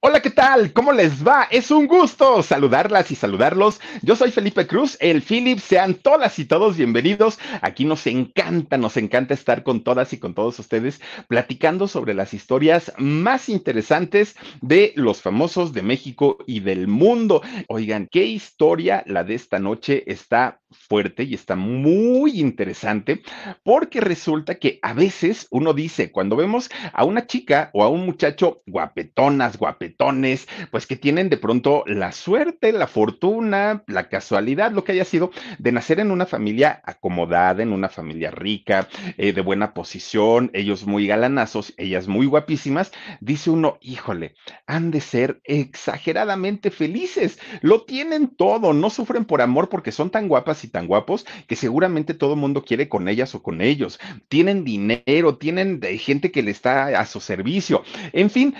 Hola, 0.00 0.22
¿qué 0.22 0.30
tal? 0.30 0.72
¿Cómo 0.72 0.92
les 0.92 1.26
va? 1.26 1.48
Es 1.50 1.72
un 1.72 1.88
gusto 1.88 2.44
saludarlas 2.44 3.10
y 3.10 3.16
saludarlos. 3.16 3.80
Yo 4.02 4.14
soy 4.14 4.30
Felipe 4.30 4.64
Cruz, 4.64 4.96
el 5.00 5.22
Philip. 5.22 5.58
Sean 5.58 5.94
todas 5.94 6.38
y 6.38 6.44
todos 6.44 6.76
bienvenidos. 6.76 7.40
Aquí 7.62 7.84
nos 7.84 8.06
encanta, 8.06 8.78
nos 8.78 8.96
encanta 8.96 9.34
estar 9.34 9.64
con 9.64 9.82
todas 9.82 10.12
y 10.12 10.18
con 10.18 10.34
todos 10.34 10.56
ustedes 10.60 11.00
platicando 11.26 11.88
sobre 11.88 12.14
las 12.14 12.32
historias 12.32 12.92
más 12.96 13.48
interesantes 13.48 14.36
de 14.60 14.92
los 14.94 15.20
famosos 15.20 15.72
de 15.72 15.82
México 15.82 16.38
y 16.46 16.60
del 16.60 16.86
mundo. 16.86 17.42
Oigan, 17.66 18.06
qué 18.08 18.24
historia 18.24 19.02
la 19.04 19.24
de 19.24 19.34
esta 19.34 19.58
noche 19.58 20.04
está 20.06 20.60
fuerte 20.70 21.24
y 21.24 21.34
está 21.34 21.56
muy 21.56 22.38
interesante 22.40 23.22
porque 23.64 24.00
resulta 24.00 24.56
que 24.56 24.78
a 24.82 24.92
veces 24.92 25.48
uno 25.50 25.72
dice, 25.72 26.12
cuando 26.12 26.36
vemos 26.36 26.70
a 26.92 27.04
una 27.04 27.26
chica 27.26 27.70
o 27.72 27.82
a 27.82 27.88
un 27.88 28.06
muchacho 28.06 28.62
guapetonas, 28.66 29.58
pues 30.70 30.86
que 30.86 30.96
tienen 30.96 31.28
de 31.28 31.36
pronto 31.36 31.84
la 31.86 32.12
suerte, 32.12 32.72
la 32.72 32.86
fortuna, 32.86 33.84
la 33.86 34.08
casualidad, 34.08 34.72
lo 34.72 34.84
que 34.84 34.92
haya 34.92 35.04
sido, 35.04 35.30
de 35.58 35.72
nacer 35.72 36.00
en 36.00 36.10
una 36.10 36.26
familia 36.26 36.82
acomodada, 36.84 37.62
en 37.62 37.72
una 37.72 37.88
familia 37.88 38.30
rica, 38.30 38.88
eh, 39.16 39.32
de 39.32 39.40
buena 39.40 39.74
posición, 39.74 40.50
ellos 40.54 40.86
muy 40.86 41.06
galanazos, 41.06 41.74
ellas 41.76 42.08
muy 42.08 42.26
guapísimas, 42.26 42.92
dice 43.20 43.50
uno, 43.50 43.78
híjole, 43.80 44.34
han 44.66 44.90
de 44.90 45.00
ser 45.00 45.40
exageradamente 45.44 46.70
felices, 46.70 47.38
lo 47.60 47.82
tienen 47.82 48.28
todo, 48.28 48.72
no 48.72 48.90
sufren 48.90 49.24
por 49.24 49.42
amor 49.42 49.68
porque 49.68 49.92
son 49.92 50.10
tan 50.10 50.28
guapas 50.28 50.64
y 50.64 50.68
tan 50.68 50.86
guapos 50.86 51.26
que 51.46 51.56
seguramente 51.56 52.14
todo 52.14 52.34
el 52.34 52.40
mundo 52.40 52.64
quiere 52.64 52.88
con 52.88 53.08
ellas 53.08 53.34
o 53.34 53.42
con 53.42 53.60
ellos. 53.60 53.98
Tienen 54.28 54.64
dinero, 54.64 55.36
tienen 55.36 55.80
gente 55.98 56.30
que 56.30 56.42
le 56.42 56.50
está 56.50 57.00
a 57.00 57.06
su 57.06 57.20
servicio. 57.20 57.82
En 58.12 58.30
fin, 58.30 58.54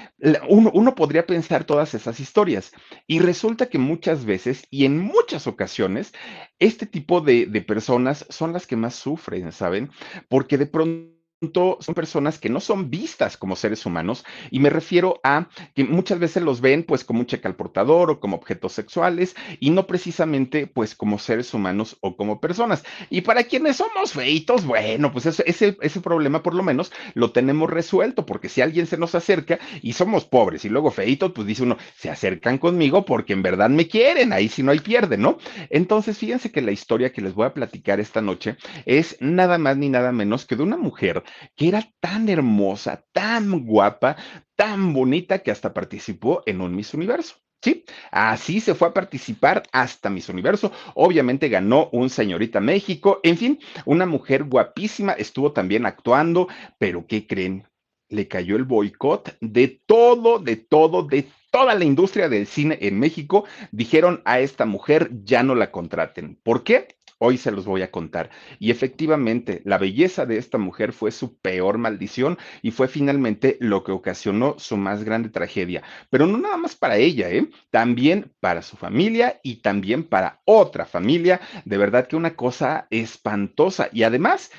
uno 0.49 0.95
podría 0.95 1.18
pensar 1.27 1.65
todas 1.65 1.95
esas 1.95 2.21
historias. 2.21 2.73
Y 3.07 3.21
resulta 3.21 3.69
que 3.69 3.79
muchas 3.79 4.25
veces 4.25 4.65
y 4.71 4.85
en 4.85 4.99
muchas 4.99 5.47
ocasiones, 5.47 6.13
este 6.59 6.87
tipo 6.87 7.21
de, 7.21 7.47
de 7.47 7.63
personas 7.63 8.27
son 8.29 8.53
las 8.53 8.67
que 8.67 8.77
más 8.77 8.95
sufren, 8.95 9.53
¿saben? 9.53 9.91
Porque 10.29 10.59
de 10.59 10.67
pronto 10.67 11.18
son 11.41 11.95
personas 11.95 12.39
que 12.39 12.49
no 12.49 12.59
son 12.59 12.91
vistas 12.91 13.37
como 13.37 13.55
seres 13.55 13.87
humanos 13.87 14.25
y 14.51 14.59
me 14.59 14.71
refiero 14.71 15.21
a 15.23 15.49
que 15.75 15.85
muchas 15.85 16.19
veces 16.19 16.43
los 16.43 16.61
ven 16.61 16.83
pues 16.83 17.05
como 17.05 17.21
un 17.21 17.27
cheque 17.27 17.47
al 17.47 17.55
portador 17.55 18.11
o 18.11 18.21
como 18.21 18.37
objetos 18.37 18.73
sexuales 18.73 19.37
y 19.61 19.71
no 19.71 19.87
precisamente 19.87 20.67
pues 20.67 20.97
como 20.97 21.19
seres 21.19 21.55
humanos 21.55 21.97
o 22.01 22.17
como 22.17 22.41
personas. 22.41 22.85
Y 23.09 23.21
para 23.21 23.45
quienes 23.45 23.77
somos 23.77 24.13
feitos, 24.13 24.65
bueno, 24.65 25.13
pues 25.13 25.27
ese, 25.27 25.77
ese 25.81 26.01
problema 26.01 26.43
por 26.43 26.55
lo 26.55 26.65
menos 26.65 26.91
lo 27.15 27.31
tenemos 27.31 27.71
resuelto 27.71 28.27
porque 28.27 28.49
si 28.49 28.61
alguien 28.61 28.87
se 28.87 28.97
nos 28.97 29.15
acerca 29.15 29.61
y 29.81 29.93
somos 29.93 30.25
pobres 30.25 30.65
y 30.65 30.69
luego 30.69 30.91
feitos, 30.91 31.33
pues 31.33 31.47
dice 31.47 31.63
uno, 31.63 31.79
se 31.97 32.11
acercan 32.11 32.59
conmigo 32.59 33.05
porque 33.05 33.33
en 33.33 33.43
verdad 33.43 33.71
me 33.71 33.87
quieren, 33.87 34.33
ahí 34.33 34.49
si 34.49 34.65
no 34.65 34.73
hay 34.73 34.81
pierde, 34.81 35.17
¿no? 35.17 35.39
Entonces 35.71 36.19
fíjense 36.19 36.51
que 36.51 36.63
la 36.63 36.73
historia 36.73 37.13
que 37.13 37.21
les 37.21 37.35
voy 37.35 37.47
a 37.47 37.55
platicar 37.55 38.01
esta 38.01 38.21
noche 38.21 38.57
es 38.87 39.17
nada 39.21 39.59
más 39.59 39.77
ni 39.77 39.89
nada 39.89 40.11
menos 40.11 40.45
que 40.45 40.57
de 40.57 40.65
una 40.65 40.77
mujer 40.77 41.23
que 41.57 41.69
era 41.69 41.83
tan 42.01 42.29
hermosa, 42.29 43.05
tan 43.13 43.67
guapa, 43.67 44.17
tan 44.57 44.93
bonita 44.93 45.41
que 45.41 45.51
hasta 45.51 45.75
participó 45.75 46.43
en 46.47 46.61
un 46.61 46.75
Miss 46.75 46.95
Universo. 46.95 47.37
Sí, 47.61 47.85
así 48.13 48.61
se 48.61 48.75
fue 48.75 48.89
a 48.89 48.95
participar 48.95 49.65
hasta 49.73 50.11
Miss 50.11 50.29
Universo. 50.29 50.71
Obviamente 50.95 51.49
ganó 51.49 51.89
un 51.93 52.09
señorita 52.09 52.61
México. 52.61 53.19
En 53.25 53.37
fin, 53.37 53.59
una 53.85 54.07
mujer 54.07 54.45
guapísima 54.45 55.13
estuvo 55.13 55.53
también 55.53 55.85
actuando, 55.85 56.47
pero 56.79 57.07
¿qué 57.07 57.27
creen? 57.27 57.67
Le 58.09 58.29
cayó 58.29 58.57
el 58.57 58.65
boicot 58.65 59.37
de 59.41 59.83
todo, 59.87 60.39
de 60.39 60.57
todo, 60.57 61.03
de 61.03 61.27
toda 61.51 61.75
la 61.75 61.85
industria 61.85 62.29
del 62.29 62.47
cine 62.47 62.79
en 62.81 62.99
México. 62.99 63.45
Dijeron 63.73 64.23
a 64.25 64.39
esta 64.39 64.65
mujer 64.65 65.11
ya 65.25 65.43
no 65.43 65.57
la 65.57 65.73
contraten. 65.73 66.39
¿Por 66.45 66.63
qué? 66.63 66.98
Hoy 67.19 67.37
se 67.37 67.51
los 67.51 67.67
voy 67.67 67.83
a 67.83 67.91
contar. 67.91 68.31
Y 68.59 68.71
efectivamente, 68.71 69.63
la 69.65 69.79
belleza 69.79 70.25
de 70.27 70.39
esta 70.39 70.59
mujer 70.59 70.93
fue 70.93 71.11
su 71.11 71.37
peor 71.39 71.79
maldición 71.79 72.39
y 72.63 72.71
fue 72.71 72.89
finalmente 72.89 73.57
lo 73.61 73.83
que 73.85 73.93
ocasionó 73.93 74.55
su 74.59 74.77
más 74.77 75.05
grande 75.05 75.29
tragedia. 75.29 75.83
Pero 76.11 76.27
no 76.27 76.39
nada 76.39 76.57
más 76.57 76.77
para 76.77 76.97
ella, 76.97 77.31
¿eh? 77.31 77.51
También 77.71 78.33
para 78.41 78.63
su 78.63 78.77
familia 78.77 79.41
y 79.43 79.57
también 79.57 80.05
para 80.05 80.41
otra 80.45 80.85
familia. 80.85 81.41
De 81.65 81.77
verdad 81.79 82.07
que 82.07 82.17
una 82.17 82.37
cosa 82.37 82.87
espantosa. 82.91 83.89
Y 83.93 84.05
además, 84.05 84.51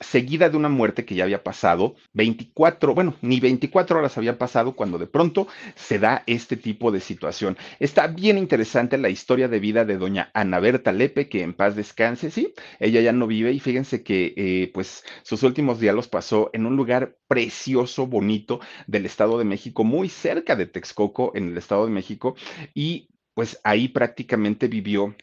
seguida 0.00 0.48
de 0.48 0.56
una 0.56 0.68
muerte 0.68 1.04
que 1.04 1.14
ya 1.14 1.24
había 1.24 1.42
pasado 1.42 1.96
24, 2.12 2.94
bueno, 2.94 3.16
ni 3.20 3.40
24 3.40 3.98
horas 3.98 4.16
habían 4.16 4.36
pasado 4.36 4.74
cuando 4.74 4.98
de 4.98 5.06
pronto 5.06 5.48
se 5.74 5.98
da 5.98 6.22
este 6.26 6.56
tipo 6.56 6.90
de 6.92 7.00
situación. 7.00 7.56
Está 7.80 8.06
bien 8.06 8.38
interesante 8.38 8.98
la 8.98 9.08
historia 9.08 9.48
de 9.48 9.60
vida 9.60 9.84
de 9.84 9.98
doña 9.98 10.30
Ana 10.34 10.60
Berta 10.60 10.92
Lepe, 10.92 11.28
que 11.28 11.42
en 11.42 11.54
paz 11.54 11.74
descanse, 11.74 12.30
sí, 12.30 12.54
ella 12.78 13.00
ya 13.00 13.12
no 13.12 13.26
vive 13.26 13.52
y 13.52 13.60
fíjense 13.60 14.02
que 14.02 14.34
eh, 14.36 14.70
pues 14.72 15.04
sus 15.22 15.42
últimos 15.42 15.80
días 15.80 15.94
los 15.94 16.08
pasó 16.08 16.50
en 16.52 16.66
un 16.66 16.76
lugar 16.76 17.16
precioso, 17.26 18.06
bonito 18.06 18.60
del 18.86 19.06
Estado 19.06 19.38
de 19.38 19.44
México, 19.44 19.84
muy 19.84 20.08
cerca 20.08 20.56
de 20.56 20.66
Texcoco, 20.66 21.32
en 21.34 21.48
el 21.48 21.58
Estado 21.58 21.86
de 21.86 21.92
México, 21.92 22.36
y 22.74 23.08
pues 23.34 23.60
ahí 23.62 23.88
prácticamente 23.88 24.66
vivió 24.66 25.14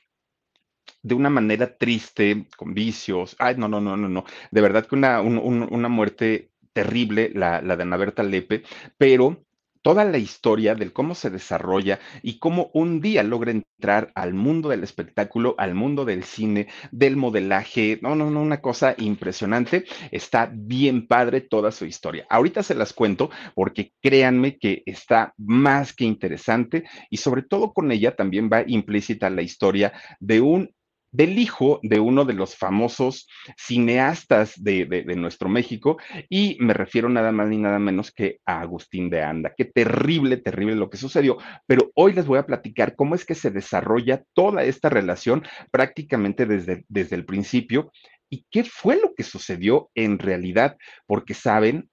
de 1.03 1.15
una 1.15 1.29
manera 1.29 1.77
triste, 1.77 2.47
con 2.57 2.73
vicios. 2.73 3.35
Ay, 3.39 3.55
no, 3.57 3.67
no, 3.67 3.81
no, 3.81 3.97
no, 3.97 4.09
no. 4.09 4.25
De 4.51 4.61
verdad 4.61 4.85
que 4.87 4.95
una, 4.95 5.21
una 5.21 5.89
muerte 5.89 6.51
terrible, 6.73 7.31
la, 7.33 7.61
la 7.61 7.75
de 7.77 7.83
Ana 7.83 7.97
Berta 7.97 8.23
Lepe, 8.23 8.63
pero 8.97 9.44
toda 9.85 10.03
la 10.03 10.17
historia 10.17 10.73
del 10.73 10.91
cómo 10.91 11.13
se 11.13 11.29
desarrolla 11.29 11.99
y 12.23 12.39
cómo 12.39 12.71
un 12.73 13.01
día 13.01 13.21
logra 13.21 13.51
entrar 13.51 14.11
al 14.15 14.33
mundo 14.33 14.69
del 14.69 14.83
espectáculo, 14.83 15.53
al 15.59 15.75
mundo 15.75 16.05
del 16.05 16.23
cine, 16.23 16.69
del 16.91 17.17
modelaje. 17.17 17.99
No, 18.01 18.15
no, 18.15 18.31
no, 18.31 18.41
una 18.41 18.61
cosa 18.61 18.95
impresionante. 18.97 19.85
Está 20.09 20.49
bien 20.51 21.05
padre 21.05 21.41
toda 21.41 21.71
su 21.71 21.85
historia. 21.85 22.25
Ahorita 22.31 22.63
se 22.63 22.73
las 22.73 22.93
cuento 22.93 23.29
porque 23.53 23.91
créanme 24.01 24.57
que 24.57 24.81
está 24.87 25.35
más 25.37 25.93
que 25.93 26.05
interesante 26.05 26.85
y 27.11 27.17
sobre 27.17 27.43
todo 27.43 27.71
con 27.71 27.91
ella 27.91 28.15
también 28.15 28.49
va 28.51 28.63
implícita 28.65 29.29
la 29.29 29.43
historia 29.43 29.93
de 30.19 30.41
un 30.41 30.71
del 31.15 31.39
hijo 31.39 31.79
de 31.81 31.99
uno 31.99 32.25
de 32.25 32.33
los 32.33 32.55
famosos 32.55 33.27
cineastas 33.57 34.61
de, 34.61 35.03
nuestro 35.15 35.47
México, 35.47 35.97
y 36.29 36.57
me 36.59 36.73
refiero 36.73 37.07
nada 37.07 37.31
más 37.31 37.47
ni 37.47 37.57
nada 37.57 37.79
menos 37.79 38.11
que 38.11 38.39
a 38.45 38.59
Agustín 38.61 39.09
de 39.09 39.23
Anda. 39.23 39.53
Qué 39.55 39.65
terrible, 39.65 40.37
terrible 40.37 40.75
lo 40.75 40.89
que 40.89 40.97
sucedió, 40.97 41.37
pero 41.65 41.91
hoy 41.95 42.13
les 42.13 42.25
voy 42.25 42.39
a 42.39 42.45
platicar 42.45 42.95
cómo 42.95 43.15
es 43.15 43.25
que 43.25 43.35
se 43.35 43.49
desarrolla 43.49 44.23
toda 44.33 44.63
esta 44.63 44.89
relación 44.89 45.43
prácticamente 45.71 46.45
desde, 46.45 46.83
desde 46.89 47.15
el 47.15 47.25
principio 47.25 47.91
y 48.29 48.45
qué 48.51 48.63
fue 48.63 48.99
lo 48.99 49.13
que 49.15 49.23
sucedió 49.23 49.89
en 49.95 50.19
realidad, 50.19 50.77
porque 51.05 51.33
saben, 51.33 51.89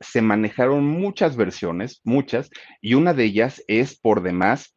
se 0.00 0.20
manejaron 0.20 0.84
muchas 0.84 1.36
versiones, 1.36 2.00
muchas, 2.04 2.50
y 2.82 2.94
una 2.94 3.14
de 3.14 3.24
ellas 3.24 3.64
es 3.68 3.98
por 3.98 4.22
demás 4.22 4.74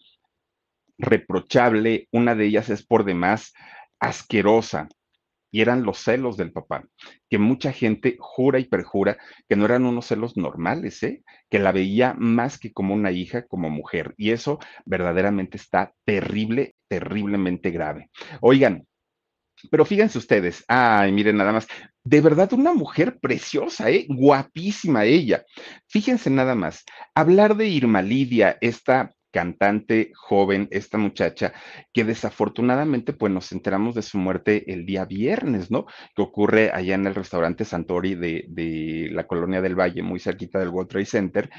reprochable, 0.98 2.08
una 2.12 2.36
de 2.36 2.46
ellas 2.46 2.70
es 2.70 2.86
por 2.86 3.06
demás 3.06 3.54
asquerosa. 4.00 4.88
y 5.52 5.62
eran 5.62 5.84
los 5.84 5.98
celos 5.98 6.38
del 6.38 6.52
papá, 6.52 6.86
que 7.28 7.40
mucha 7.40 7.72
gente 7.72 8.18
jura 8.20 8.60
y 8.60 8.66
perjura 8.66 9.18
que 9.48 9.56
no 9.56 9.66
eran 9.66 9.86
unos 9.86 10.06
celos 10.06 10.38
normales, 10.38 11.02
¿eh? 11.02 11.24
que 11.50 11.58
la 11.58 11.72
veía 11.72 12.14
más 12.16 12.60
que 12.60 12.72
como 12.72 12.94
una 12.94 13.12
hija, 13.12 13.48
como 13.48 13.72
mujer. 13.72 14.14
Y 14.16 14.30
eso 14.30 14.60
verdaderamente 14.86 15.58
está 15.58 15.94
terrible, 16.06 16.76
terriblemente 16.88 17.72
grave. 17.72 18.12
Oigan, 18.42 18.88
pero 19.72 19.86
fíjense 19.86 20.18
ustedes, 20.18 20.64
ay, 20.68 21.12
miren 21.12 21.38
nada 21.38 21.52
más, 21.52 21.68
de 22.04 22.22
verdad 22.22 22.54
una 22.54 22.74
mujer 22.74 23.20
preciosa, 23.20 23.90
¿eh? 23.90 24.06
guapísima 24.08 25.06
ella. 25.06 25.44
Fíjense 25.88 26.30
nada 26.30 26.56
más, 26.56 26.84
hablar 27.14 27.58
de 27.58 27.68
Irma 27.68 28.02
Lidia, 28.02 28.58
esta 28.62 29.12
cantante 29.32 30.12
joven, 30.16 30.68
esta 30.72 30.98
muchacha, 30.98 31.54
que 31.94 32.04
desafortunadamente 32.04 33.14
pues 33.14 33.32
nos 33.32 33.52
enteramos 33.52 33.96
de 33.96 34.02
su 34.02 34.18
muerte 34.18 34.72
el 34.72 34.86
día 34.86 35.06
viernes, 35.06 35.72
¿no? 35.72 35.86
Que 36.16 36.22
ocurre 36.22 36.72
allá 36.74 36.96
en 36.96 37.08
el 37.08 37.16
restaurante 37.16 37.66
Santori 37.66 38.16
de, 38.16 38.46
de 38.50 39.10
la 39.12 39.28
colonia 39.28 39.62
del 39.62 39.80
Valle, 39.80 40.02
muy 40.02 40.20
cerquita 40.20 40.60
del 40.60 40.70
World 40.70 40.90
Trade 40.90 41.06
Center. 41.06 41.50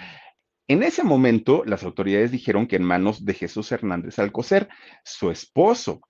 En 0.69 0.85
ese 0.85 1.03
momento, 1.03 1.65
las 1.65 1.83
autoridades 1.83 2.31
dijeron 2.31 2.67
que 2.67 2.77
en 2.77 2.85
manos 2.85 3.25
de 3.25 3.35
Jesús 3.35 3.73
Hernández 3.73 4.19
Alcocer, 4.19 4.69
su 5.05 5.31
esposo. 5.31 6.01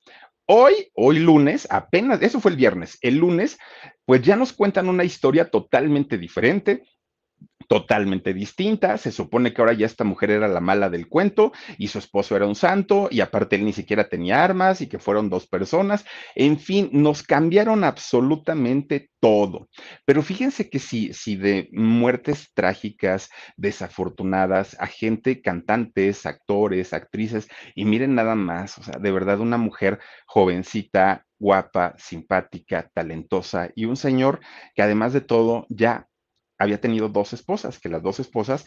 Hoy, 0.46 0.90
hoy 0.94 1.20
lunes, 1.20 1.66
apenas, 1.70 2.20
eso 2.22 2.40
fue 2.40 2.50
el 2.50 2.56
viernes, 2.56 2.98
el 3.02 3.18
lunes, 3.18 3.56
pues 4.04 4.20
ya 4.20 4.36
nos 4.36 4.52
cuentan 4.52 4.88
una 4.88 5.04
historia 5.04 5.48
totalmente 5.48 6.18
diferente, 6.18 6.82
totalmente 7.70 8.34
distinta. 8.34 8.98
Se 8.98 9.12
supone 9.12 9.54
que 9.54 9.62
ahora 9.62 9.74
ya 9.74 9.86
esta 9.86 10.02
mujer 10.02 10.32
era 10.32 10.48
la 10.48 10.58
mala 10.58 10.90
del 10.90 11.06
cuento 11.06 11.52
y 11.78 11.86
su 11.86 12.00
esposo 12.00 12.34
era 12.34 12.44
un 12.44 12.56
santo 12.56 13.06
y 13.12 13.20
aparte 13.20 13.54
él 13.54 13.64
ni 13.64 13.72
siquiera 13.72 14.08
tenía 14.08 14.42
armas 14.42 14.80
y 14.80 14.88
que 14.88 14.98
fueron 14.98 15.30
dos 15.30 15.46
personas. 15.46 16.04
En 16.34 16.58
fin, 16.58 16.90
nos 16.92 17.22
cambiaron 17.22 17.84
absolutamente 17.84 19.10
todo. 19.20 19.68
Pero 20.04 20.22
fíjense 20.22 20.68
que 20.68 20.80
si, 20.80 21.12
si 21.12 21.36
de 21.36 21.68
muertes 21.70 22.50
trágicas, 22.54 23.30
desafortunadas, 23.56 24.76
a 24.80 24.88
gente, 24.88 25.40
cantantes, 25.40 26.26
actores, 26.26 26.92
actrices, 26.92 27.46
y 27.76 27.84
miren 27.84 28.16
nada 28.16 28.34
más, 28.34 28.78
o 28.78 28.82
sea, 28.82 28.98
de 28.98 29.12
verdad 29.12 29.38
una 29.38 29.58
mujer 29.58 30.00
jovencita, 30.26 31.24
guapa, 31.38 31.94
simpática, 31.98 32.90
talentosa 32.92 33.70
y 33.76 33.84
un 33.84 33.96
señor 33.96 34.40
que 34.74 34.82
además 34.82 35.12
de 35.12 35.22
todo 35.22 35.66
ya 35.68 36.09
había 36.60 36.80
tenido 36.80 37.08
dos 37.08 37.32
esposas, 37.32 37.80
que 37.80 37.88
las 37.88 38.02
dos 38.02 38.20
esposas 38.20 38.66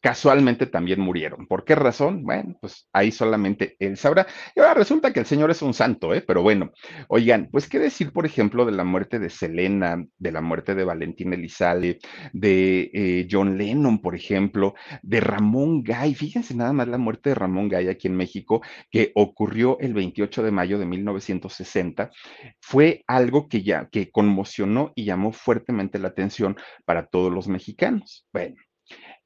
casualmente 0.00 0.66
también 0.66 1.00
murieron. 1.00 1.46
¿Por 1.46 1.64
qué 1.64 1.74
razón? 1.74 2.24
Bueno, 2.24 2.56
pues 2.60 2.88
ahí 2.92 3.10
solamente 3.10 3.76
él 3.78 3.96
sabrá. 3.96 4.26
Y 4.54 4.60
ahora 4.60 4.74
resulta 4.74 5.12
que 5.12 5.20
el 5.20 5.26
Señor 5.26 5.50
es 5.50 5.62
un 5.62 5.74
santo, 5.74 6.14
¿eh? 6.14 6.22
Pero 6.26 6.42
bueno, 6.42 6.72
oigan, 7.08 7.48
pues 7.50 7.68
qué 7.68 7.78
decir, 7.78 8.12
por 8.12 8.26
ejemplo, 8.26 8.64
de 8.64 8.72
la 8.72 8.84
muerte 8.84 9.18
de 9.18 9.30
Selena, 9.30 10.04
de 10.18 10.32
la 10.32 10.40
muerte 10.40 10.74
de 10.74 10.84
Valentín 10.84 11.32
Elizalde, 11.32 11.98
de 12.32 12.90
eh, 12.92 13.28
John 13.30 13.58
Lennon, 13.58 14.00
por 14.00 14.14
ejemplo, 14.14 14.74
de 15.02 15.20
Ramón 15.20 15.82
Gay. 15.82 16.14
Fíjense 16.14 16.54
nada 16.54 16.72
más 16.72 16.88
la 16.88 16.98
muerte 16.98 17.30
de 17.30 17.34
Ramón 17.34 17.68
Gay 17.68 17.88
aquí 17.88 18.08
en 18.08 18.16
México, 18.16 18.62
que 18.90 19.12
ocurrió 19.14 19.78
el 19.80 19.94
28 19.94 20.42
de 20.42 20.50
mayo 20.50 20.78
de 20.78 20.86
1960. 20.86 22.10
Fue 22.60 23.02
algo 23.06 23.48
que 23.48 23.62
ya, 23.62 23.88
que 23.90 24.10
conmocionó 24.10 24.92
y 24.94 25.04
llamó 25.04 25.32
fuertemente 25.32 25.98
la 25.98 26.08
atención 26.08 26.56
para 26.84 27.06
todos 27.06 27.32
los 27.32 27.48
mexicanos. 27.48 28.26
Bueno, 28.32 28.56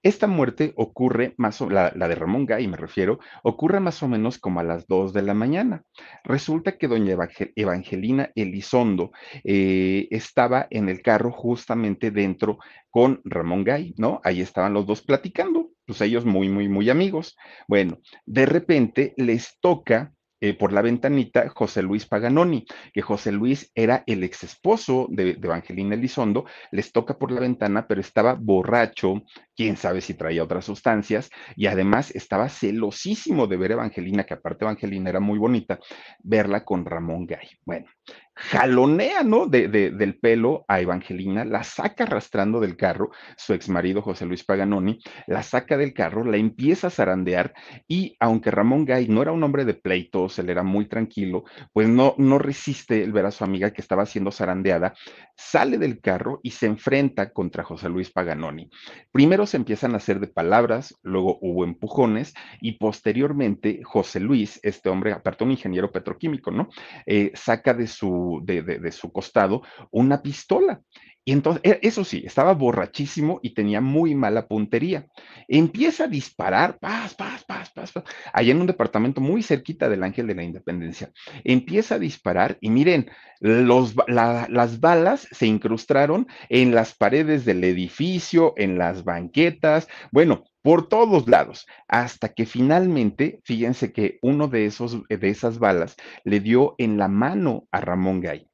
esta 0.02 0.26
muerte 0.26 0.72
ocurre 0.76 1.34
más 1.36 1.60
o 1.60 1.68
la, 1.68 1.92
la 1.94 2.08
de 2.08 2.14
Ramón 2.14 2.46
Gay, 2.46 2.66
me 2.68 2.76
refiero, 2.76 3.18
ocurre 3.42 3.80
más 3.80 4.02
o 4.02 4.08
menos 4.08 4.38
como 4.38 4.60
a 4.60 4.64
las 4.64 4.86
2 4.86 5.12
de 5.12 5.22
la 5.22 5.34
mañana. 5.34 5.82
Resulta 6.24 6.78
que 6.78 6.88
doña 6.88 7.16
Evangelina 7.56 8.30
Elizondo 8.34 9.12
eh, 9.44 10.08
estaba 10.10 10.66
en 10.70 10.88
el 10.88 11.02
carro 11.02 11.32
justamente 11.32 12.10
dentro 12.10 12.58
con 12.90 13.20
Ramón 13.24 13.64
Gay, 13.64 13.94
¿no? 13.98 14.20
Ahí 14.24 14.40
estaban 14.40 14.74
los 14.74 14.86
dos 14.86 15.02
platicando, 15.02 15.70
pues 15.86 16.00
ellos 16.00 16.24
muy, 16.24 16.48
muy, 16.48 16.68
muy 16.68 16.90
amigos. 16.90 17.36
Bueno, 17.68 17.98
de 18.26 18.46
repente 18.46 19.14
les 19.16 19.58
toca 19.60 20.12
eh, 20.40 20.54
por 20.54 20.72
la 20.72 20.82
ventanita 20.82 21.48
José 21.50 21.82
Luis 21.82 22.06
Paganoni, 22.06 22.64
que 22.92 23.02
José 23.02 23.32
Luis 23.32 23.70
era 23.74 24.04
el 24.06 24.24
ex 24.24 24.44
esposo 24.44 25.06
de, 25.10 25.34
de, 25.34 25.46
Evangelina 25.46 25.94
Elizondo, 25.94 26.46
les 26.70 26.92
toca 26.92 27.18
por 27.18 27.30
la 27.30 27.40
ventana, 27.40 27.86
pero 27.86 28.00
estaba 28.00 28.34
borracho, 28.34 29.22
quién 29.54 29.76
sabe 29.76 30.00
si 30.00 30.14
traía 30.14 30.42
otras 30.42 30.64
sustancias, 30.64 31.30
y 31.56 31.66
además 31.66 32.10
estaba 32.14 32.48
celosísimo 32.48 33.46
de 33.46 33.56
ver 33.56 33.72
a 33.72 33.74
Evangelina, 33.74 34.24
que 34.24 34.34
aparte 34.34 34.64
Evangelina 34.64 35.10
era 35.10 35.20
muy 35.20 35.38
bonita, 35.38 35.78
verla 36.22 36.64
con 36.64 36.84
Ramón 36.84 37.26
Gay. 37.26 37.48
Bueno, 37.64 37.86
jalonea, 38.40 39.22
¿no? 39.22 39.46
De, 39.46 39.68
de, 39.68 39.90
del 39.90 40.18
pelo 40.18 40.64
a 40.66 40.80
Evangelina, 40.80 41.44
la 41.44 41.62
saca 41.62 42.04
arrastrando 42.04 42.58
del 42.60 42.76
carro, 42.76 43.10
su 43.36 43.52
ex 43.52 43.68
marido 43.68 44.02
José 44.02 44.24
Luis 44.24 44.44
Paganoni, 44.44 44.98
la 45.26 45.42
saca 45.42 45.76
del 45.76 45.92
carro, 45.92 46.24
la 46.24 46.38
empieza 46.38 46.86
a 46.86 46.90
zarandear 46.90 47.52
y 47.86 48.16
aunque 48.18 48.50
Ramón 48.50 48.84
Gay 48.84 49.08
no 49.08 49.22
era 49.22 49.32
un 49.32 49.42
hombre 49.42 49.64
de 49.64 49.74
pleitos, 49.74 50.38
él 50.38 50.50
era 50.50 50.62
muy 50.62 50.86
tranquilo, 50.86 51.44
pues 51.72 51.88
no, 51.88 52.14
no 52.18 52.38
resiste 52.38 53.02
el 53.02 53.12
ver 53.12 53.26
a 53.26 53.30
su 53.30 53.44
amiga 53.44 53.72
que 53.72 53.82
estaba 53.82 54.06
siendo 54.06 54.32
zarandeada, 54.32 54.94
sale 55.36 55.78
del 55.78 56.00
carro 56.00 56.40
y 56.42 56.52
se 56.52 56.66
enfrenta 56.66 57.32
contra 57.32 57.64
José 57.64 57.88
Luis 57.88 58.10
Paganoni. 58.10 58.70
Primero 59.12 59.46
se 59.46 59.56
empiezan 59.56 59.94
a 59.94 59.98
hacer 59.98 60.20
de 60.20 60.28
palabras, 60.28 60.98
luego 61.02 61.38
hubo 61.40 61.64
empujones 61.64 62.34
y 62.60 62.72
posteriormente 62.72 63.80
José 63.84 64.20
Luis, 64.20 64.60
este 64.62 64.88
hombre, 64.88 65.12
aparte 65.12 65.44
un 65.44 65.50
ingeniero 65.50 65.90
petroquímico, 65.90 66.50
¿no? 66.50 66.68
Eh, 67.06 67.32
saca 67.34 67.74
de 67.74 67.86
su, 67.86 68.29
de, 68.42 68.92
su 68.92 69.12
costado 69.12 69.62
una 69.90 70.22
pistola. 70.22 70.80
Y 71.24 71.32
entonces, 71.32 71.62
e, 71.64 71.80
eso 71.82 72.04
sí, 72.04 72.22
estaba 72.24 72.54
borrachísimo 72.54 73.40
y 73.42 73.54
tenía 73.54 73.80
muy 73.80 74.14
mala 74.14 74.48
puntería. 74.48 75.06
Empieza 75.48 76.04
a 76.04 76.08
disparar, 76.08 76.78
paz, 76.78 77.14
paz, 77.14 77.44
paz, 77.44 77.70
paz, 77.70 77.92
paz, 77.92 78.04
allá 78.32 78.52
en 78.52 78.60
un 78.60 78.66
departamento 78.66 79.20
muy 79.20 79.42
cerquita 79.42 79.88
del 79.88 80.02
Ángel 80.02 80.26
de 80.26 80.34
la 80.34 80.42
Independencia. 80.42 81.12
Empieza 81.44 81.96
a 81.96 81.98
disparar 81.98 82.56
y 82.60 82.70
miren, 82.70 83.10
las 83.40 84.80
balas 84.80 85.28
se 85.30 85.46
incrustaron 85.46 86.26
en 86.48 86.74
las 86.74 86.94
paredes 86.94 87.44
del 87.44 87.64
edificio, 87.64 88.54
en 88.56 88.78
las 88.78 89.04
banquetas, 89.04 89.88
bueno, 90.12 90.44
por 90.62 90.88
todos 90.88 91.26
lados, 91.26 91.66
hasta 91.88 92.30
que 92.34 92.44
finalmente, 92.44 93.40
fíjense 93.44 93.92
que 93.92 94.18
uno 94.20 94.48
de, 94.48 94.66
esos, 94.66 95.02
de 95.08 95.28
esas 95.28 95.58
balas 95.58 95.96
le 96.24 96.40
dio 96.40 96.74
en 96.78 96.98
la 96.98 97.08
mano 97.08 97.66
a 97.70 97.80
Ramón 97.80 98.20
Gay. 98.20 98.49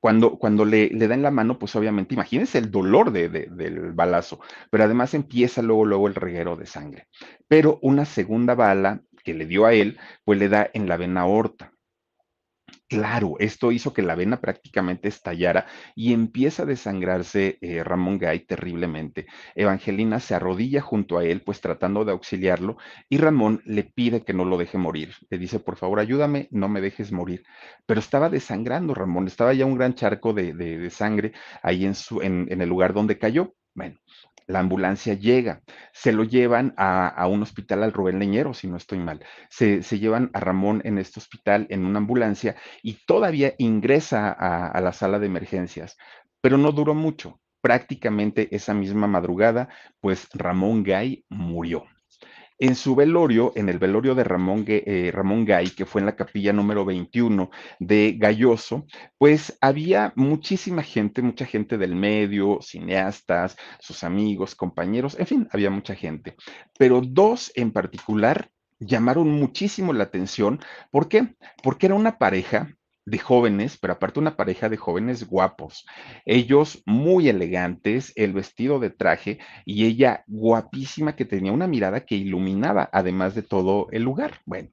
Cuando, 0.00 0.38
cuando 0.38 0.64
le, 0.64 0.88
le, 0.90 1.08
da 1.08 1.14
en 1.14 1.22
la 1.22 1.30
mano, 1.30 1.58
pues 1.58 1.74
obviamente, 1.76 2.14
imagínense 2.14 2.58
el 2.58 2.70
dolor 2.70 3.10
de, 3.10 3.28
del 3.28 3.92
balazo, 3.92 4.40
pero 4.70 4.84
además 4.84 5.14
empieza 5.14 5.60
luego, 5.62 5.84
luego 5.84 6.06
el 6.08 6.14
reguero 6.14 6.56
de 6.56 6.66
sangre. 6.66 7.08
Pero 7.48 7.78
una 7.82 8.04
segunda 8.04 8.54
bala 8.54 9.02
que 9.24 9.34
le 9.34 9.46
dio 9.46 9.66
a 9.66 9.72
él, 9.74 9.98
pues 10.24 10.38
le 10.38 10.48
da 10.48 10.70
en 10.72 10.88
la 10.88 10.96
vena 10.96 11.22
aorta. 11.22 11.72
Claro, 12.88 13.34
esto 13.38 13.70
hizo 13.70 13.92
que 13.92 14.00
la 14.00 14.14
vena 14.14 14.40
prácticamente 14.40 15.08
estallara 15.08 15.66
y 15.94 16.14
empieza 16.14 16.62
a 16.62 16.66
desangrarse 16.66 17.58
eh, 17.60 17.84
Ramón 17.84 18.18
Gay 18.18 18.46
terriblemente. 18.46 19.26
Evangelina 19.54 20.20
se 20.20 20.34
arrodilla 20.34 20.80
junto 20.80 21.18
a 21.18 21.24
él, 21.24 21.42
pues 21.42 21.60
tratando 21.60 22.06
de 22.06 22.12
auxiliarlo, 22.12 22.78
y 23.10 23.18
Ramón 23.18 23.60
le 23.66 23.84
pide 23.84 24.24
que 24.24 24.32
no 24.32 24.46
lo 24.46 24.56
deje 24.56 24.78
morir. 24.78 25.12
Le 25.28 25.36
dice, 25.36 25.60
por 25.60 25.76
favor, 25.76 26.00
ayúdame, 26.00 26.48
no 26.50 26.70
me 26.70 26.80
dejes 26.80 27.12
morir. 27.12 27.44
Pero 27.84 28.00
estaba 28.00 28.30
desangrando 28.30 28.94
Ramón, 28.94 29.26
estaba 29.26 29.52
ya 29.52 29.66
un 29.66 29.76
gran 29.76 29.94
charco 29.94 30.32
de, 30.32 30.88
sangre 30.90 31.32
ahí 31.62 31.84
en, 31.84 31.94
su, 31.94 32.22
en, 32.22 32.46
en 32.50 32.62
el 32.62 32.70
lugar 32.70 32.94
donde 32.94 33.18
cayó. 33.18 33.54
Bueno, 33.74 33.98
la 34.48 34.60
ambulancia 34.60 35.14
llega, 35.14 35.62
se 35.92 36.10
lo 36.10 36.24
llevan 36.24 36.74
a, 36.76 37.26
un 37.28 37.42
hospital 37.42 37.82
al 37.84 37.92
Rubén 37.92 38.18
Leñero, 38.18 38.54
si 38.54 38.66
no 38.66 38.76
estoy 38.76 38.98
mal. 38.98 39.20
Se, 39.50 39.80
llevan 39.80 40.30
a 40.32 40.40
Ramón 40.40 40.80
en 40.84 40.98
este 40.98 41.20
hospital 41.20 41.66
en 41.70 41.84
una 41.84 41.98
ambulancia 41.98 42.56
y 42.82 42.94
todavía 43.06 43.54
ingresa 43.58 44.32
a 44.32 44.80
la 44.80 44.92
sala 44.92 45.18
de 45.18 45.26
emergencias, 45.26 45.96
pero 46.40 46.56
no 46.58 46.72
duró 46.72 46.94
mucho. 46.94 47.40
Prácticamente 47.60 48.54
esa 48.54 48.72
misma 48.72 49.06
madrugada, 49.06 49.68
pues 50.00 50.28
Ramón 50.32 50.82
Gay 50.82 51.24
murió. 51.28 51.84
En 52.60 52.74
su 52.74 52.96
velorio, 52.96 53.52
en 53.54 53.68
el 53.68 53.78
velorio 53.78 54.14
de 54.14 54.24
Ramón, 54.24 54.64
eh, 54.66 55.10
Ramón, 55.14 55.44
Gay, 55.44 55.70
que 55.70 55.86
fue 55.86 56.00
en 56.00 56.06
la 56.06 56.16
capilla 56.16 56.52
número 56.52 56.84
21 56.84 57.50
de 57.78 58.16
Galloso, 58.18 58.84
pues 59.16 59.56
había 59.60 60.12
muchísima 60.16 60.82
gente, 60.82 61.22
mucha 61.22 61.46
gente 61.46 61.78
del 61.78 61.94
medio, 61.94 62.58
cineastas, 62.60 63.56
sus 63.78 64.02
amigos, 64.02 64.56
compañeros, 64.56 65.16
en 65.18 65.26
fin, 65.26 65.48
había 65.52 65.70
mucha 65.70 65.94
gente. 65.94 66.34
Pero 66.78 67.00
dos 67.00 67.52
en 67.54 67.72
particular 67.72 68.50
llamaron 68.80 69.28
muchísimo 69.30 69.92
la 69.92 70.04
atención. 70.04 70.60
¿Por 70.90 71.08
qué? 71.08 71.36
Porque 71.62 71.86
era 71.86 71.94
una 71.94 72.18
pareja 72.18 72.77
de 73.08 73.18
jóvenes, 73.18 73.78
pero 73.78 73.94
aparte 73.94 74.20
una 74.20 74.36
pareja 74.36 74.68
de 74.68 74.76
jóvenes 74.76 75.26
guapos. 75.26 75.86
Ellos 76.26 76.82
muy 76.86 77.28
elegantes, 77.28 78.12
el 78.16 78.32
vestido 78.32 78.78
de 78.80 78.90
traje 78.90 79.38
y 79.64 79.86
ella 79.86 80.24
guapísima 80.26 81.16
que 81.16 81.24
tenía 81.24 81.52
una 81.52 81.66
mirada 81.66 82.04
que 82.04 82.16
iluminaba 82.16 82.88
además 82.92 83.34
de 83.34 83.42
todo 83.42 83.88
el 83.90 84.02
lugar. 84.02 84.40
Bueno, 84.44 84.68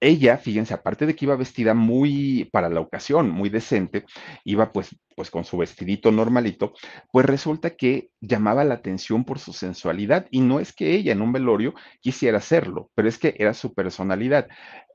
ella, 0.00 0.36
fíjense, 0.36 0.74
aparte 0.74 1.06
de 1.06 1.16
que 1.16 1.24
iba 1.24 1.36
vestida 1.36 1.72
muy 1.72 2.48
para 2.52 2.68
la 2.68 2.80
ocasión, 2.80 3.30
muy 3.30 3.48
decente, 3.48 4.04
iba 4.44 4.70
pues, 4.70 4.94
pues 5.16 5.30
con 5.30 5.44
su 5.44 5.56
vestidito 5.56 6.12
normalito, 6.12 6.74
pues 7.10 7.24
resulta 7.24 7.70
que 7.70 8.10
llamaba 8.20 8.64
la 8.64 8.74
atención 8.74 9.24
por 9.24 9.38
su 9.38 9.54
sensualidad 9.54 10.26
y 10.30 10.40
no 10.40 10.60
es 10.60 10.74
que 10.74 10.94
ella 10.94 11.12
en 11.12 11.22
un 11.22 11.32
velorio 11.32 11.74
quisiera 12.00 12.38
hacerlo, 12.38 12.90
pero 12.94 13.08
es 13.08 13.18
que 13.18 13.34
era 13.38 13.54
su 13.54 13.72
personalidad. 13.74 14.48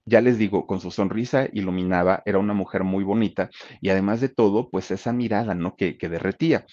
Ya 0.05 0.21
les 0.21 0.37
digo, 0.37 0.65
con 0.67 0.79
su 0.79 0.91
sonrisa 0.91 1.47
iluminaba, 1.53 2.23
era 2.25 2.39
una 2.39 2.53
mujer 2.53 2.83
muy 2.83 3.03
bonita 3.03 3.49
y 3.81 3.89
además 3.89 4.19
de 4.21 4.29
todo, 4.29 4.69
pues 4.69 4.91
esa 4.91 5.13
mirada, 5.13 5.53
¿no? 5.53 5.75
Que, 5.75 5.97
que 5.97 6.09
derretía. 6.09 6.65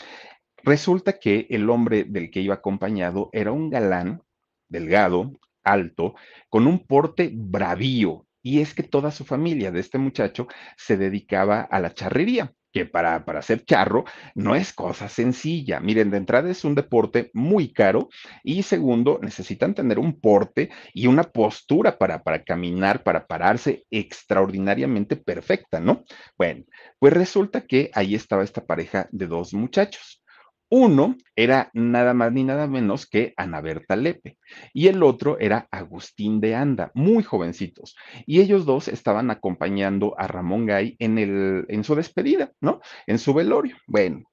Resulta 0.64 1.18
que 1.18 1.46
el 1.50 1.70
hombre 1.70 2.04
del 2.04 2.30
que 2.30 2.40
iba 2.40 2.54
acompañado 2.54 3.30
era 3.32 3.52
un 3.52 3.70
galán 3.70 4.22
delgado, 4.68 5.32
alto, 5.64 6.14
con 6.48 6.66
un 6.66 6.86
porte 6.86 7.30
bravío. 7.34 8.26
Y 8.42 8.60
es 8.60 8.74
que 8.74 8.82
toda 8.82 9.10
su 9.10 9.24
familia 9.24 9.70
de 9.70 9.80
este 9.80 9.98
muchacho 9.98 10.46
se 10.76 10.96
dedicaba 10.96 11.60
a 11.60 11.80
la 11.80 11.92
charrería, 11.92 12.54
para, 12.86 13.24
para 13.24 13.42
ser 13.42 13.64
charro 13.64 14.04
no 14.34 14.54
es 14.54 14.72
cosa 14.72 15.08
sencilla. 15.08 15.80
Miren, 15.80 16.10
de 16.10 16.16
entrada 16.18 16.50
es 16.50 16.64
un 16.64 16.74
deporte 16.74 17.30
muy 17.34 17.72
caro 17.72 18.08
y 18.42 18.62
segundo, 18.62 19.18
necesitan 19.22 19.74
tener 19.74 19.98
un 19.98 20.20
porte 20.20 20.70
y 20.92 21.06
una 21.06 21.24
postura 21.24 21.98
para, 21.98 22.22
para 22.22 22.42
caminar, 22.44 23.02
para 23.02 23.26
pararse 23.26 23.84
extraordinariamente 23.90 25.16
perfecta, 25.16 25.80
¿no? 25.80 26.04
Bueno, 26.36 26.64
pues 26.98 27.12
resulta 27.12 27.62
que 27.62 27.90
ahí 27.94 28.14
estaba 28.14 28.44
esta 28.44 28.64
pareja 28.64 29.08
de 29.12 29.26
dos 29.26 29.54
muchachos. 29.54 30.22
Uno 30.70 31.16
era 31.34 31.70
nada 31.72 32.12
más 32.12 32.32
ni 32.32 32.44
nada 32.44 32.66
menos 32.66 33.06
que 33.06 33.32
Ana 33.36 33.60
Berta 33.62 33.96
Lepe 33.96 34.36
y 34.74 34.88
el 34.88 35.02
otro 35.02 35.38
era 35.38 35.66
Agustín 35.70 36.40
de 36.40 36.54
Anda, 36.54 36.90
muy 36.94 37.22
jovencitos. 37.22 37.96
Y 38.26 38.40
ellos 38.40 38.66
dos 38.66 38.88
estaban 38.88 39.30
acompañando 39.30 40.14
a 40.18 40.26
Ramón 40.26 40.66
Gay 40.66 40.96
en, 40.98 41.18
el, 41.18 41.64
en 41.68 41.84
su 41.84 41.94
despedida, 41.94 42.52
¿no? 42.60 42.80
En 43.06 43.18
su 43.18 43.32
velorio. 43.32 43.76
Bueno, 43.86 44.24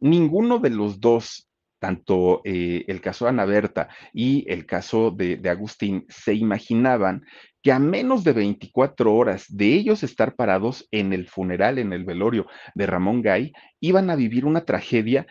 ninguno 0.00 0.58
de 0.58 0.70
los 0.70 0.98
dos, 0.98 1.48
tanto 1.78 2.40
eh, 2.44 2.84
el 2.88 3.02
caso 3.02 3.26
de 3.26 3.30
Ana 3.30 3.44
Berta 3.44 3.88
y 4.14 4.50
el 4.50 4.64
caso 4.64 5.10
de, 5.10 5.36
de 5.36 5.50
Agustín, 5.50 6.06
se 6.08 6.32
imaginaban 6.32 7.22
que 7.66 7.72
a 7.72 7.80
menos 7.80 8.22
de 8.22 8.32
24 8.32 9.12
horas 9.12 9.46
de 9.48 9.74
ellos 9.74 10.04
estar 10.04 10.36
parados 10.36 10.86
en 10.92 11.12
el 11.12 11.26
funeral, 11.26 11.78
en 11.78 11.92
el 11.92 12.04
velorio 12.04 12.46
de 12.76 12.86
Ramón 12.86 13.22
Gay, 13.22 13.52
iban 13.80 14.08
a 14.08 14.14
vivir 14.14 14.44
una 14.44 14.64
tragedia 14.64 15.26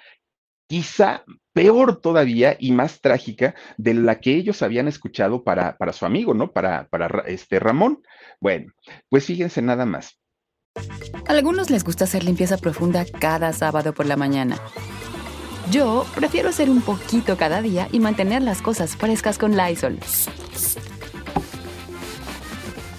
quizá 0.68 1.24
peor 1.54 2.02
todavía 2.02 2.58
y 2.60 2.72
más 2.72 3.02
trágica 3.02 3.56
de 3.78 3.94
la 3.94 4.20
que 4.20 4.36
ellos 4.36 4.62
habían 4.62 4.88
escuchado 4.88 5.44
para, 5.44 5.78
para 5.78 5.94
su 5.94 6.06
amigo, 6.06 6.34
¿no? 6.34 6.52
Para, 6.52 6.88
para 6.88 7.24
este 7.28 7.60
Ramón. 7.60 8.02
Bueno, 8.40 8.74
pues 9.10 9.26
fíjense 9.26 9.62
nada 9.62 9.86
más. 9.86 10.20
A 11.28 11.32
algunos 11.32 11.70
les 11.70 11.84
gusta 11.84 12.04
hacer 12.04 12.24
limpieza 12.24 12.58
profunda 12.58 13.06
cada 13.20 13.54
sábado 13.54 13.94
por 13.94 14.06
la 14.06 14.18
mañana. 14.18 14.58
Yo 15.72 16.06
prefiero 16.14 16.50
hacer 16.50 16.70
un 16.70 16.82
poquito 16.82 17.38
cada 17.38 17.62
día 17.62 17.88
y 17.92 18.00
mantener 18.00 18.42
las 18.42 18.62
cosas 18.62 18.96
frescas 18.96 19.38
con 19.38 19.56
Lysol. 19.56 20.00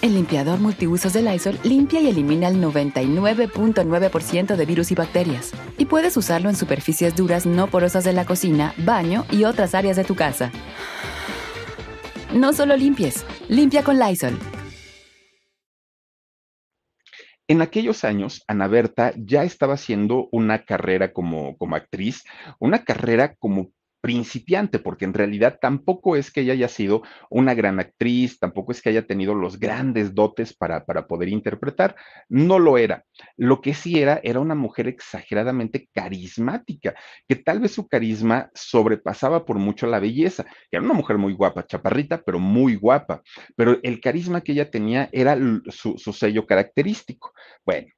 El 0.06 0.14
limpiador 0.14 0.60
multiusos 0.60 1.12
de 1.14 1.20
Lysol 1.20 1.58
limpia 1.64 2.00
y 2.00 2.06
elimina 2.06 2.46
el 2.46 2.62
99.9% 2.62 4.54
de 4.54 4.64
virus 4.64 4.92
y 4.92 4.94
bacterias. 4.94 5.52
Y 5.78 5.86
puedes 5.86 6.16
usarlo 6.16 6.48
en 6.48 6.54
superficies 6.54 7.16
duras 7.16 7.44
no 7.44 7.66
porosas 7.66 8.04
de 8.04 8.12
la 8.12 8.24
cocina, 8.24 8.72
baño 8.78 9.24
y 9.32 9.42
otras 9.42 9.74
áreas 9.74 9.96
de 9.96 10.04
tu 10.04 10.14
casa. 10.14 10.52
No 12.32 12.52
solo 12.52 12.76
limpies, 12.76 13.26
limpia 13.48 13.82
con 13.82 13.98
Lysol. 13.98 14.38
En 17.48 17.60
aquellos 17.60 18.04
años, 18.04 18.44
Ana 18.46 18.68
Berta 18.68 19.12
ya 19.16 19.42
estaba 19.42 19.74
haciendo 19.74 20.28
una 20.30 20.64
carrera 20.64 21.12
como, 21.12 21.56
como 21.58 21.74
actriz, 21.74 22.22
una 22.60 22.84
carrera 22.84 23.34
como 23.34 23.72
principiante, 24.06 24.78
porque 24.78 25.04
en 25.04 25.14
realidad 25.14 25.58
tampoco 25.60 26.14
es 26.14 26.30
que 26.30 26.42
ella 26.42 26.52
haya 26.52 26.68
sido 26.68 27.02
una 27.28 27.54
gran 27.54 27.80
actriz, 27.80 28.38
tampoco 28.38 28.70
es 28.70 28.80
que 28.80 28.90
haya 28.90 29.04
tenido 29.04 29.34
los 29.34 29.58
grandes 29.58 30.14
dotes 30.14 30.54
para, 30.54 30.86
para 30.86 31.08
poder 31.08 31.28
interpretar, 31.28 31.96
no 32.28 32.60
lo 32.60 32.78
era. 32.78 33.04
Lo 33.36 33.60
que 33.60 33.74
sí 33.74 33.98
era, 33.98 34.20
era 34.22 34.38
una 34.38 34.54
mujer 34.54 34.86
exageradamente 34.86 35.88
carismática, 35.92 36.94
que 37.26 37.34
tal 37.34 37.58
vez 37.58 37.72
su 37.72 37.88
carisma 37.88 38.48
sobrepasaba 38.54 39.44
por 39.44 39.56
mucho 39.58 39.88
la 39.88 39.98
belleza. 39.98 40.46
Era 40.70 40.84
una 40.84 40.94
mujer 40.94 41.18
muy 41.18 41.32
guapa, 41.32 41.66
chaparrita, 41.66 42.22
pero 42.22 42.38
muy 42.38 42.76
guapa, 42.76 43.22
pero 43.56 43.80
el 43.82 44.00
carisma 44.00 44.40
que 44.40 44.52
ella 44.52 44.70
tenía 44.70 45.08
era 45.10 45.36
su, 45.68 45.98
su 45.98 46.12
sello 46.12 46.46
característico. 46.46 47.32
Bueno, 47.64 47.88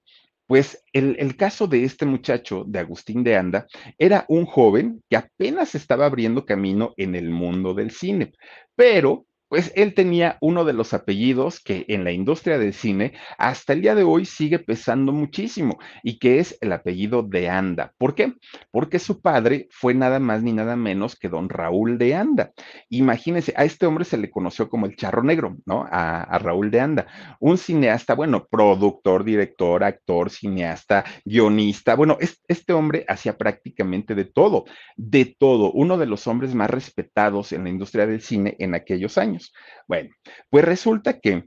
pues 0.48 0.82
el, 0.94 1.14
el, 1.18 1.36
caso 1.36 1.66
de 1.66 1.84
este 1.84 2.06
muchacho, 2.06 2.64
de 2.66 2.78
Agustín 2.78 3.22
de 3.22 3.36
Anda, 3.36 3.66
era 3.98 4.24
un 4.28 4.46
joven 4.46 5.04
que 5.08 5.16
apenas 5.16 5.74
estaba 5.74 6.06
abriendo 6.06 6.46
camino 6.46 6.94
en 6.96 7.14
el 7.14 7.28
mundo 7.28 7.74
del 7.74 7.90
cine, 7.90 8.32
pero 8.74 9.26
pues 9.48 9.72
él 9.74 9.94
tenía 9.94 10.38
uno 10.40 10.64
de 10.64 10.72
los 10.72 10.94
apellidos 10.94 11.60
que 11.60 11.84
en 11.88 12.04
la 12.04 12.12
industria 12.12 12.58
del 12.58 12.74
cine 12.74 13.12
hasta 13.38 13.72
el 13.72 13.82
día 13.82 13.94
de 13.94 14.02
hoy 14.02 14.24
sigue 14.24 14.58
pesando 14.58 15.12
muchísimo 15.12 15.78
y 16.02 16.18
que 16.18 16.38
es 16.38 16.58
el 16.60 16.72
apellido 16.72 17.22
de 17.22 17.48
Anda. 17.48 17.92
¿Por 17.98 18.14
qué? 18.14 18.34
Porque 18.70 18.98
su 18.98 19.20
padre 19.20 19.68
fue 19.70 19.94
nada 19.94 20.18
más 20.18 20.42
ni 20.42 20.52
nada 20.52 20.76
menos 20.76 21.16
que 21.16 21.28
don 21.28 21.48
Raúl 21.48 21.98
de 21.98 22.14
Anda. 22.14 22.52
Imagínense, 22.90 23.54
a 23.56 23.64
este 23.64 23.86
hombre 23.86 24.04
se 24.04 24.18
le 24.18 24.30
conoció 24.30 24.68
como 24.68 24.86
el 24.86 24.96
charro 24.96 25.22
negro, 25.22 25.56
¿no? 25.64 25.86
A, 25.90 26.22
a 26.22 26.38
Raúl 26.38 26.70
de 26.70 26.80
Anda, 26.80 27.06
un 27.40 27.58
cineasta, 27.58 28.14
bueno, 28.14 28.46
productor, 28.50 29.24
director, 29.24 29.82
actor, 29.84 30.30
cineasta, 30.30 31.04
guionista. 31.24 31.94
Bueno, 31.94 32.16
es, 32.20 32.42
este 32.48 32.72
hombre 32.72 33.04
hacía 33.08 33.36
prácticamente 33.38 34.14
de 34.14 34.24
todo, 34.24 34.64
de 34.96 35.36
todo, 35.38 35.72
uno 35.72 35.96
de 35.96 36.06
los 36.06 36.26
hombres 36.26 36.54
más 36.54 36.70
respetados 36.70 37.52
en 37.52 37.64
la 37.64 37.70
industria 37.70 38.06
del 38.06 38.20
cine 38.20 38.56
en 38.58 38.74
aquellos 38.74 39.18
años. 39.18 39.37
Bueno, 39.86 40.10
pues 40.50 40.64
resulta 40.64 41.20
que 41.20 41.44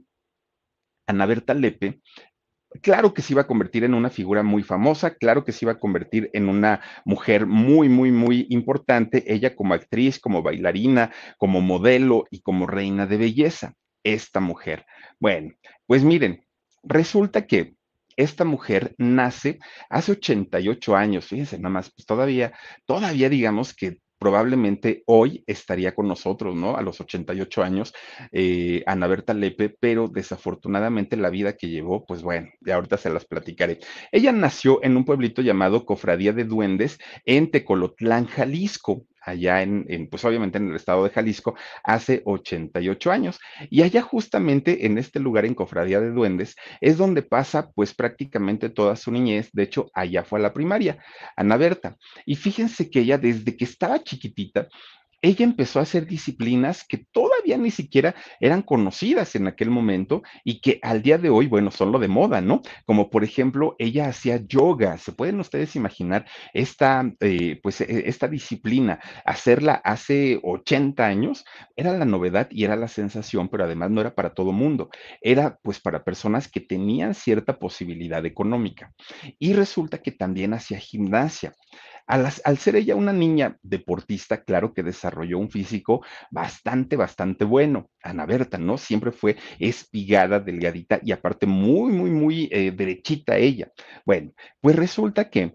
Ana 1.06 1.26
Berta 1.26 1.54
Lepe 1.54 2.00
claro 2.80 3.12
que 3.12 3.22
se 3.22 3.34
iba 3.34 3.42
a 3.42 3.46
convertir 3.46 3.84
en 3.84 3.94
una 3.94 4.10
figura 4.10 4.42
muy 4.42 4.62
famosa, 4.62 5.14
claro 5.14 5.44
que 5.44 5.52
se 5.52 5.64
iba 5.64 5.72
a 5.72 5.78
convertir 5.78 6.30
en 6.32 6.48
una 6.48 6.80
mujer 7.04 7.46
muy, 7.46 7.88
muy, 7.88 8.10
muy 8.10 8.46
importante, 8.50 9.24
ella 9.32 9.54
como 9.54 9.74
actriz, 9.74 10.18
como 10.18 10.42
bailarina, 10.42 11.12
como 11.38 11.60
modelo 11.60 12.24
y 12.30 12.40
como 12.40 12.66
reina 12.66 13.06
de 13.06 13.16
belleza, 13.16 13.74
esta 14.04 14.40
mujer. 14.40 14.86
Bueno, 15.20 15.52
pues 15.86 16.04
miren, 16.04 16.46
resulta 16.82 17.46
que 17.46 17.74
esta 18.16 18.44
mujer 18.44 18.94
nace 18.98 19.58
hace 19.88 20.12
88 20.12 20.96
años, 20.96 21.26
fíjense 21.26 21.58
nada 21.58 21.70
más, 21.70 21.90
pues 21.94 22.06
todavía, 22.06 22.52
todavía 22.86 23.28
digamos 23.28 23.74
que 23.74 23.98
probablemente 24.22 25.02
hoy 25.06 25.42
estaría 25.48 25.96
con 25.96 26.06
nosotros, 26.06 26.54
¿no? 26.54 26.76
A 26.76 26.82
los 26.82 27.00
88 27.00 27.60
años, 27.64 27.92
eh, 28.30 28.84
Ana 28.86 29.08
Berta 29.08 29.34
Lepe, 29.34 29.68
pero 29.68 30.06
desafortunadamente 30.06 31.16
la 31.16 31.28
vida 31.28 31.56
que 31.56 31.68
llevó, 31.68 32.06
pues 32.06 32.22
bueno, 32.22 32.48
ya 32.60 32.76
ahorita 32.76 32.98
se 32.98 33.10
las 33.10 33.24
platicaré. 33.24 33.80
Ella 34.12 34.30
nació 34.30 34.78
en 34.84 34.96
un 34.96 35.04
pueblito 35.04 35.42
llamado 35.42 35.84
Cofradía 35.84 36.32
de 36.32 36.44
Duendes 36.44 37.00
en 37.24 37.50
Tecolotlán, 37.50 38.26
Jalisco 38.26 39.06
allá 39.24 39.62
en, 39.62 40.08
pues 40.10 40.24
obviamente 40.24 40.58
en 40.58 40.70
el 40.70 40.76
estado 40.76 41.04
de 41.04 41.10
Jalisco, 41.10 41.54
hace 41.84 42.22
88 42.24 43.10
años. 43.10 43.38
Y 43.70 43.82
allá 43.82 44.02
justamente 44.02 44.86
en 44.86 44.98
este 44.98 45.20
lugar, 45.20 45.44
en 45.44 45.54
Cofradía 45.54 46.00
de 46.00 46.10
Duendes, 46.10 46.56
es 46.80 46.98
donde 46.98 47.22
pasa 47.22 47.70
pues 47.74 47.94
prácticamente 47.94 48.68
toda 48.68 48.96
su 48.96 49.10
niñez. 49.10 49.50
De 49.52 49.62
hecho, 49.62 49.90
allá 49.94 50.24
fue 50.24 50.38
a 50.38 50.42
la 50.42 50.52
primaria, 50.52 50.98
Ana 51.36 51.56
Berta. 51.56 51.96
Y 52.26 52.36
fíjense 52.36 52.90
que 52.90 53.00
ella 53.00 53.18
desde 53.18 53.56
que 53.56 53.64
estaba 53.64 54.02
chiquitita, 54.02 54.68
ella 55.22 55.44
empezó 55.44 55.78
a 55.78 55.82
hacer 55.82 56.06
disciplinas 56.06 56.84
que 56.84 56.98
todavía 56.98 57.56
ni 57.56 57.70
siquiera 57.70 58.14
eran 58.40 58.62
conocidas 58.62 59.34
en 59.36 59.46
aquel 59.46 59.70
momento 59.70 60.22
y 60.44 60.60
que 60.60 60.80
al 60.82 61.00
día 61.02 61.16
de 61.16 61.30
hoy, 61.30 61.46
bueno, 61.46 61.70
son 61.70 61.92
lo 61.92 61.98
de 62.00 62.08
moda, 62.08 62.40
¿no? 62.40 62.60
Como 62.84 63.08
por 63.08 63.22
ejemplo, 63.24 63.76
ella 63.78 64.08
hacía 64.08 64.38
yoga. 64.46 64.98
¿Se 64.98 65.12
pueden 65.12 65.38
ustedes 65.40 65.76
imaginar 65.76 66.26
esta, 66.52 67.10
eh, 67.20 67.60
pues, 67.62 67.80
e, 67.80 68.08
esta 68.08 68.26
disciplina? 68.26 68.98
Hacerla 69.24 69.74
hace 69.84 70.40
80 70.42 71.06
años 71.06 71.44
era 71.76 71.92
la 71.96 72.04
novedad 72.04 72.48
y 72.50 72.64
era 72.64 72.74
la 72.76 72.88
sensación, 72.88 73.48
pero 73.48 73.64
además 73.64 73.90
no 73.90 74.00
era 74.00 74.14
para 74.14 74.34
todo 74.34 74.52
mundo. 74.52 74.90
Era 75.20 75.58
pues 75.62 75.80
para 75.80 76.04
personas 76.04 76.48
que 76.48 76.60
tenían 76.60 77.14
cierta 77.14 77.58
posibilidad 77.58 78.26
económica. 78.26 78.92
Y 79.38 79.52
resulta 79.52 79.98
que 79.98 80.10
también 80.12 80.52
hacía 80.54 80.78
gimnasia. 80.78 81.54
Al, 82.06 82.58
ser 82.58 82.76
ella 82.76 82.94
una 82.96 83.12
niña 83.12 83.58
deportista, 83.62 84.44
claro 84.44 84.74
que 84.74 84.82
desarrolló 84.82 85.38
un 85.38 85.50
físico 85.50 86.04
bastante, 86.30 86.96
bastante 86.96 87.44
bueno. 87.44 87.90
Ana 88.02 88.26
Berta, 88.26 88.58
¿no? 88.58 88.78
Siempre 88.78 89.12
fue 89.12 89.36
espigada, 89.58 90.40
delgadita 90.40 91.00
y 91.02 91.12
aparte 91.12 91.46
muy, 91.46 91.92
muy, 91.92 92.10
muy 92.10 92.48
eh, 92.52 92.72
derechita 92.72 93.36
ella. 93.36 93.72
Bueno, 94.04 94.32
pues 94.60 94.76
resulta 94.76 95.30
que 95.30 95.54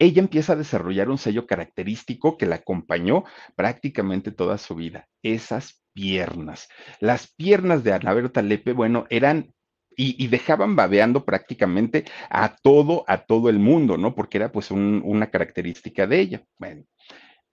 ella 0.00 0.20
empieza 0.22 0.54
a 0.54 0.56
desarrollar 0.56 1.10
un 1.10 1.18
sello 1.18 1.46
característico 1.46 2.38
que 2.38 2.46
la 2.46 2.56
acompañó 2.56 3.24
prácticamente 3.54 4.32
toda 4.32 4.56
su 4.56 4.74
vida, 4.74 5.08
esas 5.22 5.82
piernas. 5.92 6.68
Las 7.00 7.32
piernas 7.34 7.84
de 7.84 7.92
Ana 7.92 8.14
Berta 8.14 8.40
Lepe, 8.40 8.72
bueno, 8.72 9.06
eran 9.10 9.52
y, 9.96 10.28
dejaban 10.28 10.76
babeando 10.76 11.24
prácticamente 11.24 12.04
a 12.30 12.56
todo, 12.56 13.04
a 13.06 13.18
todo 13.24 13.48
el 13.50 13.58
mundo, 13.58 13.98
¿no? 13.98 14.14
Porque 14.14 14.38
era 14.38 14.50
pues 14.52 14.70
una 14.70 15.30
característica 15.30 16.06
de 16.06 16.20
ella. 16.20 16.44
Bueno, 16.58 16.84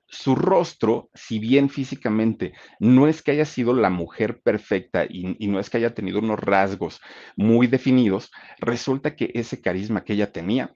su 0.07 0.35
rostro, 0.35 1.09
si 1.13 1.39
bien 1.39 1.69
físicamente 1.69 2.53
no 2.79 3.07
es 3.07 3.21
que 3.21 3.31
haya 3.31 3.45
sido 3.45 3.73
la 3.73 3.89
mujer 3.89 4.39
perfecta 4.41 5.05
y, 5.05 5.35
y, 5.39 5.47
no 5.47 5.59
es 5.59 5.69
que 5.69 5.77
haya 5.77 5.93
tenido 5.93 6.19
unos 6.19 6.39
rasgos 6.39 7.01
muy 7.35 7.67
definidos, 7.67 8.31
resulta 8.59 9.15
que 9.15 9.31
ese 9.33 9.61
carisma 9.61 10.03
que 10.03 10.13
ella 10.13 10.31
tenía 10.31 10.73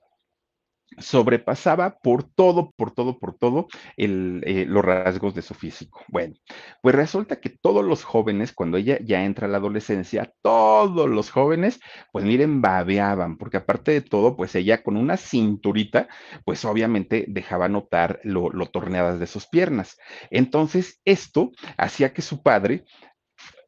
sobrepasaba 0.98 1.98
por 2.00 2.24
todo, 2.24 2.72
por 2.72 2.92
todo, 2.92 3.18
por 3.20 3.38
todo 3.38 3.68
el, 3.98 4.44
eh, 4.46 4.66
los 4.68 4.84
rasgos 4.84 5.34
de 5.34 5.42
su 5.42 5.54
físico. 5.54 6.04
Bueno, 6.08 6.36
pues 6.82 6.96
resulta 6.96 7.40
que 7.40 7.50
todos 7.50 7.84
los 7.84 8.04
jóvenes, 8.04 8.54
cuando 8.54 8.78
ella 8.78 9.00
ya 9.04 9.24
entra 9.24 9.48
a 9.48 9.50
la 9.50 9.58
adolescencia, 9.58 10.34
todos 10.42 11.10
los 11.10 11.30
jóvenes, 11.30 11.80
pues 12.12 12.26
miren, 12.26 12.62
babeaban, 12.62 13.38
porque 13.38 13.58
aparte 13.58 13.92
de 13.92 14.02
todo, 14.02 14.36
pues 14.36 14.56
ella 14.56 14.84
con 14.84 14.98
una 14.98 15.18
cinturita, 15.18 16.08
pues 16.46 16.66
obviamente 16.66 17.26
dejaba 17.28 17.70
notar 17.70 18.20
lo, 18.24 18.50
lo 18.50 18.66
torneadas 18.68 19.20
de 19.20 19.28
sus 19.28 19.48
piernas. 19.48 19.98
Entonces, 20.30 21.00
esto 21.06 21.52
hacía 21.78 22.14
que 22.14 22.22
su 22.22 22.42
padre 22.44 22.84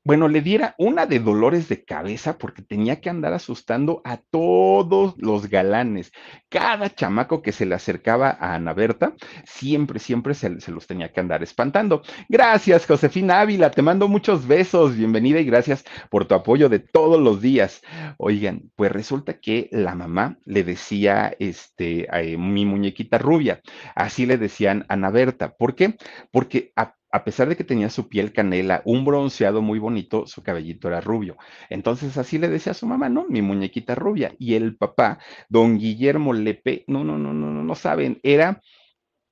bueno, 0.05 0.27
le 0.27 0.41
diera 0.41 0.75
una 0.77 1.05
de 1.05 1.19
dolores 1.19 1.69
de 1.69 1.85
cabeza 1.85 2.37
porque 2.37 2.61
tenía 2.61 2.99
que 2.99 3.09
andar 3.09 3.31
asustando 3.31 4.01
a 4.03 4.17
todos 4.17 5.15
los 5.17 5.49
galanes. 5.49 6.11
Cada 6.49 6.89
chamaco 6.93 7.41
que 7.41 7.53
se 7.53 7.65
le 7.65 7.75
acercaba 7.75 8.29
a 8.29 8.55
Ana 8.55 8.73
Berta, 8.73 9.15
siempre, 9.45 9.99
siempre 9.99 10.33
se, 10.33 10.49
los 10.71 10.87
tenía 10.87 11.13
que 11.13 11.21
andar 11.21 11.41
espantando. 11.41 12.01
Gracias, 12.27 12.85
Josefina 12.85 13.39
Ávila, 13.39 13.71
te 13.71 13.81
mando 13.81 14.09
muchos 14.09 14.45
besos, 14.45 14.97
bienvenida 14.97 15.39
y 15.39 15.45
gracias 15.45 15.85
por 16.09 16.25
tu 16.25 16.35
apoyo 16.35 16.67
de 16.67 16.79
todos 16.79 17.21
los 17.21 17.41
días. 17.41 17.81
Oigan, 18.17 18.71
pues 18.75 18.91
resulta 18.91 19.39
que 19.39 19.69
la 19.71 19.95
mamá 19.95 20.37
le 20.43 20.65
decía, 20.65 21.33
este, 21.39 22.07
a, 22.11 22.21
mi 22.37 22.65
muñequita 22.65 23.19
rubia, 23.19 23.61
así 23.95 24.25
le 24.25 24.37
decían 24.37 24.85
a 24.89 24.95
Ana 24.95 25.11
Berta. 25.11 25.55
¿Por 25.55 25.75
qué? 25.75 25.95
Porque 26.29 26.73
a 26.75 26.95
a 27.13 27.23
pesar 27.23 27.47
de 27.47 27.55
que 27.55 27.63
tenía 27.63 27.91
su 27.91 28.09
piel 28.09 28.33
canela, 28.33 28.81
un 28.85 29.05
bronceado 29.05 29.61
muy 29.61 29.77
bonito, 29.77 30.25
su 30.25 30.41
cabellito 30.41 30.87
era 30.87 30.99
rubio. 30.99 31.37
Entonces 31.69 32.17
así 32.17 32.39
le 32.39 32.49
decía 32.49 32.71
a 32.71 32.75
su 32.75 32.87
mamá, 32.87 33.07
¿no? 33.07 33.25
Mi 33.29 33.43
muñequita 33.43 33.93
rubia. 33.93 34.33
Y 34.39 34.55
el 34.55 34.75
papá, 34.75 35.19
don 35.47 35.77
Guillermo 35.77 36.33
Lepe, 36.33 36.83
no, 36.87 37.03
no, 37.03 37.19
no, 37.19 37.31
no, 37.31 37.51
no, 37.51 37.63
no 37.63 37.75
saben, 37.75 38.19
era 38.23 38.61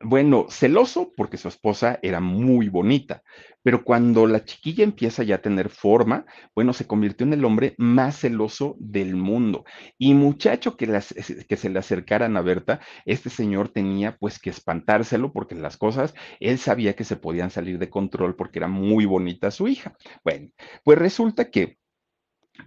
bueno, 0.04 0.48
celoso 0.50 1.12
porque 1.16 1.38
su 1.38 1.48
esposa 1.48 2.00
era 2.02 2.20
muy 2.20 2.70
bonita, 2.70 3.24
pero 3.64 3.84
cuando 3.84 4.28
la 4.28 4.44
chiquilla 4.44 4.84
empieza 4.84 5.24
ya 5.24 5.36
a 5.36 5.42
tener 5.42 5.70
forma, 5.70 6.26
bueno, 6.56 6.74
se 6.74 6.88
convirtió 6.88 7.26
en 7.26 7.34
el 7.34 7.46
hombre 7.46 7.76
más 7.78 8.20
celoso 8.20 8.76
del 8.80 9.16
mundo. 9.16 9.66
Y 9.98 10.14
muchacho 10.14 10.78
que, 10.78 11.02
se 11.02 11.70
le 11.70 11.80
acercaran 11.80 12.38
a 12.38 12.42
Berta, 12.42 12.80
este 13.06 13.30
señor 13.30 13.70
tenía 13.70 14.18
pues 14.18 14.40
que 14.40 14.50
espantárselo 14.50 15.32
porque 15.32 15.56
las 15.56 15.78
cosas, 15.78 16.14
él 16.40 16.58
sabía 16.58 16.96
que 16.96 17.04
se 17.04 17.16
podían 17.16 17.52
salir 17.52 17.78
de 17.80 17.90
control 17.90 18.36
porque 18.36 18.60
era 18.60 18.68
muy 18.68 19.06
bonita 19.06 19.52
su 19.52 19.68
hija. 19.68 19.96
Bueno, 20.24 20.50
pues 20.84 20.98
resulta 20.98 21.50
que 21.50 21.78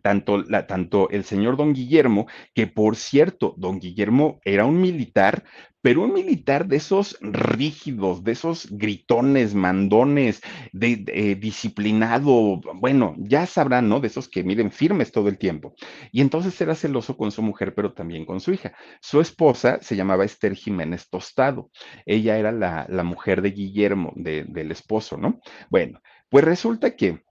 tanto, 0.02 0.42
la, 0.42 0.66
tanto 0.66 1.08
el 1.10 1.24
señor 1.24 1.56
don 1.56 1.72
Guillermo, 1.72 2.26
que 2.54 2.66
por 2.66 2.96
cierto, 2.96 3.54
don 3.56 3.80
Guillermo 3.80 4.40
era 4.44 4.64
un 4.64 4.80
militar, 4.80 5.44
pero 5.84 6.00
un 6.00 6.14
militar 6.14 6.66
de 6.66 6.76
esos 6.76 7.18
rígidos, 7.20 8.24
de 8.24 8.32
esos 8.32 8.68
gritones, 8.70 9.54
mandones, 9.54 10.40
de, 10.72 11.04
eh, 11.08 11.34
disciplinado, 11.34 12.62
bueno, 12.76 13.14
ya 13.18 13.44
sabrán, 13.44 13.90
¿no? 13.90 14.00
De 14.00 14.06
esos 14.06 14.26
que 14.30 14.42
miren 14.42 14.72
firmes 14.72 15.12
todo 15.12 15.28
el 15.28 15.36
tiempo. 15.36 15.74
Y 16.10 16.22
entonces 16.22 16.58
era 16.58 16.74
celoso 16.74 17.18
con 17.18 17.32
su 17.32 17.42
mujer, 17.42 17.74
pero 17.74 17.92
también 17.92 18.24
con 18.24 18.40
su 18.40 18.54
hija. 18.54 18.72
Su 19.02 19.20
esposa 19.20 19.78
se 19.82 19.94
llamaba 19.94 20.24
Esther 20.24 20.54
Jiménez 20.54 21.10
Tostado. 21.10 21.70
Ella 22.06 22.38
era 22.38 22.50
la, 22.50 22.86
la 22.88 23.02
mujer 23.02 23.42
de 23.42 23.50
Guillermo, 23.50 24.14
de, 24.16 24.46
del 24.48 24.70
esposo, 24.70 25.18
¿no? 25.18 25.38
Bueno, 25.68 26.00
pues 26.30 26.46
resulta 26.46 26.96
que 26.96 27.24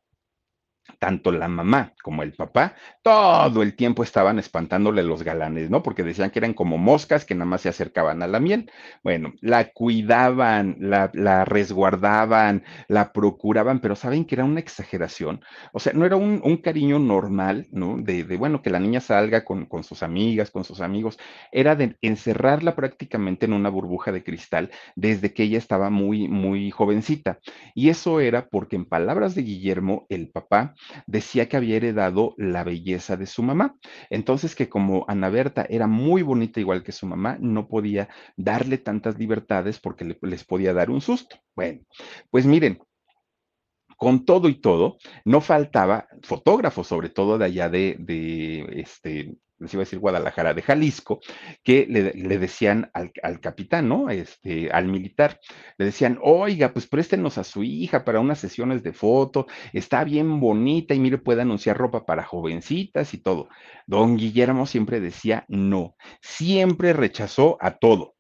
tanto 1.00 1.32
la 1.32 1.48
mamá 1.48 1.94
como 2.02 2.24
el 2.24 2.34
papá, 2.34 2.76
todo 3.02 3.62
el 3.62 3.76
tiempo 3.76 4.04
estaban 4.04 4.40
espantándole 4.40 5.04
los 5.04 5.24
galanes, 5.24 5.70
¿no? 5.70 5.84
Porque 5.84 6.04
decían 6.04 6.30
que 6.32 6.40
eran 6.40 6.54
como 6.54 6.78
moscas 6.78 7.26
que 7.26 7.36
nada 7.36 7.46
más 7.46 7.62
se 7.62 7.70
acercaban 7.70 8.22
a 8.24 8.28
la 8.28 8.40
miel. 8.40 8.72
Bueno, 9.04 9.34
la 9.42 9.72
cuidaban, 9.72 10.78
la, 10.80 11.10
la 11.14 11.46
resguardaban, 11.46 12.64
la 12.88 13.12
procuraban, 13.14 13.80
pero 13.80 13.96
saben 13.96 14.26
que 14.26 14.36
era 14.36 14.46
una 14.46 14.60
exageración. 14.60 15.42
O 15.72 15.80
sea, 15.80 15.94
no 15.94 16.06
era 16.06 16.16
un, 16.16 16.42
un 16.44 16.58
cariño 16.58 17.00
normal, 17.00 17.68
¿no? 17.72 17.98
De, 17.98 18.24
de, 18.24 18.38
bueno, 18.38 18.62
que 18.62 18.70
la 18.70 18.80
niña 18.80 19.00
salga 19.00 19.44
con, 19.46 19.66
con 19.66 19.84
sus 19.84 20.04
amigas, 20.04 20.52
con 20.52 20.64
sus 20.64 20.82
amigos. 20.82 21.18
Era 21.52 21.76
de 21.76 21.98
encerrarla 22.02 22.76
prácticamente 22.76 23.46
en 23.46 23.54
una 23.54 23.70
burbuja 23.70 24.12
de 24.12 24.24
cristal 24.24 24.72
desde 24.96 25.34
que 25.34 25.44
ella 25.44 25.58
estaba 25.58 25.90
muy, 25.90 26.28
muy 26.28 26.72
jovencita. 26.72 27.40
Y 27.74 27.90
eso 27.90 28.20
era 28.20 28.48
porque 28.50 28.76
en 28.76 28.86
palabras 28.86 29.36
de 29.36 29.44
Guillermo, 29.44 30.06
el 30.10 30.30
papá, 30.30 30.73
decía 31.08 31.48
que 31.50 31.58
había 31.58 31.78
heredado 31.78 32.34
la 32.38 32.64
belleza 32.64 33.18
de 33.18 33.26
su 33.26 33.44
mamá. 33.44 33.76
Entonces 34.10 34.56
que 34.56 34.70
como 34.70 35.06
Ana 35.08 35.30
Berta 35.30 35.66
era 35.70 35.88
muy 35.88 36.22
bonita 36.22 36.60
igual 36.60 36.84
que 36.84 36.92
su 36.92 37.06
mamá, 37.06 37.38
no 37.40 37.68
podía 37.68 38.10
darle 38.38 38.78
tantas 38.78 39.18
libertades 39.18 39.80
porque 39.80 40.06
le, 40.06 40.18
les 40.22 40.44
podía 40.44 40.74
dar 40.74 40.90
un 40.90 41.02
susto. 41.02 41.38
Bueno, 41.56 41.82
pues 42.30 42.46
miren, 42.46 42.80
con 43.98 44.26
todo 44.26 44.50
y 44.50 44.56
todo, 44.56 44.98
no 45.26 45.42
faltaba 45.42 46.08
fotógrafos, 46.24 46.88
sobre 46.88 47.10
todo 47.10 47.38
de 47.38 47.46
allá 47.46 47.70
de, 47.70 47.96
de 48.00 48.82
este, 48.82 49.36
les 49.64 49.74
iba 49.74 49.82
a 49.82 49.86
decir 49.86 50.00
Guadalajara, 50.00 50.54
de 50.54 50.62
Jalisco, 50.62 51.20
que 51.64 51.88
le, 51.90 52.38
decían 52.38 52.92
al, 52.94 53.12
al, 53.24 53.40
capitán, 53.40 53.88
¿no? 53.90 54.10
Este, 54.10 54.70
al 54.72 54.88
militar, 54.88 55.40
le 55.78 55.86
decían, 55.86 56.20
oiga, 56.22 56.74
pues 56.74 56.86
préstenos 56.86 57.38
a 57.38 57.44
su 57.44 57.64
hija 57.64 58.06
para 58.06 58.20
unas 58.20 58.40
sesiones 58.40 58.84
de 58.84 58.94
foto, 58.94 59.48
está 59.72 60.04
bien 60.04 60.40
bonita 60.40 60.94
y 60.94 61.00
mire, 61.00 61.18
puede 61.18 61.42
anunciar 61.42 61.78
ropa 61.78 62.06
para 62.06 62.24
jovencitas 62.24 63.14
y 63.14 63.18
todo. 63.18 63.48
Don 63.88 64.18
Guillermo 64.18 64.66
siempre 64.66 65.00
decía 65.00 65.46
no, 65.48 65.96
siempre 66.22 66.94
rechazó 66.94 67.58
a 67.62 67.72
todo. 67.78 68.16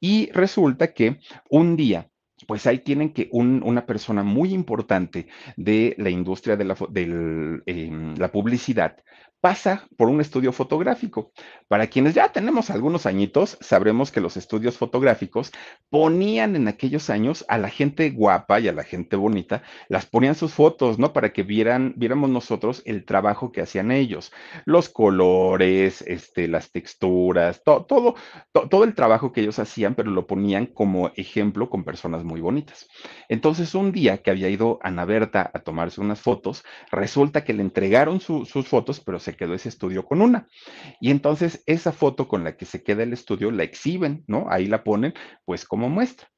Y 0.00 0.30
resulta 0.32 0.92
que 0.92 1.18
un 1.50 1.76
día 1.76 2.10
pues 2.46 2.66
ahí 2.66 2.80
tienen 2.80 3.12
que 3.12 3.28
un, 3.32 3.62
una 3.64 3.86
persona 3.86 4.22
muy 4.22 4.52
importante 4.52 5.26
de 5.56 5.94
la 5.98 6.10
industria 6.10 6.56
de 6.56 6.64
la, 6.64 6.76
de 6.90 7.62
eh, 7.66 8.14
la 8.18 8.30
publicidad 8.30 8.96
pasa 9.40 9.86
por 9.96 10.08
un 10.08 10.20
estudio 10.20 10.52
fotográfico. 10.52 11.32
Para 11.68 11.86
quienes 11.86 12.14
ya 12.14 12.30
tenemos 12.30 12.70
algunos 12.70 13.06
añitos, 13.06 13.58
sabremos 13.60 14.10
que 14.10 14.20
los 14.20 14.36
estudios 14.36 14.76
fotográficos 14.76 15.52
ponían 15.90 16.56
en 16.56 16.68
aquellos 16.68 17.10
años 17.10 17.44
a 17.48 17.58
la 17.58 17.68
gente 17.68 18.10
guapa 18.10 18.60
y 18.60 18.68
a 18.68 18.72
la 18.72 18.84
gente 18.84 19.16
bonita, 19.16 19.62
las 19.88 20.06
ponían 20.06 20.34
sus 20.34 20.52
fotos, 20.52 20.98
¿no? 20.98 21.12
Para 21.12 21.32
que 21.32 21.42
vieran, 21.42 21.94
viéramos 21.96 22.30
nosotros 22.30 22.82
el 22.86 23.04
trabajo 23.04 23.52
que 23.52 23.60
hacían 23.60 23.90
ellos, 23.90 24.32
los 24.64 24.88
colores, 24.88 26.02
este, 26.02 26.48
las 26.48 26.70
texturas, 26.70 27.62
to, 27.64 27.84
todo, 27.84 28.14
to, 28.52 28.68
todo 28.68 28.84
el 28.84 28.94
trabajo 28.94 29.32
que 29.32 29.42
ellos 29.42 29.58
hacían, 29.58 29.94
pero 29.94 30.10
lo 30.10 30.26
ponían 30.26 30.66
como 30.66 31.10
ejemplo 31.16 31.70
con 31.70 31.84
personas 31.84 32.24
muy 32.24 32.40
bonitas. 32.40 32.88
Entonces, 33.28 33.74
un 33.74 33.92
día 33.92 34.18
que 34.18 34.30
había 34.30 34.48
ido 34.48 34.78
Ana 34.82 35.04
Berta 35.04 35.50
a 35.52 35.60
tomarse 35.60 36.00
unas 36.00 36.20
fotos, 36.20 36.64
resulta 36.90 37.44
que 37.44 37.52
le 37.52 37.62
entregaron 37.62 38.20
su, 38.20 38.44
sus 38.44 38.66
fotos, 38.68 39.00
pero 39.00 39.18
se 39.26 39.36
quedó 39.36 39.54
ese 39.54 39.68
estudio 39.68 40.04
con 40.04 40.22
una. 40.22 40.48
Y 41.00 41.10
entonces 41.10 41.62
esa 41.66 41.92
foto 41.92 42.28
con 42.28 42.44
la 42.44 42.56
que 42.56 42.64
se 42.64 42.82
queda 42.82 43.02
el 43.02 43.12
estudio 43.12 43.50
la 43.50 43.64
exhiben, 43.64 44.24
¿no? 44.26 44.46
Ahí 44.48 44.66
la 44.66 44.84
ponen 44.84 45.14
pues 45.44 45.64
como 45.64 45.88
muestra. 45.88 46.28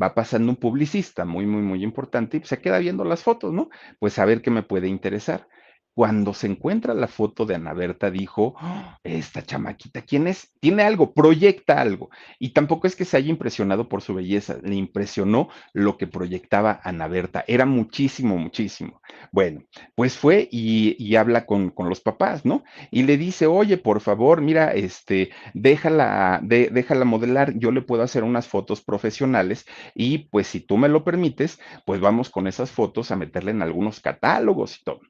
Va 0.00 0.14
pasando 0.14 0.50
un 0.50 0.56
publicista 0.56 1.24
muy, 1.24 1.44
muy, 1.46 1.62
muy 1.62 1.82
importante 1.82 2.36
y 2.36 2.44
se 2.44 2.60
queda 2.60 2.78
viendo 2.78 3.04
las 3.04 3.22
fotos, 3.22 3.52
¿no? 3.52 3.68
Pues 3.98 4.18
a 4.18 4.24
ver 4.24 4.40
qué 4.42 4.50
me 4.50 4.62
puede 4.62 4.88
interesar 4.88 5.48
cuando 5.96 6.34
se 6.34 6.46
encuentra 6.46 6.92
la 6.92 7.08
foto 7.08 7.46
de 7.46 7.54
Ana 7.54 7.72
Berta, 7.72 8.10
dijo, 8.10 8.54
¡Oh, 8.60 8.98
esta 9.02 9.42
chamaquita, 9.42 10.02
¿quién 10.02 10.26
es? 10.26 10.52
Tiene 10.60 10.82
algo, 10.82 11.14
proyecta 11.14 11.80
algo. 11.80 12.10
Y 12.38 12.50
tampoco 12.50 12.86
es 12.86 12.94
que 12.94 13.06
se 13.06 13.16
haya 13.16 13.30
impresionado 13.30 13.88
por 13.88 14.02
su 14.02 14.12
belleza, 14.12 14.58
le 14.62 14.74
impresionó 14.74 15.48
lo 15.72 15.96
que 15.96 16.06
proyectaba 16.06 16.82
Ana 16.84 17.08
Berta. 17.08 17.46
Era 17.48 17.64
muchísimo, 17.64 18.36
muchísimo. 18.36 19.00
Bueno, 19.32 19.62
pues 19.94 20.18
fue 20.18 20.50
y, 20.52 21.16
habla 21.16 21.46
con, 21.46 21.70
con, 21.70 21.88
los 21.88 22.02
papás, 22.02 22.44
¿no? 22.44 22.62
Y 22.90 23.04
le 23.04 23.16
dice, 23.16 23.46
oye, 23.46 23.78
por 23.78 24.02
favor, 24.02 24.42
mira, 24.42 24.74
este, 24.74 25.30
déjala, 25.54 26.40
déjala 26.42 27.06
modelar, 27.06 27.54
yo 27.56 27.70
le 27.70 27.80
puedo 27.80 28.02
hacer 28.02 28.22
unas 28.22 28.46
fotos 28.46 28.82
profesionales 28.82 29.64
y 29.94 30.28
pues 30.28 30.46
si 30.46 30.60
tú 30.60 30.76
me 30.76 30.90
lo 30.90 31.04
permites, 31.04 31.58
pues 31.86 32.02
vamos 32.02 32.28
con 32.28 32.46
esas 32.46 32.70
fotos 32.70 33.10
a 33.10 33.16
meterle 33.16 33.52
en 33.52 33.62
algunos 33.62 34.00
catálogos 34.00 34.76
y 34.76 34.84
todo. 34.84 35.00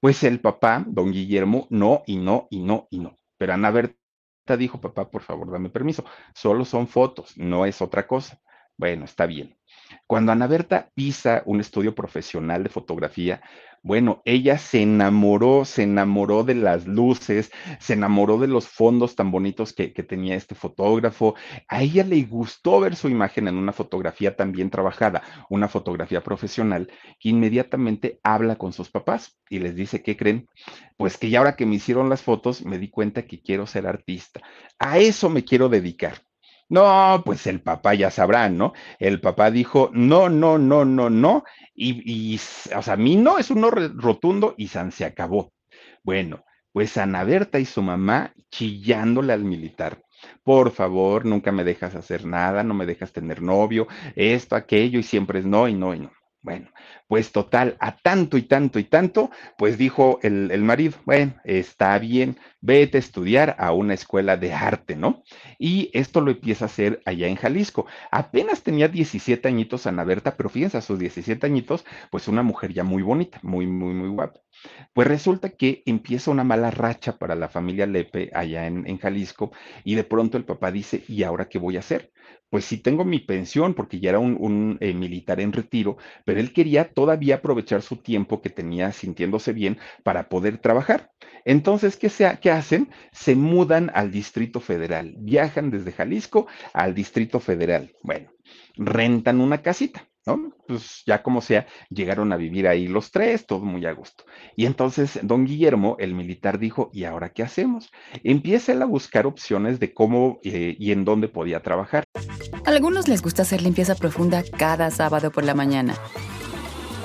Pues 0.00 0.22
el 0.24 0.40
papá, 0.40 0.84
don 0.86 1.12
Guillermo, 1.12 1.66
no 1.70 2.02
y 2.06 2.16
no 2.16 2.48
y 2.50 2.60
no 2.60 2.86
y 2.90 2.98
no. 3.00 3.18
Pero 3.38 3.52
Ana 3.54 3.70
Berta 3.70 3.96
dijo, 4.58 4.80
papá, 4.80 5.10
por 5.10 5.22
favor, 5.22 5.50
dame 5.52 5.70
permiso. 5.70 6.04
Solo 6.34 6.64
son 6.64 6.86
fotos, 6.88 7.36
no 7.36 7.66
es 7.66 7.82
otra 7.82 8.06
cosa. 8.06 8.40
Bueno, 8.80 9.04
está 9.04 9.26
bien. 9.26 9.58
Cuando 10.06 10.32
Ana 10.32 10.46
Berta 10.46 10.88
pisa 10.94 11.42
un 11.44 11.60
estudio 11.60 11.94
profesional 11.94 12.62
de 12.62 12.70
fotografía, 12.70 13.42
bueno, 13.82 14.22
ella 14.24 14.56
se 14.56 14.80
enamoró, 14.80 15.66
se 15.66 15.82
enamoró 15.82 16.44
de 16.44 16.54
las 16.54 16.86
luces, 16.86 17.52
se 17.78 17.92
enamoró 17.92 18.38
de 18.38 18.46
los 18.46 18.68
fondos 18.68 19.16
tan 19.16 19.30
bonitos 19.30 19.74
que, 19.74 19.88
tenía 19.88 20.34
este 20.34 20.54
fotógrafo. 20.54 21.34
A 21.68 21.82
ella 21.82 22.04
le 22.04 22.22
gustó 22.22 22.80
ver 22.80 22.96
su 22.96 23.10
imagen 23.10 23.48
en 23.48 23.56
una 23.56 23.74
fotografía 23.74 24.34
tan 24.34 24.50
bien 24.50 24.70
trabajada, 24.70 25.22
una 25.50 25.68
fotografía 25.68 26.22
profesional, 26.22 26.90
que 27.18 27.28
inmediatamente 27.28 28.18
habla 28.22 28.56
con 28.56 28.72
sus 28.72 28.88
papás 28.88 29.38
y 29.50 29.58
les 29.58 29.76
dice, 29.76 30.02
¿qué 30.02 30.16
creen? 30.16 30.48
Pues 30.96 31.18
que 31.18 31.28
ya 31.28 31.40
ahora 31.40 31.54
que 31.54 31.66
me 31.66 31.74
hicieron 31.74 32.08
las 32.08 32.22
fotos, 32.22 32.64
me 32.64 32.78
di 32.78 32.88
cuenta 32.88 33.26
que 33.26 33.42
quiero 33.42 33.66
ser 33.66 33.86
artista. 33.86 34.40
A 34.78 34.98
eso 34.98 35.28
me 35.28 35.44
quiero 35.44 35.68
dedicar. 35.68 36.29
No, 36.70 37.22
pues 37.24 37.46
el 37.46 37.60
papá 37.60 37.94
ya 37.94 38.10
sabrá, 38.10 38.48
¿no? 38.48 38.72
El 38.98 39.20
papá 39.20 39.50
dijo, 39.50 39.90
no, 39.92 40.28
no, 40.30 40.56
no, 40.58 40.84
no, 40.86 41.10
no, 41.10 41.44
y, 41.74 42.36
o 42.74 42.82
sea, 42.82 42.94
a 42.94 42.96
mí 42.96 43.16
no, 43.16 43.38
es 43.38 43.50
un 43.50 43.60
no 43.60 43.70
rotundo 43.70 44.54
y 44.56 44.68
San 44.68 44.90
se 44.92 45.04
acabó. 45.04 45.52
Bueno, 46.04 46.44
pues 46.72 46.96
Ana 46.96 47.24
Berta 47.24 47.58
y 47.58 47.64
su 47.66 47.82
mamá 47.82 48.32
chillándole 48.50 49.32
al 49.32 49.44
militar. 49.44 50.02
Por 50.44 50.70
favor, 50.70 51.26
nunca 51.26 51.52
me 51.52 51.64
dejas 51.64 51.94
hacer 51.94 52.24
nada, 52.26 52.62
no 52.62 52.74
me 52.74 52.86
dejas 52.86 53.12
tener 53.12 53.42
novio, 53.42 53.88
esto, 54.16 54.54
aquello, 54.56 55.00
y 55.00 55.02
siempre 55.02 55.40
es 55.40 55.46
no 55.46 55.68
y 55.68 55.74
no 55.74 55.94
y 55.94 56.00
no. 56.00 56.12
Bueno, 56.42 56.70
pues 57.06 57.32
total, 57.32 57.76
a 57.80 57.98
tanto 57.98 58.38
y 58.38 58.42
tanto 58.42 58.78
y 58.78 58.84
tanto, 58.84 59.30
pues 59.58 59.76
dijo 59.76 60.18
el, 60.22 60.50
el, 60.50 60.62
marido, 60.62 60.96
bueno, 61.04 61.34
está 61.44 61.98
bien, 61.98 62.38
vete 62.62 62.96
a 62.96 63.00
estudiar 63.00 63.56
a 63.58 63.72
una 63.72 63.92
escuela 63.92 64.38
de 64.38 64.54
arte, 64.54 64.96
¿no? 64.96 65.22
Y 65.58 65.90
esto 65.92 66.22
lo 66.22 66.30
empieza 66.30 66.64
a 66.64 66.68
hacer 66.68 67.02
allá 67.04 67.26
en 67.28 67.36
Jalisco. 67.36 67.84
Apenas 68.10 68.62
tenía 68.62 68.88
17 68.88 69.48
añitos 69.48 69.86
Ana 69.86 70.02
Berta, 70.04 70.34
pero 70.38 70.48
fíjense, 70.48 70.78
a 70.78 70.80
sus 70.80 70.98
17 70.98 71.44
añitos, 71.46 71.84
pues 72.10 72.26
una 72.26 72.42
mujer 72.42 72.72
ya 72.72 72.84
muy 72.84 73.02
bonita, 73.02 73.38
muy, 73.42 73.66
muy, 73.66 73.92
muy 73.92 74.08
guapa. 74.08 74.40
Pues 74.92 75.08
resulta 75.08 75.50
que 75.50 75.82
empieza 75.86 76.30
una 76.30 76.44
mala 76.44 76.70
racha 76.70 77.16
para 77.18 77.34
la 77.34 77.48
familia 77.48 77.86
Lepe 77.86 78.30
allá 78.34 78.66
en, 78.66 78.98
Jalisco 78.98 79.52
y 79.84 79.94
de 79.94 80.04
pronto 80.04 80.36
el 80.36 80.44
papá 80.44 80.70
dice, 80.70 81.02
¿y 81.08 81.22
ahora 81.22 81.48
qué 81.48 81.58
voy 81.58 81.76
a 81.76 81.80
hacer? 81.80 82.10
pues 82.50 82.64
sí 82.64 82.78
tengo 82.78 83.04
mi 83.04 83.20
pensión 83.20 83.74
porque 83.74 84.00
ya 84.00 84.10
era 84.10 84.18
un, 84.18 84.76
eh, 84.80 84.92
militar 84.92 85.40
en 85.40 85.52
retiro, 85.52 85.96
pero 86.24 86.40
él 86.40 86.52
quería 86.52 86.92
todavía 86.92 87.36
aprovechar 87.36 87.80
su 87.80 87.96
tiempo 87.96 88.42
que 88.42 88.50
tenía 88.50 88.92
sintiéndose 88.92 89.52
bien 89.52 89.78
para 90.02 90.28
poder 90.28 90.58
trabajar. 90.58 91.10
Entonces, 91.44 91.96
¿qué, 91.96 92.10
¿qué 92.40 92.50
hacen? 92.50 92.90
Se 93.12 93.36
mudan 93.36 93.90
al 93.94 94.10
Distrito 94.10 94.60
Federal, 94.60 95.14
viajan 95.18 95.70
desde 95.70 95.92
Jalisco 95.92 96.48
al 96.74 96.94
Distrito 96.94 97.38
Federal. 97.38 97.92
Bueno, 98.02 98.32
rentan 98.76 99.40
una 99.40 99.62
casita. 99.62 100.09
Pues 100.66 101.02
ya 101.06 101.22
como 101.22 101.40
sea, 101.40 101.66
llegaron 101.88 102.32
a 102.32 102.36
vivir 102.36 102.68
ahí 102.68 102.86
los 102.86 103.10
tres, 103.10 103.46
todo 103.46 103.60
muy 103.60 103.84
a 103.86 103.92
gusto. 103.92 104.24
Y 104.56 104.66
entonces 104.66 105.18
don 105.22 105.44
Guillermo, 105.44 105.96
el 105.98 106.14
militar, 106.14 106.58
dijo, 106.58 106.90
¿y 106.92 107.04
ahora 107.04 107.30
qué 107.30 107.42
hacemos? 107.42 107.90
Empieza 108.22 108.72
él 108.72 108.82
a 108.82 108.86
buscar 108.86 109.26
opciones 109.26 109.80
de 109.80 109.92
cómo 109.92 110.38
eh, 110.44 110.76
y 110.78 110.92
en 110.92 111.04
dónde 111.04 111.28
podía 111.28 111.60
trabajar. 111.60 112.04
A 112.64 112.70
algunos 112.70 113.08
les 113.08 113.22
gusta 113.22 113.42
hacer 113.42 113.62
limpieza 113.62 113.94
profunda 113.94 114.42
cada 114.58 114.90
sábado 114.90 115.30
por 115.30 115.44
la 115.44 115.54
mañana. 115.54 115.94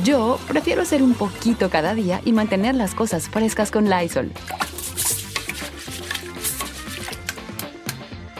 Yo 0.03 0.37
prefiero 0.47 0.83
hacer 0.83 1.01
un 1.01 1.13
poquito 1.13 1.69
cada 1.69 1.95
día 1.95 2.21
y 2.25 2.31
mantener 2.31 2.75
las 2.75 2.93
cosas 2.93 3.29
frescas 3.29 3.71
con 3.71 3.89
Lysol. 3.89 4.31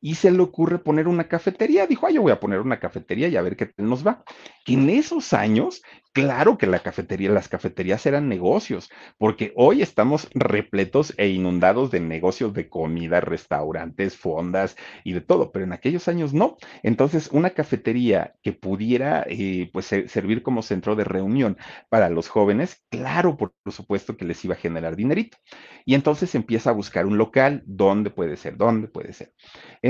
y 0.00 0.14
se 0.14 0.30
le 0.30 0.40
ocurre 0.40 0.78
poner 0.78 1.08
una 1.08 1.28
cafetería. 1.28 1.86
Dijo, 1.86 2.06
ay, 2.06 2.14
yo 2.14 2.22
voy 2.22 2.32
a 2.32 2.40
poner 2.40 2.60
una 2.60 2.80
cafetería 2.80 3.28
y 3.28 3.36
a 3.36 3.42
ver 3.42 3.56
qué 3.56 3.72
nos 3.76 4.06
va. 4.06 4.24
Que 4.64 4.74
en 4.74 4.88
esos 4.88 5.32
años, 5.32 5.82
claro 6.12 6.58
que 6.58 6.66
la 6.66 6.80
cafetería, 6.80 7.30
las 7.30 7.48
cafeterías 7.48 8.04
eran 8.06 8.28
negocios, 8.28 8.90
porque 9.18 9.52
hoy 9.56 9.82
estamos 9.82 10.28
repletos 10.34 11.14
e 11.16 11.28
inundados 11.28 11.90
de 11.90 12.00
negocios 12.00 12.54
de 12.54 12.68
comida, 12.68 13.20
restaurantes, 13.20 14.16
fondas 14.16 14.76
y 15.04 15.12
de 15.12 15.20
todo, 15.20 15.52
pero 15.52 15.64
en 15.64 15.72
aquellos 15.72 16.08
años 16.08 16.32
no. 16.32 16.56
Entonces, 16.82 17.28
una 17.32 17.50
cafetería 17.50 18.34
que 18.42 18.52
pudiera, 18.52 19.24
eh, 19.28 19.70
pues, 19.72 19.86
servir 19.86 20.42
como 20.42 20.62
centro 20.62 20.96
de 20.96 21.04
reunión 21.04 21.56
para 21.88 22.08
los 22.08 22.28
jóvenes, 22.28 22.82
claro, 22.90 23.36
por 23.36 23.52
supuesto 23.70 24.16
que 24.16 24.24
les 24.24 24.44
iba 24.44 24.54
a 24.54 24.58
generar 24.58 24.96
dinerito. 24.96 25.36
Y 25.84 25.94
entonces 25.94 26.34
empieza 26.34 26.70
a 26.70 26.72
buscar 26.74 27.06
un 27.06 27.18
local, 27.18 27.62
¿dónde 27.66 28.10
puede 28.10 28.36
ser? 28.36 28.56
¿Dónde 28.56 28.88
puede 28.88 29.12
ser? 29.12 29.32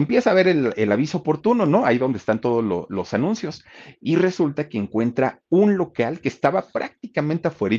Empieza 0.01 0.31
a 0.31 0.35
ver 0.35 0.49
el, 0.49 0.93
aviso 0.93 1.19
oportuno, 1.19 1.65
¿no? 1.65 1.87
Ahí 1.87 1.99
donde 1.99 2.19
están 2.19 2.41
todos 2.41 2.87
los 2.89 3.15
anuncios. 3.15 3.65
Y 4.01 4.17
resulta 4.17 4.69
que 4.69 4.79
encuentra 4.79 5.41
un 5.49 5.77
local 5.77 6.21
que 6.21 6.29
estaba 6.29 6.67
prácticamente 6.69 7.49
afuera 7.49 7.71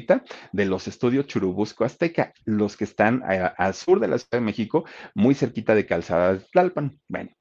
de 0.53 0.65
los 0.65 0.87
estudios 0.87 1.27
Churubusco 1.27 1.83
Azteca, 1.83 2.33
los 2.45 2.77
que 2.77 2.85
están 2.85 3.23
al 3.25 3.73
sur 3.73 3.99
de 3.99 4.07
la 4.07 4.17
Ciudad 4.17 4.39
de 4.39 4.45
México, 4.45 4.85
muy 5.15 5.35
cerquita 5.35 5.75
de 5.75 5.85
Calzada 5.85 6.33
de 6.33 6.39
Tlalpan. 6.39 6.99
Bueno, 7.09 7.31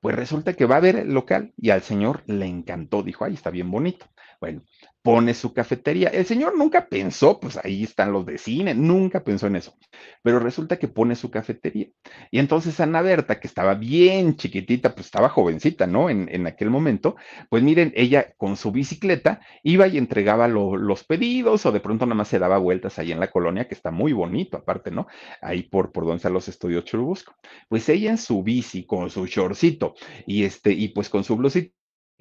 pues 0.00 0.16
resulta 0.16 0.54
que 0.54 0.66
va 0.66 0.76
a 0.76 0.80
ver 0.80 0.96
el 0.96 1.12
local 1.12 1.52
y 1.56 1.70
al 1.70 1.82
señor 1.82 2.22
le 2.26 2.46
encantó, 2.46 3.02
dijo, 3.02 3.24
ay, 3.24 3.34
está 3.34 3.50
bien 3.50 3.70
bonito. 3.70 4.06
Bueno, 4.40 4.62
pone 5.02 5.34
su 5.34 5.52
cafetería. 5.52 6.08
El 6.08 6.24
señor 6.24 6.56
nunca 6.56 6.88
pensó, 6.88 7.38
pues 7.38 7.58
ahí 7.62 7.84
están 7.84 8.10
los 8.12 8.24
de 8.24 8.38
cine, 8.38 8.74
nunca 8.74 9.22
pensó 9.22 9.46
en 9.46 9.56
eso. 9.56 9.76
Pero 10.22 10.38
resulta 10.38 10.78
que 10.78 10.88
pone 10.88 11.14
su 11.14 11.30
cafetería. 11.30 11.88
Y 12.30 12.38
entonces 12.38 12.80
Ana 12.80 13.02
Berta, 13.02 13.38
que 13.38 13.46
estaba 13.46 13.74
bien 13.74 14.36
chiquitita, 14.36 14.94
pues 14.94 15.06
estaba 15.06 15.28
jovencita, 15.28 15.86
¿no? 15.86 16.08
En, 16.08 16.28
en 16.30 16.46
aquel 16.46 16.70
momento, 16.70 17.16
pues 17.50 17.62
miren, 17.62 17.92
ella 17.94 18.32
con 18.38 18.56
su 18.56 18.72
bicicleta 18.72 19.40
iba 19.62 19.86
y 19.88 19.98
entregaba 19.98 20.48
los 20.48 21.04
pedidos 21.04 21.66
o 21.66 21.72
de 21.72 21.80
pronto 21.80 22.06
nada 22.06 22.14
más 22.16 22.28
se 22.28 22.38
daba 22.38 22.56
vueltas 22.56 22.98
ahí 22.98 23.12
en 23.12 23.20
la 23.20 23.30
colonia, 23.30 23.68
que 23.68 23.74
está 23.74 23.90
muy 23.90 24.14
bonito 24.14 24.56
aparte, 24.56 24.90
¿no? 24.90 25.06
Ahí 25.42 25.64
por, 25.64 25.92
por 25.92 26.04
donde 26.04 26.16
están 26.16 26.32
los 26.32 26.48
estudios 26.48 26.84
Churubusco. 26.84 27.34
Pues 27.68 27.88
ella 27.90 28.10
en 28.10 28.18
su 28.18 28.42
bici, 28.42 28.86
con 28.86 29.10
su 29.10 29.26
shortcito 29.26 29.94
y 30.26 30.44
este, 30.44 30.72
y 30.72 30.88
pues 30.88 31.10
con 31.10 31.24
su 31.24 31.36
blusita 31.36 31.74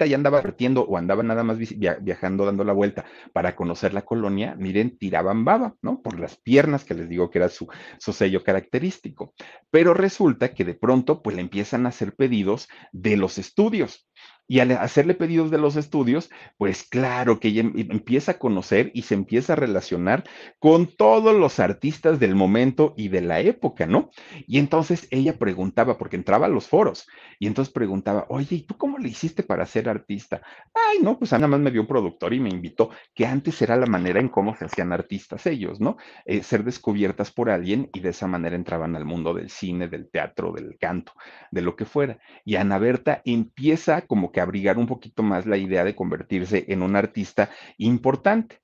ya 0.05 0.15
andaba 0.15 0.41
vertiendo 0.41 0.83
o 0.83 0.97
andaba 0.97 1.23
nada 1.23 1.43
más 1.43 1.57
viajando 1.57 2.45
dando 2.45 2.63
la 2.63 2.73
vuelta 2.73 3.05
para 3.33 3.55
conocer 3.55 3.93
la 3.93 4.03
colonia, 4.03 4.55
miren, 4.57 4.97
tiraban 4.97 5.45
baba, 5.45 5.75
¿no? 5.81 6.01
Por 6.01 6.19
las 6.19 6.37
piernas 6.37 6.83
que 6.83 6.93
les 6.93 7.09
digo 7.09 7.29
que 7.29 7.39
era 7.39 7.49
su, 7.49 7.67
su 7.99 8.13
sello 8.13 8.43
característico. 8.43 9.33
Pero 9.71 9.93
resulta 9.93 10.53
que 10.53 10.65
de 10.65 10.73
pronto 10.73 11.21
pues 11.21 11.35
le 11.35 11.41
empiezan 11.41 11.85
a 11.85 11.89
hacer 11.89 12.15
pedidos 12.15 12.67
de 12.91 13.17
los 13.17 13.37
estudios. 13.37 14.07
Y 14.49 14.59
al 14.61 14.71
hacerle 14.71 15.13
pedidos 15.13 15.51
de 15.51 15.59
los 15.59 15.75
estudios, 15.75 16.31
pues 16.57 16.83
claro 16.83 17.39
que 17.39 17.49
ella 17.49 17.61
em, 17.61 17.73
empieza 17.75 18.33
a 18.33 18.39
conocer 18.39 18.89
y 18.95 19.03
se 19.03 19.13
empieza 19.13 19.53
a 19.53 19.55
relacionar 19.55 20.23
con 20.57 20.87
todos 20.87 21.35
los 21.35 21.59
artistas 21.59 22.19
del 22.19 22.33
momento 22.33 22.95
y 22.97 23.09
de 23.09 23.21
la 23.21 23.41
época, 23.41 23.85
¿no? 23.85 24.09
Y 24.47 24.57
entonces 24.57 25.07
ella 25.11 25.37
preguntaba, 25.37 25.99
porque 25.99 26.15
entraba 26.15 26.47
a 26.47 26.49
los 26.49 26.67
foros, 26.67 27.07
y 27.37 27.45
entonces 27.45 27.71
preguntaba, 27.71 28.25
oye, 28.29 28.55
¿y 28.57 28.61
tú 28.63 28.75
cómo 28.75 28.97
le 28.97 29.09
hiciste 29.09 29.43
para 29.43 29.67
ser 29.67 29.87
artista? 29.87 30.41
Ay, 30.73 30.97
no, 31.03 31.19
pues 31.19 31.31
nada 31.31 31.47
más 31.47 31.59
me 31.59 31.69
dio 31.69 31.81
un 31.81 31.87
productor 31.87 32.33
y 32.33 32.39
me 32.39 32.49
invitó, 32.49 32.89
que 33.13 33.27
antes 33.27 33.61
era 33.61 33.75
la 33.75 33.85
manera 33.85 34.19
en 34.19 34.29
cómo 34.29 34.55
se 34.55 34.65
hacían 34.65 34.91
artistas 34.91 35.45
ellos, 35.45 35.79
¿no? 35.79 35.97
Eh, 36.25 36.41
ser 36.41 36.63
descubiertas 36.63 37.31
por 37.31 37.51
alguien 37.51 37.87
y 37.93 37.99
de 37.99 38.09
esa 38.09 38.25
manera 38.25 38.55
entraban 38.55 38.95
al 38.95 39.05
mundo 39.05 39.35
del 39.35 39.51
cine, 39.51 39.87
del 39.87 40.09
teatro, 40.09 40.51
del 40.51 40.77
canto, 40.79 41.13
de 41.51 41.61
lo 41.61 41.75
que 41.75 41.85
fuera. 41.85 42.17
Y 42.45 42.55
Ana 42.55 42.79
Berta 42.79 43.21
empieza 43.25 44.01
como 44.07 44.31
que 44.31 44.38
abrigar 44.39 44.77
un 44.77 44.87
poquito 44.87 45.23
más 45.23 45.45
la 45.45 45.57
idea 45.57 45.83
de 45.83 45.95
convertirse 45.95 46.65
en 46.67 46.81
un 46.81 46.95
artista 46.95 47.49
importante. 47.77 48.61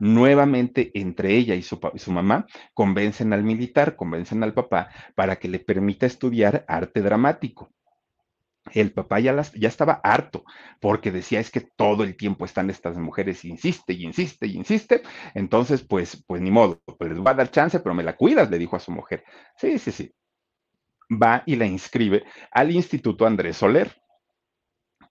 Nuevamente, 0.00 0.92
entre 0.94 1.34
ella 1.34 1.56
y 1.56 1.62
su, 1.62 1.80
su, 1.96 2.12
mamá, 2.12 2.46
convencen 2.72 3.32
al 3.32 3.42
militar, 3.42 3.96
convencen 3.96 4.44
al 4.44 4.54
papá 4.54 4.90
para 5.16 5.36
que 5.36 5.48
le 5.48 5.58
permita 5.58 6.06
estudiar 6.06 6.64
arte 6.68 7.02
dramático. 7.02 7.72
El 8.72 8.92
papá 8.92 9.18
ya, 9.20 9.32
las, 9.32 9.52
ya 9.52 9.68
estaba 9.68 10.00
harto 10.04 10.44
porque 10.80 11.10
decía 11.10 11.40
es 11.40 11.50
que 11.50 11.60
todo 11.60 12.04
el 12.04 12.16
tiempo 12.16 12.44
están 12.44 12.70
estas 12.70 12.98
mujeres, 12.98 13.44
insiste 13.44 13.92
y 13.92 14.04
insiste 14.04 14.46
y 14.46 14.56
insiste. 14.56 15.02
Entonces, 15.34 15.82
pues, 15.82 16.22
pues 16.26 16.40
ni 16.40 16.50
modo, 16.50 16.80
pues 16.98 17.10
les 17.10 17.20
va 17.20 17.32
a 17.32 17.34
dar 17.34 17.50
chance, 17.50 17.80
pero 17.80 17.94
me 17.94 18.02
la 18.02 18.16
cuidas, 18.16 18.50
le 18.50 18.58
dijo 18.58 18.76
a 18.76 18.80
su 18.80 18.92
mujer. 18.92 19.24
Sí, 19.56 19.78
sí, 19.78 19.90
sí. 19.90 20.14
Va 21.10 21.42
y 21.46 21.56
la 21.56 21.66
inscribe 21.66 22.24
al 22.50 22.70
Instituto 22.70 23.26
Andrés 23.26 23.56
Soler 23.56 23.96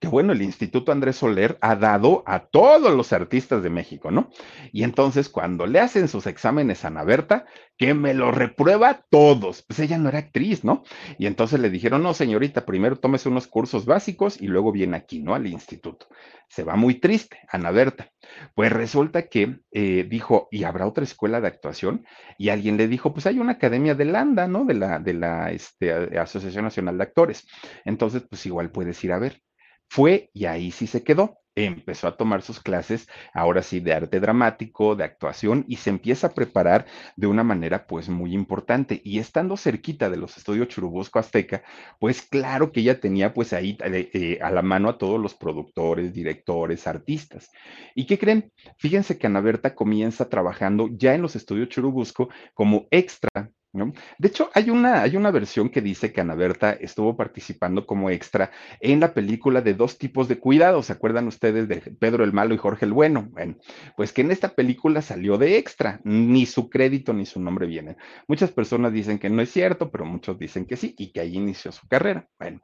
que 0.00 0.08
bueno, 0.08 0.32
el 0.32 0.42
Instituto 0.42 0.92
Andrés 0.92 1.16
Soler 1.16 1.58
ha 1.60 1.76
dado 1.76 2.22
a 2.26 2.46
todos 2.46 2.94
los 2.94 3.12
artistas 3.12 3.62
de 3.62 3.70
México, 3.70 4.10
¿no? 4.10 4.30
Y 4.72 4.84
entonces 4.84 5.28
cuando 5.28 5.66
le 5.66 5.80
hacen 5.80 6.08
sus 6.08 6.26
exámenes 6.26 6.84
a 6.84 6.88
Ana 6.88 7.04
Berta, 7.04 7.46
que 7.76 7.94
me 7.94 8.14
lo 8.14 8.30
reprueba 8.32 9.04
todos, 9.08 9.62
pues 9.62 9.78
ella 9.78 9.98
no 9.98 10.08
era 10.08 10.18
actriz, 10.18 10.64
¿no? 10.64 10.82
Y 11.18 11.26
entonces 11.26 11.60
le 11.60 11.70
dijeron, 11.70 12.02
no, 12.02 12.14
señorita, 12.14 12.66
primero 12.66 12.96
tómese 12.96 13.28
unos 13.28 13.46
cursos 13.46 13.86
básicos 13.86 14.40
y 14.40 14.48
luego 14.48 14.72
viene 14.72 14.96
aquí, 14.96 15.20
¿no? 15.20 15.34
Al 15.34 15.46
instituto. 15.46 16.08
Se 16.48 16.64
va 16.64 16.76
muy 16.76 16.94
triste, 16.94 17.38
Ana 17.48 17.70
Berta. 17.70 18.10
Pues 18.54 18.72
resulta 18.72 19.28
que 19.28 19.60
eh, 19.70 20.06
dijo, 20.08 20.48
¿y 20.50 20.64
habrá 20.64 20.86
otra 20.86 21.04
escuela 21.04 21.40
de 21.40 21.48
actuación? 21.48 22.04
Y 22.36 22.48
alguien 22.48 22.76
le 22.76 22.88
dijo, 22.88 23.12
pues 23.12 23.26
hay 23.26 23.38
una 23.38 23.52
academia 23.52 23.94
de 23.94 24.04
Landa, 24.06 24.48
¿no? 24.48 24.64
De 24.64 24.74
la, 24.74 24.98
de 24.98 25.14
la 25.14 25.50
este, 25.50 26.18
Asociación 26.18 26.64
Nacional 26.64 26.98
de 26.98 27.04
Actores. 27.04 27.46
Entonces, 27.84 28.22
pues 28.28 28.44
igual 28.46 28.70
puedes 28.70 29.02
ir 29.04 29.12
a 29.12 29.18
ver. 29.18 29.40
Fue 29.88 30.30
y 30.32 30.46
ahí 30.46 30.70
sí 30.70 30.86
se 30.86 31.02
quedó. 31.02 31.38
Empezó 31.54 32.06
a 32.06 32.16
tomar 32.16 32.42
sus 32.42 32.60
clases, 32.60 33.08
ahora 33.34 33.62
sí, 33.62 33.80
de 33.80 33.92
arte 33.92 34.20
dramático, 34.20 34.94
de 34.94 35.02
actuación, 35.02 35.64
y 35.66 35.74
se 35.76 35.90
empieza 35.90 36.28
a 36.28 36.32
preparar 36.32 36.86
de 37.16 37.26
una 37.26 37.42
manera 37.42 37.88
pues 37.88 38.08
muy 38.08 38.32
importante. 38.32 39.00
Y 39.02 39.18
estando 39.18 39.56
cerquita 39.56 40.08
de 40.08 40.18
los 40.18 40.36
estudios 40.36 40.68
Churubusco 40.68 41.18
Azteca, 41.18 41.64
pues 41.98 42.22
claro 42.22 42.70
que 42.70 42.80
ella 42.80 43.00
tenía 43.00 43.34
pues 43.34 43.52
ahí 43.52 43.76
eh, 43.84 44.08
eh, 44.12 44.38
a 44.40 44.52
la 44.52 44.62
mano 44.62 44.88
a 44.88 44.98
todos 44.98 45.18
los 45.20 45.34
productores, 45.34 46.12
directores, 46.12 46.86
artistas. 46.86 47.50
¿Y 47.96 48.06
qué 48.06 48.18
creen? 48.18 48.52
Fíjense 48.76 49.18
que 49.18 49.26
Ana 49.26 49.40
Berta 49.40 49.74
comienza 49.74 50.28
trabajando 50.28 50.88
ya 50.92 51.14
en 51.14 51.22
los 51.22 51.34
estudios 51.34 51.70
Churubusco 51.70 52.28
como 52.54 52.86
extra 52.92 53.50
de 53.72 54.28
hecho, 54.28 54.50
hay 54.54 54.70
una, 54.70 55.02
hay 55.02 55.16
una 55.16 55.30
versión 55.30 55.68
que 55.68 55.82
dice 55.82 56.12
que 56.12 56.20
Ana 56.20 56.34
Berta 56.34 56.72
estuvo 56.72 57.16
participando 57.16 57.86
como 57.86 58.08
extra 58.08 58.50
en 58.80 59.00
la 59.00 59.12
película 59.12 59.60
de 59.60 59.74
dos 59.74 59.98
tipos 59.98 60.26
de 60.26 60.38
cuidados. 60.38 60.86
¿Se 60.86 60.94
acuerdan 60.94 61.26
ustedes 61.26 61.68
de 61.68 61.76
Pedro 61.76 62.24
el 62.24 62.32
Malo 62.32 62.54
y 62.54 62.58
Jorge 62.58 62.86
el 62.86 62.92
Bueno? 62.92 63.28
Bueno, 63.30 63.56
pues 63.96 64.12
que 64.12 64.22
en 64.22 64.30
esta 64.30 64.54
película 64.54 65.02
salió 65.02 65.36
de 65.36 65.58
extra, 65.58 66.00
ni 66.04 66.46
su 66.46 66.70
crédito 66.70 67.12
ni 67.12 67.26
su 67.26 67.40
nombre 67.40 67.66
vienen. 67.66 67.96
Muchas 68.26 68.50
personas 68.50 68.92
dicen 68.92 69.18
que 69.18 69.28
no 69.28 69.42
es 69.42 69.50
cierto, 69.50 69.90
pero 69.90 70.04
muchos 70.06 70.38
dicen 70.38 70.64
que 70.64 70.76
sí 70.76 70.94
y 70.96 71.12
que 71.12 71.20
ahí 71.20 71.36
inició 71.36 71.70
su 71.70 71.86
carrera. 71.88 72.26
Bueno, 72.38 72.60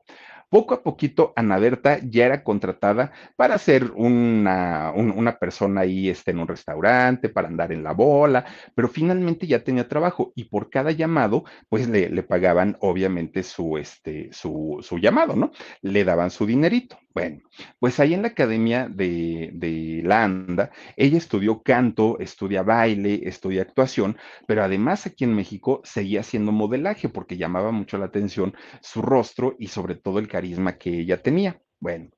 poco 0.54 0.74
a 0.74 0.82
poquito, 0.84 1.32
Ana 1.34 1.58
Berta 1.58 1.98
ya 2.00 2.26
era 2.26 2.44
contratada 2.44 3.10
para 3.34 3.58
ser 3.58 3.90
una, 3.96 4.92
una 4.92 5.36
persona 5.36 5.80
ahí 5.80 6.08
este, 6.08 6.30
en 6.30 6.38
un 6.38 6.46
restaurante, 6.46 7.28
para 7.28 7.48
andar 7.48 7.72
en 7.72 7.82
la 7.82 7.92
bola, 7.92 8.44
pero 8.74 8.88
finalmente 8.88 9.48
ya 9.48 9.64
tenía 9.64 9.88
trabajo 9.88 10.32
y 10.36 10.44
por 10.44 10.70
cada 10.70 10.92
llamado, 10.96 11.44
pues 11.68 11.88
le, 11.88 12.08
le 12.08 12.22
pagaban 12.22 12.76
obviamente 12.80 13.42
su, 13.42 13.78
este, 13.78 14.30
su, 14.32 14.78
su 14.82 14.98
llamado, 14.98 15.36
¿no? 15.36 15.52
Le 15.82 16.04
daban 16.04 16.30
su 16.30 16.46
dinerito. 16.46 16.98
Bueno, 17.14 17.42
pues 17.78 18.00
ahí 18.00 18.12
en 18.12 18.22
la 18.22 18.28
academia 18.28 18.88
de, 18.88 19.50
de 19.52 20.02
la 20.04 20.24
ella 20.96 21.18
estudió 21.18 21.62
canto, 21.62 22.18
estudia 22.18 22.62
baile, 22.62 23.20
estudia 23.24 23.62
actuación, 23.62 24.16
pero 24.46 24.62
además 24.64 25.06
aquí 25.06 25.24
en 25.24 25.34
México 25.34 25.80
seguía 25.84 26.20
haciendo 26.20 26.52
modelaje 26.52 27.08
porque 27.08 27.36
llamaba 27.36 27.70
mucho 27.72 27.98
la 27.98 28.06
atención 28.06 28.54
su 28.80 29.02
rostro 29.02 29.56
y 29.58 29.68
sobre 29.68 29.94
todo 29.94 30.18
el 30.18 30.28
carisma 30.28 30.76
que 30.78 31.00
ella 31.00 31.22
tenía. 31.22 31.60
Bueno, 31.80 32.10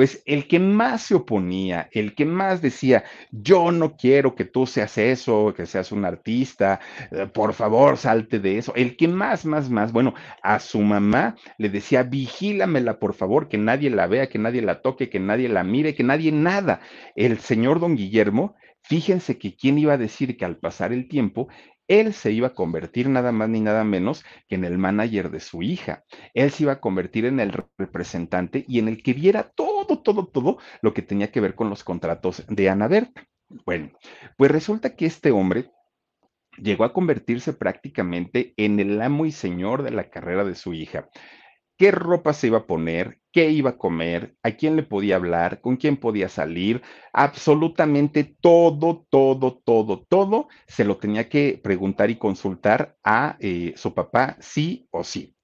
pues 0.00 0.22
el 0.24 0.48
que 0.48 0.58
más 0.58 1.02
se 1.02 1.14
oponía, 1.14 1.90
el 1.92 2.14
que 2.14 2.24
más 2.24 2.62
decía, 2.62 3.04
yo 3.30 3.70
no 3.70 3.98
quiero 3.98 4.34
que 4.34 4.46
tú 4.46 4.64
seas 4.64 4.96
eso, 4.96 5.52
que 5.54 5.66
seas 5.66 5.92
un 5.92 6.06
artista, 6.06 6.80
eh, 7.10 7.26
por 7.26 7.52
favor, 7.52 7.98
salte 7.98 8.38
de 8.38 8.56
eso, 8.56 8.72
el 8.76 8.96
que 8.96 9.08
más, 9.08 9.44
más, 9.44 9.68
más, 9.68 9.92
bueno, 9.92 10.14
a 10.42 10.58
su 10.58 10.80
mamá 10.80 11.36
le 11.58 11.68
decía, 11.68 12.02
vigílamela, 12.02 12.98
por 12.98 13.12
favor, 13.12 13.46
que 13.46 13.58
nadie 13.58 13.90
la 13.90 14.06
vea, 14.06 14.30
que 14.30 14.38
nadie 14.38 14.62
la 14.62 14.80
toque, 14.80 15.10
que 15.10 15.20
nadie 15.20 15.50
la 15.50 15.64
mire, 15.64 15.94
que 15.94 16.02
nadie 16.02 16.32
nada. 16.32 16.80
El 17.14 17.38
señor 17.38 17.78
don 17.78 17.94
Guillermo 17.94 18.56
Fíjense 18.82 19.38
que 19.38 19.54
quién 19.54 19.78
iba 19.78 19.92
a 19.92 19.98
decir 19.98 20.36
que 20.36 20.44
al 20.44 20.56
pasar 20.56 20.92
el 20.92 21.06
tiempo, 21.06 21.48
él 21.90 22.14
se 22.14 22.30
iba 22.30 22.46
a 22.46 22.54
convertir 22.54 23.08
nada 23.08 23.32
más 23.32 23.48
ni 23.48 23.60
nada 23.60 23.82
menos 23.82 24.24
que 24.48 24.54
en 24.54 24.64
el 24.64 24.78
manager 24.78 25.28
de 25.28 25.40
su 25.40 25.60
hija. 25.60 26.04
Él 26.34 26.52
se 26.52 26.62
iba 26.62 26.72
a 26.74 26.80
convertir 26.80 27.24
en 27.24 27.40
el 27.40 27.52
representante 27.76 28.64
y 28.68 28.78
en 28.78 28.86
el 28.86 29.02
que 29.02 29.12
viera 29.12 29.50
todo, 29.56 30.00
todo, 30.00 30.28
todo 30.28 30.58
lo 30.82 30.94
que 30.94 31.02
tenía 31.02 31.32
que 31.32 31.40
ver 31.40 31.56
con 31.56 31.68
los 31.68 31.82
contratos 31.82 32.44
de 32.48 32.70
Ana 32.70 32.86
Berta. 32.86 33.26
Bueno, 33.66 33.90
pues 34.36 34.52
resulta 34.52 34.94
que 34.94 35.06
este 35.06 35.32
hombre 35.32 35.72
llegó 36.58 36.84
a 36.84 36.92
convertirse 36.92 37.52
prácticamente 37.54 38.54
en 38.56 38.78
el 38.78 39.02
amo 39.02 39.26
y 39.26 39.32
señor 39.32 39.82
de 39.82 39.90
la 39.90 40.10
carrera 40.10 40.44
de 40.44 40.54
su 40.54 40.72
hija 40.72 41.08
qué 41.80 41.90
ropa 41.92 42.34
se 42.34 42.48
iba 42.48 42.58
a 42.58 42.66
poner, 42.66 43.22
qué 43.32 43.50
iba 43.50 43.70
a 43.70 43.78
comer, 43.78 44.36
a 44.42 44.50
quién 44.50 44.76
le 44.76 44.82
podía 44.82 45.16
hablar, 45.16 45.62
con 45.62 45.78
quién 45.78 45.96
podía 45.96 46.28
salir, 46.28 46.82
absolutamente 47.14 48.24
todo, 48.24 49.06
todo, 49.08 49.62
todo, 49.64 50.04
todo 50.06 50.48
se 50.66 50.84
lo 50.84 50.98
tenía 50.98 51.30
que 51.30 51.58
preguntar 51.64 52.10
y 52.10 52.16
consultar 52.16 52.98
a 53.02 53.38
eh, 53.40 53.72
su 53.76 53.94
papá, 53.94 54.36
sí 54.40 54.88
o 54.90 55.04
sí. 55.04 55.34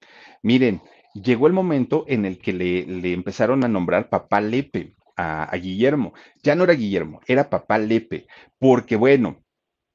Miren, 0.43 0.83
llegó 1.15 1.47
el 1.47 1.53
momento 1.53 2.05
en 2.07 2.25
el 2.25 2.37
que 2.37 2.53
le, 2.53 3.13
empezaron 3.13 3.63
a 3.63 3.67
nombrar 3.67 4.07
papá 4.09 4.39
Lepe. 4.39 4.93
a 5.15 5.57
Guillermo, 5.57 6.13
ya 6.43 6.53
no 6.53 6.65
era 6.65 6.73
Guillermo, 6.73 7.21
era 7.25 7.49
papá 7.49 7.79
Lepe, 7.79 8.27
porque 8.59 8.95
bueno, 8.95 9.43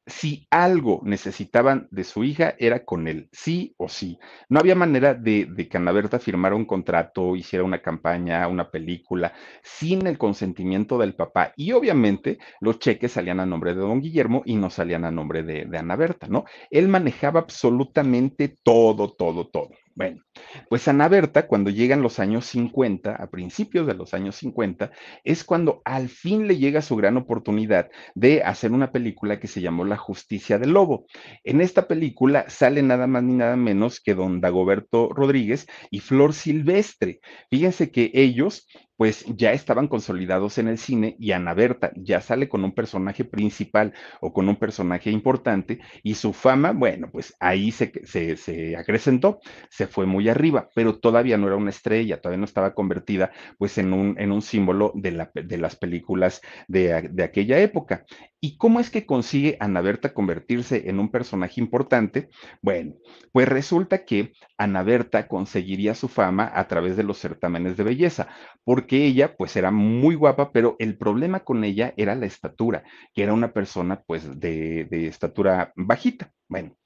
si 0.07 0.47
algo 0.51 1.01
necesitaban 1.05 1.89
de 1.91 2.05
su 2.05 2.25
hija 2.25 2.55
era 2.59 2.85
con 2.85 3.07
él, 3.09 3.29
sí 3.33 3.75
o 3.79 3.89
sí. 3.89 4.19
No 4.49 4.59
había 4.59 4.75
manera 4.75 5.15
de, 5.15 5.47
de 5.47 5.69
que 5.69 5.77
Ana 5.77 5.93
Berta 5.93 6.19
firmara 6.19 6.57
un 6.57 6.65
contrato, 6.65 7.37
hiciera 7.37 7.65
una 7.65 7.83
campaña, 7.83 8.49
una 8.49 8.71
película, 8.71 9.33
sin 9.63 10.07
el 10.07 10.19
consentimiento 10.19 10.99
del 10.99 11.15
papá. 11.15 11.53
Y 11.57 11.73
obviamente 11.73 12.39
los 12.61 12.79
cheques 12.79 13.13
salían 13.13 13.41
a 13.41 13.47
nombre 13.47 13.75
de 13.75 13.81
don 13.81 14.01
Guillermo 14.01 14.43
y 14.45 14.57
no 14.57 14.71
salían 14.71 15.05
a 15.05 15.11
nombre 15.11 15.43
de, 15.43 15.67
de 15.67 15.79
Ana 15.79 15.97
Berta, 15.97 16.27
¿no? 16.29 16.45
Él 16.71 16.89
manejaba 16.89 17.41
absolutamente 17.41 18.57
todo, 18.63 19.13
todo, 19.13 19.49
todo. 19.49 19.71
Bueno, 19.95 20.23
pues 20.71 20.89
Ana 20.89 21.07
Berta, 21.09 21.47
cuando 21.47 21.69
llegan 21.69 22.01
los 22.01 22.19
años 22.19 22.47
50, 22.47 23.15
a 23.15 23.31
principios 23.31 23.87
de 23.87 23.95
los 23.95 24.15
años 24.15 24.37
50, 24.37 24.91
es 25.23 25.45
cuando 25.45 25.83
al 25.85 26.09
fin 26.09 26.49
le 26.49 26.57
llega 26.57 26.81
su 26.81 26.97
gran 26.97 27.19
oportunidad 27.19 27.91
de 28.15 28.43
hacer 28.43 28.73
una 28.73 28.91
película 28.91 29.39
que 29.39 29.49
se 29.49 29.61
llamó 29.61 29.85
La 29.85 29.99
Justicia 29.99 30.59
del 30.59 30.71
Lobo. 30.71 31.05
En 31.45 31.61
esta 31.61 31.89
película 31.89 32.49
sale 32.49 32.83
nada 32.83 33.07
más 33.07 33.23
ni 33.23 33.35
nada 33.35 33.57
menos 33.57 34.01
que 34.01 34.15
don 34.15 34.41
Dagoberto 34.41 35.11
Rodríguez 35.13 35.67
y 35.91 36.01
Flor 36.01 36.33
Silvestre. 36.33 37.21
Fíjense 37.51 37.91
que 37.91 38.11
ellos 38.15 38.67
pues 39.03 39.25
ya 39.27 39.53
estaban 39.53 39.89
consolidados 39.89 40.59
en 40.59 40.69
el 40.69 40.79
cine 40.79 41.17
y 41.19 41.33
Ana 41.33 41.55
Berta 41.55 41.91
ya 41.97 42.21
sale 42.21 42.49
con 42.49 42.63
un 42.63 42.73
personaje 42.73 43.25
principal 43.25 43.93
o 44.21 44.33
con 44.33 44.49
un 44.49 44.55
personaje 44.55 45.11
importante 45.11 45.81
y 46.05 46.15
su 46.15 46.33
fama, 46.33 46.71
bueno, 46.71 47.09
pues 47.11 47.35
ahí 47.41 47.73
se, 47.73 47.91
se, 48.07 48.77
acrecentó, 48.77 49.41
se 49.71 49.89
fue 49.89 50.07
muy 50.07 50.29
arriba, 50.29 50.69
pero 50.73 51.01
todavía 51.01 51.37
no 51.37 51.49
era 51.49 51.57
una 51.57 51.71
estrella, 51.71 52.21
todavía 52.21 52.39
no 52.39 52.45
estaba 52.45 52.75
convertida 52.75 53.33
pues 53.59 53.77
en 53.77 53.93
un, 53.93 54.15
en 54.21 54.31
un 54.31 54.41
símbolo 54.41 54.93
de, 54.95 55.11
la, 55.11 55.33
de 55.35 55.59
las 55.59 55.75
películas 55.75 56.41
de, 56.69 57.09
de 57.11 57.25
aquella 57.25 57.59
época. 57.59 58.05
¿Y 58.45 58.57
cómo 58.57 58.81
es 58.81 58.91
que 58.91 59.07
consigue 59.07 59.57
Ana 59.61 59.81
Berta 59.83 60.13
convertirse 60.13 60.91
en 60.91 60.99
un 60.99 61.13
personaje 61.13 61.61
importante? 61.61 62.29
Bueno, 62.61 62.95
pues 63.31 63.49
resulta 63.49 64.05
que 64.05 64.33
Ana 64.59 64.83
Berta 64.83 65.29
conseguiría 65.29 65.95
su 65.95 66.09
fama 66.09 66.51
a 66.53 66.67
través 66.67 66.97
de 66.97 67.05
los 67.05 67.19
certámenes 67.19 67.77
de 67.77 67.85
belleza, 67.85 68.27
porque 68.65 69.07
ella 69.07 69.37
pues 69.37 69.55
era 69.55 69.71
muy 69.71 70.17
guapa, 70.17 70.51
pero 70.51 70.75
el 70.81 70.99
problema 70.99 71.41
con 71.45 71.63
ella 71.63 71.95
era 71.97 72.17
la 72.17 72.27
estatura, 72.27 72.83
que 73.15 73.23
era 73.23 73.33
una 73.33 73.53
persona 73.53 74.03
pues 74.05 74.41
de, 74.41 74.87
de 74.91 75.07
estatura 75.07 75.73
bajita. 75.77 76.33
Bueno, 76.53 76.77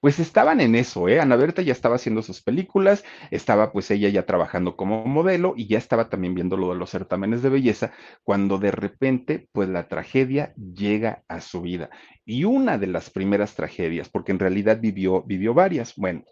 pues 0.00 0.18
estaban 0.18 0.60
en 0.60 0.74
eso, 0.74 1.08
¿eh? 1.08 1.18
Ana 1.18 1.36
Berta 1.36 1.62
ya 1.62 1.72
estaba 1.72 1.96
haciendo 1.96 2.20
sus 2.20 2.42
películas, 2.42 3.04
estaba 3.30 3.72
pues 3.72 3.90
ella 3.90 4.10
ya 4.10 4.26
trabajando 4.26 4.76
como 4.76 5.06
modelo 5.06 5.54
y 5.56 5.66
ya 5.66 5.78
estaba 5.78 6.10
también 6.10 6.34
viendo 6.34 6.58
lo 6.58 6.68
de 6.68 6.74
los 6.78 6.90
certámenes 6.90 7.40
de 7.40 7.48
belleza, 7.48 7.92
cuando 8.22 8.58
de 8.58 8.70
repente 8.70 9.48
pues 9.52 9.70
la 9.70 9.88
tragedia 9.88 10.52
llega 10.56 11.24
a 11.26 11.40
su 11.40 11.62
vida. 11.62 11.88
Y 12.26 12.44
una 12.44 12.76
de 12.76 12.86
las 12.86 13.08
primeras 13.08 13.54
tragedias, 13.54 14.10
porque 14.10 14.32
en 14.32 14.40
realidad 14.40 14.78
vivió, 14.78 15.22
vivió 15.22 15.54
varias, 15.54 15.94
bueno, 15.96 16.24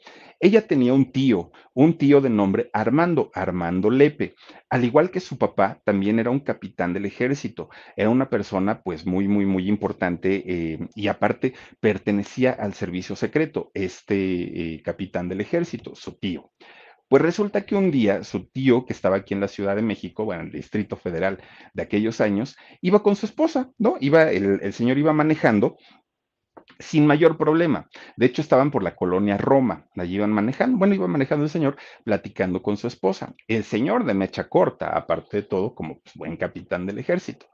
ella 0.43 0.67
tenía 0.67 0.93
un 0.93 1.13
tío, 1.13 1.53
un 1.73 1.97
tío 1.97 2.21
de 2.21 2.29
nombre 2.29 2.69
Armando, 2.73 3.31
Armando 3.33 3.91
Lepe. 3.91 4.35
Al 4.69 4.85
igual 4.85 5.13
que 5.13 5.21
su 5.21 5.39
papá, 5.39 5.81
también 5.85 6.19
era 6.19 6.31
un 6.31 6.41
capitán 6.41 6.93
del 6.93 7.07
ejército. 7.07 7.69
Era 7.97 8.11
una 8.11 8.29
persona 8.29 8.83
pues 8.83 9.07
muy, 9.07 9.29
muy, 9.29 9.47
muy 9.47 9.69
importante 9.69 10.43
eh, 10.45 10.89
y 10.97 11.07
aparte 11.07 11.55
pertenecía 11.79 12.51
al 12.51 12.75
servicio 12.75 13.15
secreto, 13.15 13.71
este 13.73 14.75
eh, 14.75 14.83
capitán 14.83 15.29
del 15.29 15.41
ejército, 15.41 15.95
su 15.95 16.19
tío. 16.19 16.51
Pues 17.07 17.23
resulta 17.23 17.65
que 17.65 17.77
un 17.77 17.93
día 17.93 18.25
su 18.25 18.47
tío, 18.47 18.85
que 18.85 18.95
estaba 18.95 19.17
aquí 19.19 19.35
en 19.35 19.41
la 19.41 19.49
Ciudad 19.49 19.77
de 19.77 19.83
México, 19.83 20.25
bueno, 20.25 20.43
el 20.43 20.51
Distrito 20.51 20.97
Federal 20.97 21.39
de 21.73 21.83
aquellos 21.83 22.21
años, 22.21 22.57
iba 22.81 23.05
con 23.05 23.15
su 23.15 23.27
esposa, 23.27 23.71
¿no? 23.79 23.97
Iba, 24.01 24.33
el 24.33 24.73
señor 24.73 24.99
iba 24.99 25.13
manejando 25.13 25.77
sin 26.79 27.07
mayor 27.07 27.37
problema. 27.37 27.89
De 28.17 28.27
hecho, 28.27 28.43
estaban 28.43 28.71
por 28.71 28.83
la 28.83 28.97
colonia 28.97 29.37
Roma, 29.37 29.87
allí 29.97 30.17
iban 30.17 30.33
manejando, 30.33 30.79
bueno, 30.79 30.95
iba 30.95 31.07
manejando 31.07 31.45
el 31.45 31.51
señor 31.51 31.77
platicando 32.05 32.63
con 32.63 32.77
su 32.77 32.87
esposa. 32.87 33.35
El 33.49 33.65
señor 33.65 34.05
de 34.05 34.15
mecha 34.15 34.49
corta, 34.49 34.91
aparte 34.97 35.39
de 35.39 35.43
todo, 35.45 35.75
como 35.75 36.01
pues, 36.01 36.15
buen 36.15 36.37
capitán 36.37 36.87
del 36.87 36.99
ejército. 36.99 37.47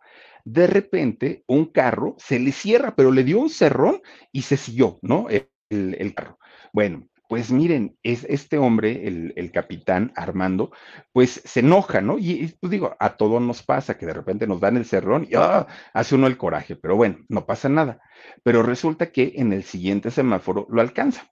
De 0.45 0.67
repente, 0.67 1.45
un 1.47 1.67
carro 1.67 2.15
se 2.19 2.39
le 2.39 2.53
cierra, 2.53 2.95
pero 2.97 3.13
le 3.13 3.25
dio 3.25 3.39
un 3.39 3.51
cerrón 3.51 4.01
y 4.33 4.43
se 4.43 4.57
siguió, 4.57 4.99
¿no? 5.03 5.29
El, 5.29 5.49
el 5.71 6.15
carro. 6.15 6.39
Bueno, 6.73 7.07
pues 7.29 7.53
miren, 7.53 7.99
es 8.03 8.25
este 8.25 8.57
hombre, 8.57 9.07
el, 9.07 9.51
capitán 9.53 10.13
Armando, 10.17 10.73
pues 11.13 11.43
se 11.45 11.61
enoja, 11.61 12.01
¿no? 12.01 12.19
Y, 12.19 12.55
pues 12.59 12.71
digo, 12.71 12.97
a 12.99 13.17
todos 13.17 13.43
nos 13.43 13.63
pasa 13.63 13.99
que 13.99 14.07
de 14.07 14.15
repente 14.15 14.47
nos 14.47 14.61
dan 14.61 14.79
el 14.79 14.87
cerrón 14.87 15.27
y 15.31 15.35
¡ah! 15.37 15.67
hace 15.93 16.15
uno 16.15 16.27
el 16.27 16.39
coraje, 16.39 16.75
pero 16.75 16.97
bueno, 16.97 17.19
no 17.29 17.45
pasa 17.45 17.69
nada. 17.69 18.01
Pero 18.43 18.63
resulta 18.63 19.13
que 19.13 19.35
en 19.37 19.53
el 19.53 19.63
siguiente 19.63 20.11
semáforo 20.11 20.67
lo 20.71 20.81
alcanza. 20.81 21.31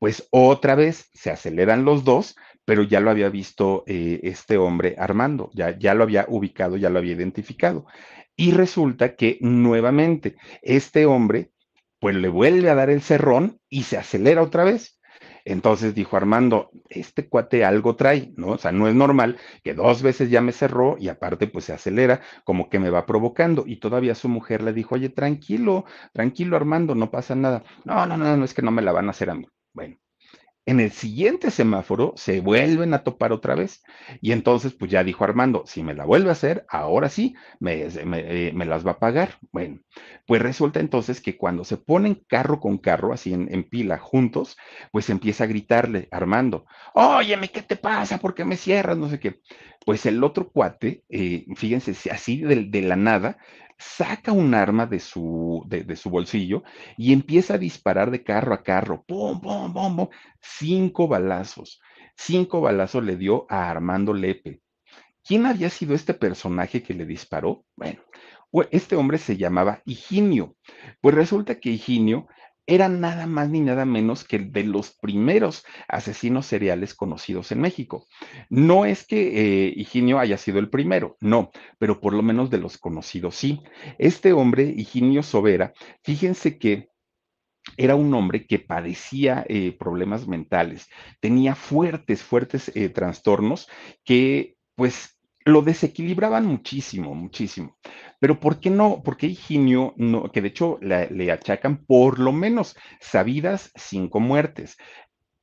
Pues 0.00 0.26
otra 0.30 0.74
vez 0.74 1.08
se 1.14 1.30
aceleran 1.30 1.84
los 1.84 2.02
dos, 2.02 2.34
pero 2.64 2.82
ya 2.82 2.98
lo 2.98 3.10
había 3.10 3.28
visto 3.28 3.84
eh, 3.86 4.18
este 4.24 4.56
hombre 4.56 4.96
Armando, 4.98 5.50
ya, 5.54 5.78
ya 5.78 5.94
lo 5.94 6.02
había 6.02 6.26
ubicado, 6.28 6.76
ya 6.76 6.90
lo 6.90 6.98
había 6.98 7.12
identificado. 7.12 7.86
Y 8.34 8.50
resulta 8.50 9.14
que 9.14 9.38
nuevamente 9.40 10.34
este 10.62 11.06
hombre, 11.06 11.52
pues 12.00 12.16
le 12.16 12.28
vuelve 12.28 12.70
a 12.70 12.74
dar 12.74 12.90
el 12.90 13.02
cerrón 13.02 13.60
y 13.68 13.84
se 13.84 13.96
acelera 13.98 14.42
otra 14.42 14.64
vez. 14.64 14.98
Entonces 15.44 15.94
dijo 15.94 16.16
Armando, 16.16 16.70
este 16.88 17.28
cuate 17.28 17.64
algo 17.64 17.96
trae, 17.96 18.32
¿no? 18.36 18.48
O 18.52 18.58
sea, 18.58 18.72
no 18.72 18.88
es 18.88 18.94
normal 18.94 19.38
que 19.62 19.74
dos 19.74 20.02
veces 20.02 20.30
ya 20.30 20.40
me 20.40 20.52
cerró 20.52 20.96
y 20.98 21.08
aparte 21.08 21.46
pues 21.46 21.64
se 21.66 21.72
acelera, 21.72 22.20
como 22.44 22.68
que 22.68 22.78
me 22.78 22.90
va 22.90 23.06
provocando. 23.06 23.64
Y 23.66 23.76
todavía 23.76 24.14
su 24.14 24.28
mujer 24.28 24.62
le 24.62 24.72
dijo, 24.72 24.94
oye, 24.94 25.08
tranquilo, 25.08 25.84
tranquilo 26.12 26.56
Armando, 26.56 26.94
no 26.94 27.10
pasa 27.10 27.34
nada. 27.34 27.62
No, 27.84 28.06
no, 28.06 28.16
no, 28.16 28.36
no 28.36 28.44
es 28.44 28.54
que 28.54 28.62
no 28.62 28.70
me 28.70 28.82
la 28.82 28.92
van 28.92 29.06
a 29.08 29.10
hacer 29.10 29.30
a 29.30 29.34
mí. 29.34 29.46
Bueno, 29.72 29.96
en 30.64 30.78
el 30.78 30.92
siguiente 30.92 31.50
semáforo 31.50 32.12
se 32.16 32.40
vuelven 32.40 32.94
a 32.94 33.02
topar 33.02 33.32
otra 33.32 33.54
vez. 33.54 33.82
Y 34.20 34.32
entonces, 34.32 34.72
pues 34.72 34.90
ya 34.90 35.02
dijo 35.02 35.24
Armando, 35.24 35.64
si 35.66 35.82
me 35.82 35.94
la 35.94 36.04
vuelve 36.04 36.28
a 36.28 36.32
hacer, 36.32 36.64
ahora 36.68 37.08
sí, 37.08 37.34
me, 37.58 37.82
eh, 37.82 38.52
las 38.54 38.86
va 38.86 38.92
a 38.92 38.98
pagar. 38.98 39.38
Bueno, 39.50 39.80
pues 40.26 40.40
resulta 40.40 40.78
entonces 40.78 41.20
que 41.20 41.36
cuando 41.36 41.64
se 41.64 41.78
ponen 41.78 42.22
carro 42.28 42.60
con 42.60 42.78
carro, 42.78 43.12
así 43.12 43.32
en, 43.32 43.64
pila, 43.64 43.98
juntos, 43.98 44.56
pues 44.92 45.10
empieza 45.10 45.44
a 45.44 45.48
gritarle 45.48 46.08
Armando, 46.12 46.66
óyeme, 46.94 47.48
¿qué 47.48 47.62
te 47.62 47.76
pasa? 47.76 48.18
¿Por 48.18 48.34
qué 48.34 48.44
me 48.44 48.56
cierras? 48.56 48.96
No 48.96 49.08
sé 49.08 49.18
qué. 49.18 49.40
Pues 49.84 50.06
el 50.06 50.22
otro 50.22 50.48
cuate, 50.48 51.02
eh, 51.08 51.44
fíjense, 51.56 52.10
así 52.10 52.40
de 52.42 52.82
la 52.82 52.94
nada, 52.94 53.38
saca 53.82 54.32
un 54.32 54.54
arma 54.54 54.86
de 54.86 55.00
su, 55.00 55.64
de, 55.66 55.96
su 55.96 56.10
bolsillo 56.10 56.62
y 56.96 57.12
empieza 57.12 57.54
a 57.54 57.58
disparar 57.58 58.10
de 58.10 58.22
carro 58.22 58.54
a 58.54 58.62
carro. 58.62 59.04
¡Pum, 59.04 59.40
pum, 59.40 59.72
pum, 59.72 59.96
pum! 59.96 60.08
Cinco 60.40 61.08
balazos. 61.08 61.80
Cinco 62.16 62.60
balazos 62.60 63.04
le 63.04 63.16
dio 63.16 63.46
a 63.48 63.70
Armando 63.70 64.14
Lepe. 64.14 64.60
¿Quién 65.24 65.46
había 65.46 65.70
sido 65.70 65.94
este 65.94 66.14
personaje 66.14 66.82
que 66.82 66.94
le 66.94 67.06
disparó? 67.06 67.64
Bueno, 67.76 68.00
este 68.70 68.96
hombre 68.96 69.18
se 69.18 69.36
llamaba 69.36 69.82
Higinio. 69.84 70.56
Pues 71.00 71.14
resulta 71.14 71.58
que 71.58 71.70
Higinio 71.70 72.28
era 72.66 72.88
nada 72.88 73.26
más 73.26 73.48
ni 73.50 73.60
nada 73.60 73.84
menos 73.84 74.24
que 74.24 74.38
de 74.38 74.64
los 74.64 74.92
primeros 74.92 75.64
asesinos 75.88 76.46
seriales 76.46 76.94
conocidos 76.94 77.52
en 77.52 77.60
México. 77.60 78.06
No 78.50 78.84
es 78.84 79.06
que 79.06 79.66
eh, 79.66 79.72
Higinio 79.76 80.18
haya 80.18 80.38
sido 80.38 80.58
el 80.58 80.70
primero, 80.70 81.16
no, 81.20 81.50
pero 81.78 82.00
por 82.00 82.14
lo 82.14 82.22
menos 82.22 82.50
de 82.50 82.58
los 82.58 82.78
conocidos 82.78 83.34
sí. 83.34 83.60
Este 83.98 84.32
hombre, 84.32 84.72
Higinio 84.76 85.22
Sobera, 85.22 85.72
fíjense 86.02 86.58
que 86.58 86.88
era 87.76 87.94
un 87.94 88.12
hombre 88.14 88.46
que 88.46 88.58
padecía 88.58 89.44
eh, 89.48 89.72
problemas 89.72 90.26
mentales, 90.26 90.88
tenía 91.20 91.54
fuertes, 91.54 92.22
fuertes 92.22 92.70
eh, 92.74 92.88
trastornos 92.88 93.68
que 94.04 94.56
pues 94.74 95.18
lo 95.44 95.62
desequilibraban 95.62 96.46
muchísimo, 96.46 97.14
muchísimo. 97.14 97.76
Pero 98.22 98.38
¿por 98.38 98.60
qué 98.60 98.70
no? 98.70 99.02
¿Por 99.02 99.16
qué 99.16 99.26
Higinio, 99.26 99.94
no, 99.96 100.30
que 100.30 100.40
de 100.42 100.46
hecho 100.46 100.78
le 100.80 101.32
achacan 101.32 101.84
por 101.84 102.20
lo 102.20 102.30
menos 102.30 102.76
sabidas 103.00 103.72
cinco 103.74 104.20
muertes? 104.20 104.76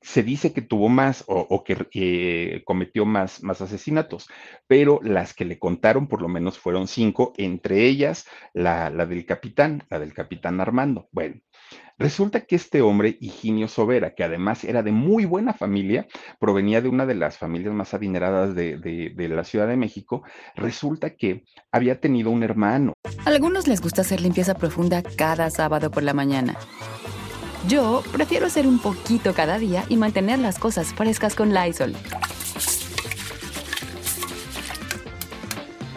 se 0.02 0.24
dice 0.24 0.54
que 0.54 0.62
tuvo 0.62 0.88
más 0.88 1.26
o, 1.28 1.62
que 1.66 1.76
eh, 1.94 2.64
cometió 2.64 3.06
más, 3.06 3.44
asesinatos, 3.44 4.30
pero 4.66 5.02
las 5.04 5.34
que 5.34 5.44
le 5.44 5.60
contaron 5.60 6.08
por 6.08 6.22
lo 6.22 6.30
menos 6.30 6.58
fueron 6.58 6.88
cinco, 6.88 7.34
entre 7.36 7.86
ellas 7.86 8.26
la, 8.54 8.90
la 8.90 9.06
del 9.06 9.26
capitán, 9.26 9.84
la 9.90 10.00
del 10.00 10.14
capitán 10.14 10.62
Armando. 10.62 11.10
Bueno, 11.12 11.42
Resulta 12.00 12.40
que 12.46 12.56
este 12.56 12.82
hombre, 12.82 13.18
Higinio 13.20 13.68
Sobera, 13.68 14.16
que 14.16 14.24
además 14.24 14.64
era 14.64 14.82
de 14.84 14.94
muy 14.94 15.26
buena 15.26 15.54
familia, 15.54 16.08
provenía 16.40 16.82
de 16.82 16.88
una 16.88 17.06
de 17.06 17.14
las 17.14 17.38
familias 17.38 17.74
más 17.74 17.94
adineradas 17.94 18.56
de, 18.56 19.14
la 19.18 19.44
Ciudad 19.44 19.68
de 19.68 19.76
México, 19.76 20.24
resulta 20.56 21.10
que 21.10 21.44
había 21.74 22.00
tenido 22.00 22.32
un 22.32 22.42
hermano. 22.42 22.94
A 23.26 23.30
algunos 23.30 23.68
les 23.68 23.82
gusta 23.82 24.02
hacer 24.02 24.22
limpieza 24.22 24.56
profunda 24.56 25.04
cada 25.04 25.50
sábado 25.50 25.92
por 25.92 26.04
la 26.04 26.14
mañana. 26.14 26.56
Yo 27.68 28.02
prefiero 28.14 28.46
hacer 28.46 28.66
un 28.66 28.80
poquito 28.80 29.34
cada 29.34 29.60
día 29.60 29.84
y 29.90 29.98
mantener 29.98 30.40
las 30.40 30.58
cosas 30.58 30.94
frescas 30.94 31.36
con 31.36 31.54
Lysol. 31.54 31.94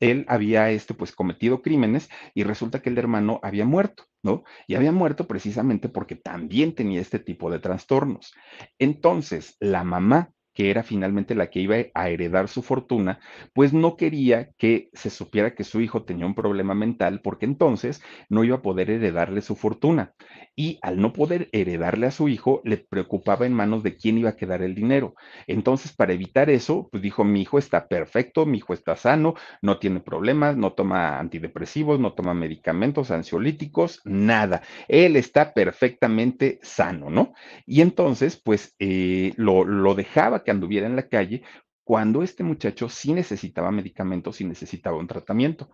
él 0.00 0.24
había 0.28 0.70
este, 0.70 0.94
pues, 0.94 1.12
cometido 1.12 1.62
crímenes 1.62 2.08
y 2.34 2.44
resulta 2.44 2.80
que 2.80 2.90
el 2.90 2.98
hermano 2.98 3.40
había 3.42 3.64
muerto, 3.64 4.04
¿no? 4.22 4.44
Y 4.66 4.74
había 4.74 4.92
muerto 4.92 5.26
precisamente 5.26 5.88
porque 5.88 6.16
también 6.16 6.74
tenía 6.74 7.00
este 7.00 7.18
tipo 7.18 7.50
de 7.50 7.58
trastornos. 7.58 8.32
Entonces, 8.78 9.56
la 9.60 9.84
mamá 9.84 10.32
que 10.58 10.70
era 10.72 10.82
finalmente 10.82 11.36
la 11.36 11.50
que 11.50 11.60
iba 11.60 11.76
a 11.94 12.10
heredar 12.10 12.48
su 12.48 12.64
fortuna, 12.64 13.20
pues 13.52 13.72
no 13.72 13.96
quería 13.96 14.50
que 14.58 14.90
se 14.92 15.08
supiera 15.08 15.54
que 15.54 15.62
su 15.62 15.80
hijo 15.80 16.02
tenía 16.02 16.26
un 16.26 16.34
problema 16.34 16.74
mental 16.74 17.20
porque 17.22 17.46
entonces 17.46 18.02
no 18.28 18.42
iba 18.42 18.56
a 18.56 18.62
poder 18.62 18.90
heredarle 18.90 19.40
su 19.40 19.54
fortuna. 19.54 20.14
Y 20.56 20.80
al 20.82 21.00
no 21.00 21.12
poder 21.12 21.48
heredarle 21.52 22.08
a 22.08 22.10
su 22.10 22.28
hijo, 22.28 22.60
le 22.64 22.78
preocupaba 22.78 23.46
en 23.46 23.52
manos 23.52 23.84
de 23.84 23.96
quién 23.96 24.18
iba 24.18 24.30
a 24.30 24.36
quedar 24.36 24.60
el 24.62 24.74
dinero. 24.74 25.14
Entonces, 25.46 25.92
para 25.92 26.12
evitar 26.12 26.50
eso, 26.50 26.88
pues 26.90 27.00
dijo, 27.04 27.22
mi 27.22 27.42
hijo 27.42 27.58
está 27.60 27.86
perfecto, 27.86 28.44
mi 28.44 28.58
hijo 28.58 28.74
está 28.74 28.96
sano, 28.96 29.34
no 29.62 29.78
tiene 29.78 30.00
problemas, 30.00 30.56
no 30.56 30.72
toma 30.72 31.20
antidepresivos, 31.20 32.00
no 32.00 32.14
toma 32.14 32.34
medicamentos, 32.34 33.12
ansiolíticos, 33.12 34.00
nada. 34.04 34.62
Él 34.88 35.14
está 35.14 35.54
perfectamente 35.54 36.58
sano, 36.62 37.08
¿no? 37.10 37.34
Y 37.64 37.80
entonces, 37.80 38.36
pues 38.36 38.74
eh, 38.80 39.34
lo, 39.36 39.64
lo 39.64 39.94
dejaba 39.94 40.42
que 40.48 40.52
anduviera 40.52 40.86
en 40.86 40.96
la 40.96 41.08
calle 41.08 41.42
cuando 41.84 42.22
este 42.22 42.42
muchacho 42.42 42.88
sí 42.88 43.12
necesitaba 43.12 43.70
medicamentos 43.70 44.40
y 44.40 44.46
necesitaba 44.46 44.96
un 44.96 45.06
tratamiento. 45.06 45.68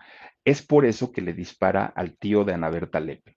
Es 0.45 0.63
por 0.63 0.85
eso 0.85 1.13
que 1.13 1.23
le 1.23 1.33
dispara 1.33 1.87
al 1.87 2.17
tío 2.19 2.45
de 2.45 2.55
Ana 2.55 2.71
Berta 2.71 2.99
Lepe. 2.99 3.37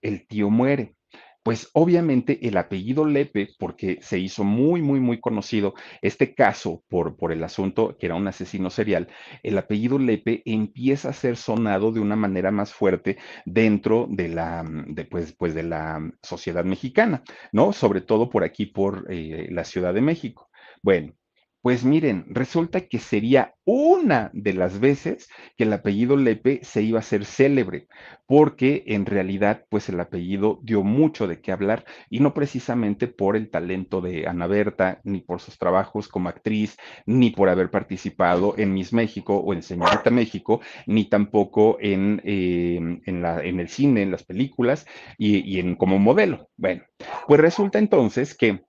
El 0.00 0.28
tío 0.28 0.48
muere. 0.48 0.94
Pues 1.42 1.70
obviamente 1.72 2.46
el 2.46 2.56
apellido 2.56 3.04
Lepe, 3.04 3.48
porque 3.58 3.98
se 4.00 4.20
hizo 4.20 4.44
muy, 4.44 4.80
muy, 4.80 5.00
muy 5.00 5.18
conocido 5.18 5.74
este 6.02 6.34
caso 6.36 6.84
por, 6.88 7.16
por 7.16 7.32
el 7.32 7.42
asunto 7.42 7.96
que 7.98 8.06
era 8.06 8.14
un 8.14 8.28
asesino 8.28 8.70
serial, 8.70 9.08
el 9.42 9.58
apellido 9.58 9.98
Lepe 9.98 10.42
empieza 10.44 11.08
a 11.08 11.12
ser 11.12 11.36
sonado 11.36 11.90
de 11.90 11.98
una 11.98 12.16
manera 12.16 12.52
más 12.52 12.72
fuerte 12.72 13.18
dentro 13.44 14.06
de 14.08 14.28
la, 14.28 14.64
de, 14.86 15.04
pues, 15.04 15.34
pues 15.36 15.52
de 15.52 15.64
la 15.64 16.00
sociedad 16.22 16.64
mexicana, 16.64 17.24
¿no? 17.50 17.72
Sobre 17.72 18.02
todo 18.02 18.30
por 18.30 18.44
aquí, 18.44 18.66
por 18.66 19.06
eh, 19.10 19.48
la 19.50 19.64
Ciudad 19.64 19.94
de 19.94 20.00
México. 20.00 20.45
Bueno, 20.86 21.14
pues 21.62 21.84
miren, 21.84 22.26
resulta 22.28 22.82
que 22.82 23.00
sería 23.00 23.56
una 23.64 24.30
de 24.32 24.52
las 24.52 24.78
veces 24.78 25.28
que 25.56 25.64
el 25.64 25.72
apellido 25.72 26.16
Lepe 26.16 26.60
se 26.62 26.80
iba 26.80 26.98
a 26.98 27.00
hacer 27.00 27.24
célebre, 27.24 27.88
porque 28.24 28.84
en 28.86 29.04
realidad, 29.04 29.64
pues 29.68 29.88
el 29.88 29.98
apellido 29.98 30.60
dio 30.62 30.84
mucho 30.84 31.26
de 31.26 31.40
qué 31.40 31.50
hablar 31.50 31.84
y 32.08 32.20
no 32.20 32.34
precisamente 32.34 33.08
por 33.08 33.36
el 33.36 33.50
talento 33.50 34.00
de 34.00 34.28
Ana 34.28 34.46
Berta, 34.46 35.00
ni 35.02 35.22
por 35.22 35.40
sus 35.40 35.58
trabajos 35.58 36.06
como 36.06 36.28
actriz, 36.28 36.76
ni 37.04 37.30
por 37.30 37.48
haber 37.48 37.68
participado 37.72 38.54
en 38.56 38.72
Miss 38.72 38.92
México 38.92 39.38
o 39.38 39.52
en 39.54 39.62
Señorita 39.64 40.10
México, 40.12 40.60
ni 40.86 41.06
tampoco 41.06 41.78
en, 41.80 42.22
eh, 42.22 42.78
en, 43.06 43.22
la, 43.22 43.42
en 43.42 43.58
el 43.58 43.68
cine, 43.68 44.02
en 44.02 44.12
las 44.12 44.22
películas 44.22 44.86
y, 45.18 45.38
y 45.38 45.58
en 45.58 45.74
como 45.74 45.98
modelo. 45.98 46.48
Bueno, 46.56 46.84
pues 47.26 47.40
resulta 47.40 47.80
entonces 47.80 48.36
que 48.36 48.60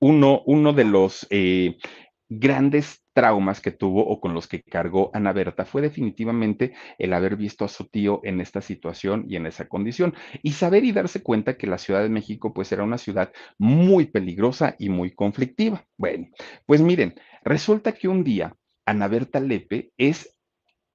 uno, 0.00 0.72
de 0.72 0.84
los 0.84 1.26
eh, 1.30 1.76
grandes 2.28 3.02
traumas 3.12 3.60
que 3.60 3.72
tuvo 3.72 4.06
o 4.06 4.20
con 4.20 4.34
los 4.34 4.46
que 4.46 4.62
cargó 4.62 5.10
Ana 5.12 5.32
Berta 5.32 5.64
fue 5.64 5.82
definitivamente 5.82 6.74
el 6.98 7.12
haber 7.12 7.36
visto 7.36 7.64
a 7.64 7.68
su 7.68 7.86
tío 7.86 8.20
en 8.22 8.40
esta 8.40 8.60
situación 8.60 9.24
y 9.28 9.36
en 9.36 9.46
esa 9.46 9.68
condición 9.68 10.14
y 10.42 10.52
saber 10.52 10.84
y 10.84 10.92
darse 10.92 11.22
cuenta 11.22 11.56
que 11.56 11.66
la 11.66 11.78
Ciudad 11.78 12.02
de 12.02 12.08
México 12.08 12.54
pues 12.54 12.70
era 12.72 12.84
una 12.84 12.98
ciudad 12.98 13.32
muy 13.58 14.06
peligrosa 14.06 14.76
y 14.78 14.88
muy 14.88 15.12
conflictiva. 15.12 15.84
Bueno, 15.96 16.28
pues 16.66 16.80
miren, 16.80 17.14
resulta 17.42 17.92
que 17.92 18.08
un 18.08 18.24
día 18.24 18.56
Ana 18.86 19.08
Berta 19.08 19.40
Lepe 19.40 19.92
es 19.98 20.39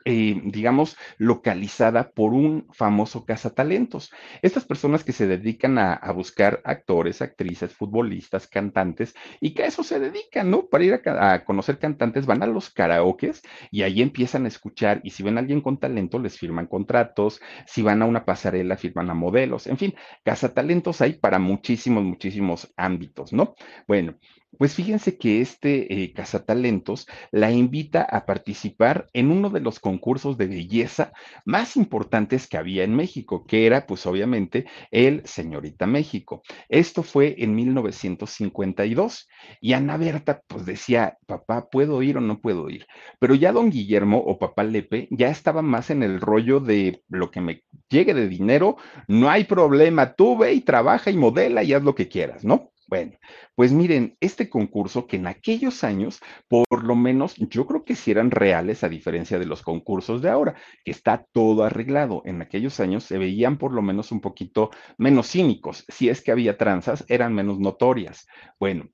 eh, 0.05 0.39
digamos, 0.45 0.97
localizada 1.17 2.11
por 2.11 2.33
un 2.33 2.67
famoso 2.71 3.25
cazatalentos. 3.25 4.11
Estas 4.41 4.65
personas 4.65 5.03
que 5.03 5.11
se 5.11 5.27
dedican 5.27 5.77
a, 5.79 5.99
buscar 6.15 6.61
actores, 6.63 7.21
actrices, 7.21 7.73
futbolistas, 7.73 8.47
cantantes, 8.47 9.15
y 9.41 9.53
que 9.53 9.63
a 9.63 9.65
eso 9.65 9.83
se 9.83 9.99
dedican, 9.99 10.51
¿no? 10.51 10.67
Para 10.67 10.83
ir 10.83 11.01
a, 11.05 11.33
a, 11.33 11.43
conocer 11.43 11.79
cantantes, 11.79 12.25
van 12.25 12.43
a 12.43 12.47
los 12.47 12.69
karaokes 12.69 13.41
y 13.71 13.81
ahí 13.81 14.01
empiezan 14.01 14.45
a 14.45 14.47
escuchar, 14.47 15.01
y 15.03 15.09
si 15.09 15.23
ven 15.23 15.37
a 15.37 15.41
alguien 15.41 15.61
con 15.61 15.79
talento, 15.79 16.19
les 16.19 16.37
firman 16.37 16.67
contratos, 16.67 17.41
si 17.65 17.81
van 17.81 18.01
a 18.01 18.05
una 18.05 18.25
pasarela, 18.25 18.77
firman 18.77 19.09
a 19.09 19.13
modelos, 19.15 19.67
en 19.67 19.77
fin, 19.77 19.95
cazatalentos 20.23 21.01
hay 21.01 21.13
para 21.13 21.39
muchísimos, 21.39 22.03
muchísimos 22.03 22.71
ámbitos, 22.77 23.33
¿no? 23.33 23.55
Bueno, 23.87 24.17
pues 24.57 24.73
fíjense 24.73 25.17
que 25.17 25.41
este 25.41 26.03
eh, 26.03 26.13
cazatalentos 26.13 27.07
la 27.31 27.51
invita 27.51 28.01
a 28.01 28.25
participar 28.25 29.07
en 29.13 29.31
uno 29.31 29.49
de 29.49 29.59
los 29.59 29.79
concursos 29.79 30.37
de 30.37 30.47
belleza 30.47 31.13
más 31.45 31.77
importantes 31.77 32.47
que 32.47 32.57
había 32.57 32.83
en 32.83 32.95
México, 32.95 33.45
que 33.45 33.65
era 33.65 33.85
pues 33.85 34.05
obviamente 34.05 34.65
el 34.91 35.25
Señorita 35.25 35.87
México. 35.87 36.41
Esto 36.69 37.03
fue 37.03 37.35
en 37.39 37.55
1952 37.55 39.27
y 39.61 39.73
Ana 39.73 39.97
Berta 39.97 40.41
pues 40.47 40.65
decía, 40.65 41.17
papá, 41.25 41.67
¿puedo 41.69 42.01
ir 42.01 42.17
o 42.17 42.21
no 42.21 42.39
puedo 42.39 42.69
ir? 42.69 42.85
Pero 43.19 43.35
ya 43.35 43.51
don 43.51 43.69
Guillermo 43.69 44.19
o 44.19 44.37
papá 44.39 44.63
Lepe 44.63 45.07
ya 45.11 45.29
estaba 45.29 45.61
más 45.61 45.89
en 45.89 46.03
el 46.03 46.21
rollo 46.21 46.59
de 46.59 47.03
lo 47.09 47.31
que 47.31 47.41
me 47.41 47.63
llegue 47.89 48.13
de 48.13 48.27
dinero, 48.27 48.77
no 49.07 49.29
hay 49.29 49.43
problema, 49.43 50.13
tú 50.13 50.37
ve 50.37 50.53
y 50.53 50.61
trabaja 50.61 51.11
y 51.11 51.17
modela 51.17 51.63
y 51.63 51.73
haz 51.73 51.83
lo 51.83 51.95
que 51.95 52.07
quieras, 52.07 52.43
¿no? 52.43 52.71
Bueno, 52.87 53.13
pues 53.55 53.71
miren, 53.71 54.15
este 54.19 54.47
concurso 54.47 55.07
que 55.07 55.15
en 55.15 55.25
aquellos 55.25 55.83
años, 55.83 56.19
por 56.47 56.83
lo 56.83 56.95
menos, 56.95 57.35
yo 57.35 57.65
creo 57.65 57.83
que 57.83 57.95
sí 57.95 58.11
eran 58.11 58.29
reales 58.29 58.83
a 58.83 58.89
diferencia 58.89 59.39
de 59.39 59.47
los 59.47 59.63
concursos 59.63 60.21
de 60.21 60.29
ahora, 60.29 60.53
que 60.83 60.91
está 60.91 61.25
todo 61.31 61.63
arreglado. 61.63 62.21
En 62.25 62.43
aquellos 62.43 62.79
años 62.79 63.03
se 63.03 63.17
veían 63.17 63.57
por 63.57 63.73
lo 63.73 63.81
menos 63.81 64.11
un 64.11 64.21
poquito 64.21 64.69
menos 64.99 65.31
cínicos. 65.31 65.83
Si 65.87 66.09
es 66.09 66.21
que 66.21 66.31
había 66.31 66.57
tranzas, 66.57 67.03
eran 67.07 67.33
menos 67.33 67.59
notorias. 67.59 68.27
Bueno, 68.59 68.85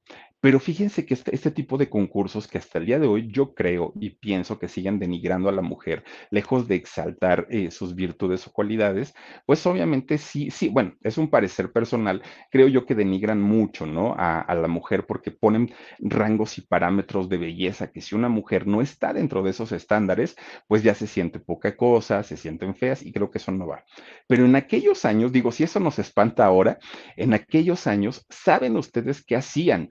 pero 0.41 0.59
fíjense 0.59 1.05
que 1.05 1.13
este, 1.13 1.33
este, 1.33 1.51
tipo 1.51 1.77
de 1.77 1.89
concursos 1.89 2.47
que 2.47 2.57
hasta 2.57 2.79
el 2.79 2.87
día 2.87 2.99
de 2.99 3.07
hoy 3.07 3.29
yo 3.31 3.53
creo 3.53 3.93
y 3.99 4.09
pienso 4.09 4.59
que 4.59 4.67
siguen 4.67 4.99
denigrando 4.99 5.49
a 5.49 5.51
la 5.51 5.61
mujer, 5.61 6.03
lejos 6.31 6.67
de 6.67 6.75
exaltar 6.75 7.47
eh, 7.49 7.71
sus 7.71 7.95
virtudes 7.95 8.47
o 8.47 8.51
cualidades, 8.51 9.13
pues 9.45 9.65
obviamente 9.67 10.17
sí, 10.17 10.49
sí, 10.51 10.69
bueno, 10.69 10.95
es 11.01 11.17
un 11.17 11.29
parecer 11.29 11.71
personal, 11.71 12.21
creo 12.49 12.67
yo 12.67 12.85
que 12.85 12.95
denigran 12.95 13.41
mucho, 13.41 13.85
¿no? 13.85 14.15
A, 14.17 14.41
a 14.41 14.55
la 14.55 14.67
mujer 14.67 15.05
porque 15.05 15.31
ponen 15.31 15.71
rangos 15.99 16.57
y 16.57 16.61
parámetros 16.61 17.29
de 17.29 17.37
belleza 17.37 17.91
que 17.91 18.01
si 18.01 18.15
una 18.15 18.29
mujer 18.29 18.67
no 18.67 18.81
está 18.81 19.13
dentro 19.13 19.43
de 19.43 19.51
esos 19.51 19.71
estándares, 19.71 20.35
pues 20.67 20.83
ya 20.83 20.95
se 20.95 21.07
siente 21.07 21.39
poca 21.39 21.75
cosa, 21.77 22.23
se 22.23 22.35
sienten 22.35 22.75
feas 22.75 23.03
y 23.03 23.11
creo 23.11 23.29
que 23.29 23.37
eso 23.37 23.51
no 23.51 23.67
va. 23.67 23.85
Pero 24.27 24.45
en 24.45 24.55
aquellos 24.55 25.05
años, 25.05 25.31
digo, 25.31 25.51
si 25.51 25.63
eso 25.63 25.79
nos 25.79 25.99
espanta 25.99 26.45
ahora, 26.45 26.79
en 27.15 27.33
aquellos 27.33 27.87
años, 27.87 28.25
¿saben 28.29 28.77
ustedes 28.77 29.23
qué 29.23 29.35
hacían? 29.35 29.89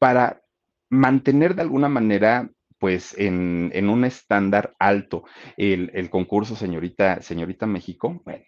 Para 0.00 0.42
mantener 0.88 1.54
de 1.54 1.62
alguna 1.62 1.88
manera 1.88 2.50
pues 2.78 3.14
en, 3.18 3.88
un 3.90 4.04
estándar 4.04 4.74
alto 4.78 5.24
el, 5.58 6.08
concurso 6.08 6.56
señorita, 6.56 7.20
señorita 7.20 7.66
México, 7.66 8.22
bueno, 8.24 8.42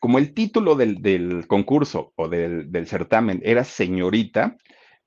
como 0.00 0.16
el 0.18 0.32
título 0.32 0.74
del, 0.74 1.44
concurso 1.46 2.14
o 2.16 2.28
del, 2.28 2.72
del, 2.72 2.86
certamen 2.86 3.42
era 3.44 3.64
señorita, 3.64 4.56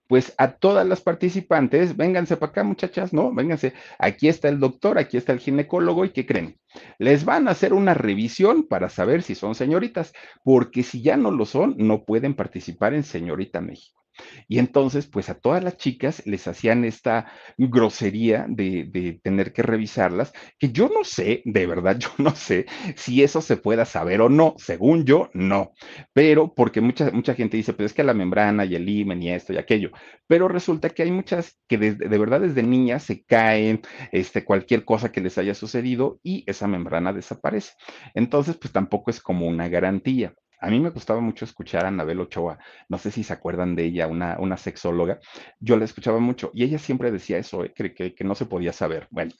pues 0.07 0.35
a 0.37 0.51
todas 0.51 0.87
las 0.87 1.01
participantes, 1.01 1.97
vénganse 1.97 2.37
para 2.37 2.51
acá 2.51 2.63
muchachas, 2.63 3.11
¿no? 3.11 3.33
Vénganse, 3.33 3.73
aquí 3.97 4.27
está 4.27 4.49
el 4.49 4.59
doctor, 4.59 4.99
aquí 4.99 5.17
está 5.17 5.33
el 5.33 5.39
ginecólogo 5.39 6.05
y 6.05 6.11
¿qué 6.11 6.27
creen? 6.27 6.59
Les 6.99 7.25
van 7.25 7.47
a 7.47 7.51
hacer 7.51 7.73
una 7.73 7.95
revisión 7.95 8.67
para 8.67 8.89
saber 8.89 9.23
si 9.23 9.33
son 9.33 9.55
señoritas, 9.55 10.13
porque 10.43 10.83
si 10.83 11.01
ya 11.01 11.17
no 11.17 11.31
lo 11.31 11.45
son, 11.45 11.75
no 11.77 12.05
pueden 12.05 12.35
participar 12.35 12.93
en 12.93 13.03
Señorita 13.03 13.61
México. 13.61 13.98
Y 14.47 14.59
entonces, 14.59 15.07
pues 15.07 15.29
a 15.29 15.35
todas 15.35 15.63
las 15.63 15.77
chicas 15.77 16.25
les 16.25 16.47
hacían 16.47 16.85
esta 16.85 17.31
grosería 17.57 18.45
de, 18.47 19.19
tener 19.23 19.53
que 19.53 19.63
revisarlas, 19.63 20.33
que 20.57 20.71
yo 20.71 20.89
no 20.89 21.03
sé, 21.03 21.41
de 21.45 21.65
verdad, 21.65 21.97
yo 21.99 22.09
no 22.17 22.35
sé 22.35 22.65
si 22.95 23.23
eso 23.23 23.41
se 23.41 23.57
pueda 23.57 23.85
saber 23.85 24.21
o 24.21 24.29
no. 24.29 24.55
Según 24.57 25.05
yo, 25.05 25.29
no. 25.33 25.73
Pero 26.13 26.53
porque 26.53 26.81
mucha, 26.81 27.11
mucha 27.11 27.35
gente 27.35 27.57
dice, 27.57 27.73
pues 27.73 27.87
es 27.87 27.93
que 27.93 28.03
la 28.03 28.13
membrana 28.13 28.65
y 28.65 28.75
el 28.75 28.87
himen 28.87 29.21
y 29.21 29.31
esto 29.31 29.53
y 29.53 29.57
aquello. 29.57 29.91
Pero 30.27 30.47
resulta 30.47 30.89
que 30.89 31.03
hay 31.03 31.11
muchas 31.11 31.57
que 31.67 31.77
de, 31.77 31.95
de 31.95 32.17
verdad 32.17 32.41
desde 32.41 32.63
niñas 32.63 33.03
se 33.03 33.23
caen, 33.23 33.81
este, 34.11 34.45
cualquier 34.45 34.85
cosa 34.85 35.11
que 35.11 35.21
les 35.21 35.37
haya 35.37 35.53
sucedido 35.55 36.19
y 36.23 36.43
esa 36.47 36.67
membrana 36.67 37.13
desaparece. 37.13 37.73
Entonces, 38.13 38.57
pues 38.57 38.73
tampoco 38.73 39.11
es 39.11 39.21
como 39.21 39.47
una 39.47 39.67
garantía. 39.69 40.33
A 40.59 40.69
mí 40.69 40.79
me 40.79 40.89
gustaba 40.89 41.21
mucho 41.21 41.45
escuchar 41.45 41.85
a 41.85 41.87
Anabel 41.87 42.19
Ochoa, 42.19 42.59
no 42.89 42.97
sé 42.97 43.11
si 43.11 43.23
se 43.23 43.31
acuerdan 43.31 43.75
de 43.75 43.85
ella, 43.85 44.07
una, 44.07 44.37
una 44.39 44.57
sexóloga, 44.57 45.19
yo 45.59 45.77
la 45.77 45.85
escuchaba 45.85 46.19
mucho 46.19 46.51
y 46.53 46.63
ella 46.63 46.77
siempre 46.77 47.11
decía 47.11 47.37
eso, 47.37 47.63
¿eh? 47.63 47.73
que, 47.73 47.93
que, 47.93 48.23
no 48.23 48.35
se 48.35 48.45
podía 48.45 48.73
saber. 48.73 49.07
Bueno, 49.09 49.31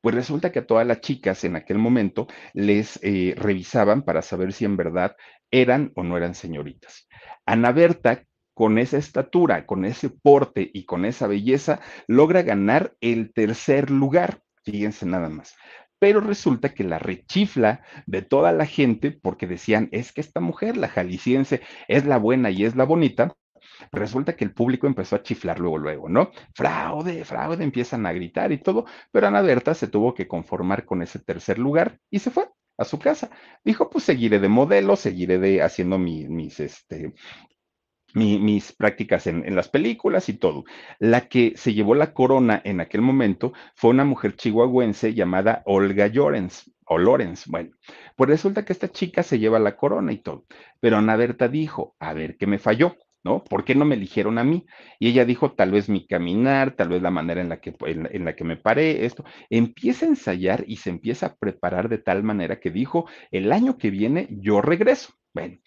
pues 0.00 0.14
resulta 0.14 0.52
que 0.52 0.60
a 0.60 0.66
todas 0.66 0.86
las 0.86 1.00
chicas 1.00 1.42
en 1.44 1.56
aquel 1.56 1.78
momento 1.78 2.28
les 2.54 3.00
eh, 3.02 3.34
revisaban 3.36 4.02
para 4.02 4.22
saber 4.22 4.52
si 4.52 4.64
en 4.64 4.76
verdad 4.76 5.16
eran 5.50 5.92
o 5.96 6.04
no 6.04 6.16
eran 6.16 6.34
señoritas. 6.34 7.08
Ana 7.44 7.72
Berta, 7.72 8.24
con 8.54 8.78
esa 8.78 8.98
estatura, 8.98 9.66
con 9.66 9.84
ese 9.84 10.10
porte 10.10 10.70
y 10.72 10.84
con 10.84 11.04
esa 11.04 11.26
belleza, 11.26 11.80
logra 12.06 12.42
ganar 12.42 12.94
el 13.00 13.32
tercer 13.32 13.90
lugar. 13.90 14.42
Fíjense 14.64 15.06
nada 15.06 15.28
más 15.28 15.56
pero 15.98 16.20
resulta 16.20 16.74
que 16.74 16.84
la 16.84 16.98
rechifla 16.98 17.82
de 18.06 18.22
toda 18.22 18.52
la 18.52 18.66
gente 18.66 19.10
porque 19.12 19.46
decían, 19.46 19.88
es 19.92 20.12
que 20.12 20.20
esta 20.20 20.40
mujer, 20.40 20.76
la 20.76 20.88
jalisciense, 20.88 21.60
es 21.88 22.06
la 22.06 22.18
buena 22.18 22.50
y 22.50 22.64
es 22.64 22.76
la 22.76 22.84
bonita. 22.84 23.34
Resulta 23.92 24.36
que 24.36 24.44
el 24.44 24.52
público 24.52 24.86
empezó 24.86 25.16
a 25.16 25.22
chiflar 25.22 25.58
luego, 25.60 25.78
luego, 25.78 26.08
¿no? 26.08 26.30
Fraude, 26.54 27.24
fraude, 27.24 27.62
empiezan 27.64 28.06
a 28.06 28.12
gritar 28.12 28.50
y 28.52 28.58
todo, 28.58 28.86
pero 29.12 29.28
Ana 29.28 29.40
Berta 29.40 29.74
se 29.74 29.88
tuvo 29.88 30.14
que 30.14 30.26
conformar 30.26 30.84
con 30.84 31.02
ese 31.02 31.18
tercer 31.20 31.58
lugar 31.58 31.98
y 32.10 32.18
se 32.18 32.30
fue 32.30 32.48
a 32.76 32.84
su 32.84 32.98
casa. 32.98 33.30
Dijo, 33.64 33.90
pues 33.90 34.04
seguiré 34.04 34.38
de 34.40 34.48
modelo, 34.48 34.96
seguiré 34.96 35.38
de 35.38 35.62
haciendo 35.62 35.98
mis, 35.98 36.28
mis, 36.28 36.60
este, 36.60 37.14
mis 38.14 38.72
prácticas 38.72 39.26
en, 39.26 39.54
las 39.54 39.68
películas 39.68 40.28
y 40.28 40.34
todo. 40.34 40.64
La 40.98 41.28
que 41.28 41.52
se 41.56 41.74
llevó 41.74 41.94
la 41.94 42.12
corona 42.12 42.60
en 42.64 42.80
aquel 42.80 43.02
momento 43.02 43.52
fue 43.74 43.90
una 43.90 44.04
mujer 44.04 44.36
chihuahuense 44.36 45.14
llamada 45.14 45.62
Olga 45.66 46.06
Llorens, 46.06 46.70
o 46.88 46.98
Lorenz. 46.98 47.46
Bueno, 47.46 47.70
pues 48.16 48.30
resulta 48.30 48.64
que 48.64 48.72
esta 48.72 48.88
chica 48.88 49.22
se 49.22 49.38
lleva 49.38 49.58
la 49.58 49.76
corona 49.76 50.12
y 50.12 50.18
todo. 50.18 50.44
Pero 50.80 50.96
Ana 50.96 51.16
Berta 51.16 51.48
dijo, 51.48 51.94
a 51.98 52.12
ver, 52.14 52.36
¿qué 52.36 52.46
me 52.46 52.58
falló? 52.58 52.96
¿No? 53.24 53.42
¿Por 53.44 53.64
qué 53.64 53.74
no 53.74 53.84
me 53.84 53.96
eligieron 53.96 54.38
a 54.38 54.44
mí? 54.44 54.64
Y 54.98 55.08
ella 55.08 55.24
dijo, 55.24 55.52
tal 55.52 55.72
vez 55.72 55.88
mi 55.88 56.06
caminar, 56.06 56.76
tal 56.76 56.88
vez 56.88 57.02
la 57.02 57.10
manera 57.10 57.40
en 57.40 57.48
la 57.48 57.60
que, 57.60 57.74
en 57.80 58.24
la 58.24 58.34
que 58.36 58.44
me 58.44 58.56
paré, 58.56 59.04
esto. 59.04 59.24
Empieza 59.50 60.06
a 60.06 60.10
ensayar 60.10 60.64
y 60.66 60.76
se 60.76 60.90
empieza 60.90 61.26
a 61.26 61.34
preparar 61.36 61.88
de 61.88 61.98
tal 61.98 62.22
manera 62.22 62.60
que 62.60 62.70
dijo, 62.70 63.08
el 63.30 63.52
año 63.52 63.76
que 63.76 63.90
viene 63.90 64.28
yo 64.30 64.62
regreso. 64.62 65.12
Bueno, 65.34 65.58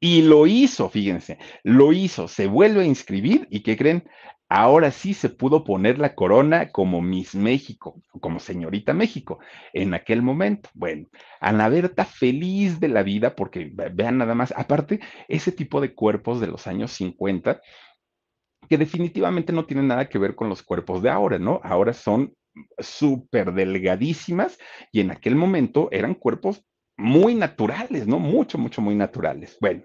y 0.00 0.22
lo 0.22 0.46
hizo, 0.46 0.88
fíjense, 0.88 1.38
lo 1.62 1.92
hizo, 1.92 2.26
se 2.26 2.46
vuelve 2.46 2.82
a 2.82 2.86
inscribir 2.86 3.46
y 3.50 3.60
¿qué 3.60 3.76
creen? 3.76 4.08
Ahora 4.48 4.90
sí 4.90 5.14
se 5.14 5.28
pudo 5.28 5.62
poner 5.62 5.98
la 5.98 6.16
corona 6.16 6.72
como 6.72 7.00
Miss 7.00 7.36
México, 7.36 8.02
como 8.20 8.40
señorita 8.40 8.92
México, 8.94 9.38
en 9.72 9.94
aquel 9.94 10.22
momento. 10.22 10.70
Bueno, 10.74 11.06
Ana 11.40 11.68
Berta 11.68 12.04
feliz 12.04 12.80
de 12.80 12.88
la 12.88 13.04
vida 13.04 13.36
porque 13.36 13.70
vean 13.72 14.18
nada 14.18 14.34
más, 14.34 14.52
aparte, 14.56 14.98
ese 15.28 15.52
tipo 15.52 15.80
de 15.80 15.94
cuerpos 15.94 16.40
de 16.40 16.48
los 16.48 16.66
años 16.66 16.90
50 16.92 17.60
que 18.68 18.78
definitivamente 18.78 19.52
no 19.52 19.66
tienen 19.66 19.88
nada 19.88 20.08
que 20.08 20.18
ver 20.18 20.34
con 20.34 20.48
los 20.48 20.62
cuerpos 20.62 21.02
de 21.02 21.10
ahora, 21.10 21.38
¿no? 21.38 21.60
Ahora 21.62 21.92
son 21.92 22.34
súper 22.78 23.52
delgadísimas 23.52 24.58
y 24.92 25.00
en 25.00 25.10
aquel 25.10 25.36
momento 25.36 25.88
eran 25.92 26.14
cuerpos 26.14 26.64
muy 27.00 27.34
naturales, 27.34 28.06
¿no? 28.06 28.18
Mucho, 28.18 28.58
mucho, 28.58 28.80
muy 28.80 28.94
naturales. 28.94 29.56
Bueno, 29.60 29.82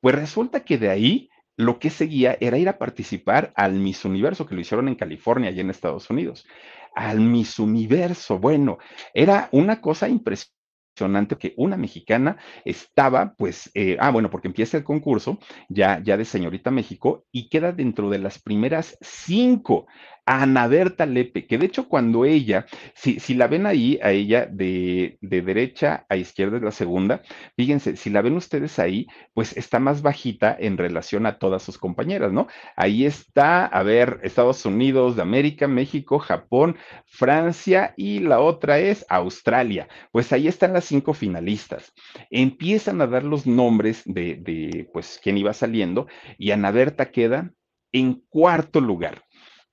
pues 0.00 0.14
resulta 0.14 0.60
que 0.60 0.78
de 0.78 0.90
ahí 0.90 1.30
lo 1.56 1.78
que 1.78 1.90
seguía 1.90 2.36
era 2.40 2.58
ir 2.58 2.68
a 2.68 2.78
participar 2.78 3.52
al 3.54 3.74
Miss 3.74 4.04
Universo, 4.04 4.46
que 4.46 4.54
lo 4.54 4.60
hicieron 4.60 4.88
en 4.88 4.96
California 4.96 5.50
y 5.50 5.60
en 5.60 5.70
Estados 5.70 6.10
Unidos. 6.10 6.46
Al 6.94 7.20
Miss 7.20 7.58
Universo, 7.58 8.38
bueno, 8.38 8.78
era 9.12 9.48
una 9.52 9.80
cosa 9.80 10.08
impresionante 10.08 11.36
que 11.38 11.54
una 11.56 11.76
mexicana 11.76 12.36
estaba, 12.64 13.34
pues, 13.36 13.70
eh, 13.74 13.96
ah, 14.00 14.10
bueno, 14.10 14.30
porque 14.30 14.48
empieza 14.48 14.76
el 14.76 14.84
concurso 14.84 15.38
ya, 15.68 16.00
ya 16.02 16.16
de 16.16 16.24
Señorita 16.24 16.70
México 16.70 17.24
y 17.32 17.48
queda 17.48 17.72
dentro 17.72 18.10
de 18.10 18.18
las 18.18 18.40
primeras 18.40 18.96
cinco 19.00 19.86
a 20.26 20.42
Ana 20.42 20.66
Berta 20.68 21.06
Lepe, 21.06 21.46
que 21.46 21.58
de 21.58 21.66
hecho 21.66 21.88
cuando 21.88 22.24
ella, 22.24 22.66
si, 22.94 23.20
si 23.20 23.34
la 23.34 23.46
ven 23.46 23.66
ahí, 23.66 23.98
a 24.02 24.12
ella 24.12 24.46
de, 24.46 25.18
de, 25.20 25.42
derecha 25.42 26.06
a 26.08 26.16
izquierda 26.16 26.56
es 26.56 26.62
la 26.62 26.70
segunda, 26.70 27.22
fíjense, 27.56 27.96
si 27.96 28.10
la 28.10 28.22
ven 28.22 28.36
ustedes 28.36 28.78
ahí, 28.78 29.06
pues 29.34 29.56
está 29.56 29.78
más 29.78 30.02
bajita 30.02 30.56
en 30.58 30.78
relación 30.78 31.26
a 31.26 31.38
todas 31.38 31.62
sus 31.62 31.78
compañeras, 31.78 32.32
¿no? 32.32 32.48
Ahí 32.76 33.04
está, 33.04 33.66
a 33.66 33.82
ver, 33.82 34.20
Estados 34.22 34.64
Unidos 34.64 35.16
de 35.16 35.22
América, 35.22 35.68
México, 35.68 36.18
Japón, 36.18 36.76
Francia 37.06 37.94
y 37.96 38.20
la 38.20 38.40
otra 38.40 38.78
es 38.78 39.04
Australia. 39.08 39.88
Pues 40.12 40.32
ahí 40.32 40.48
están 40.48 40.72
las 40.72 40.84
cinco 40.84 41.14
finalistas. 41.14 41.92
Empiezan 42.30 43.00
a 43.00 43.06
dar 43.06 43.24
los 43.24 43.46
nombres 43.46 44.02
de, 44.04 44.36
de 44.36 44.88
pues, 44.92 45.20
quién 45.22 45.38
iba 45.38 45.52
saliendo 45.52 46.06
y 46.38 46.50
Ana 46.50 46.70
Berta 46.70 47.10
queda 47.10 47.52
en 47.92 48.22
cuarto 48.28 48.80
lugar. 48.80 49.23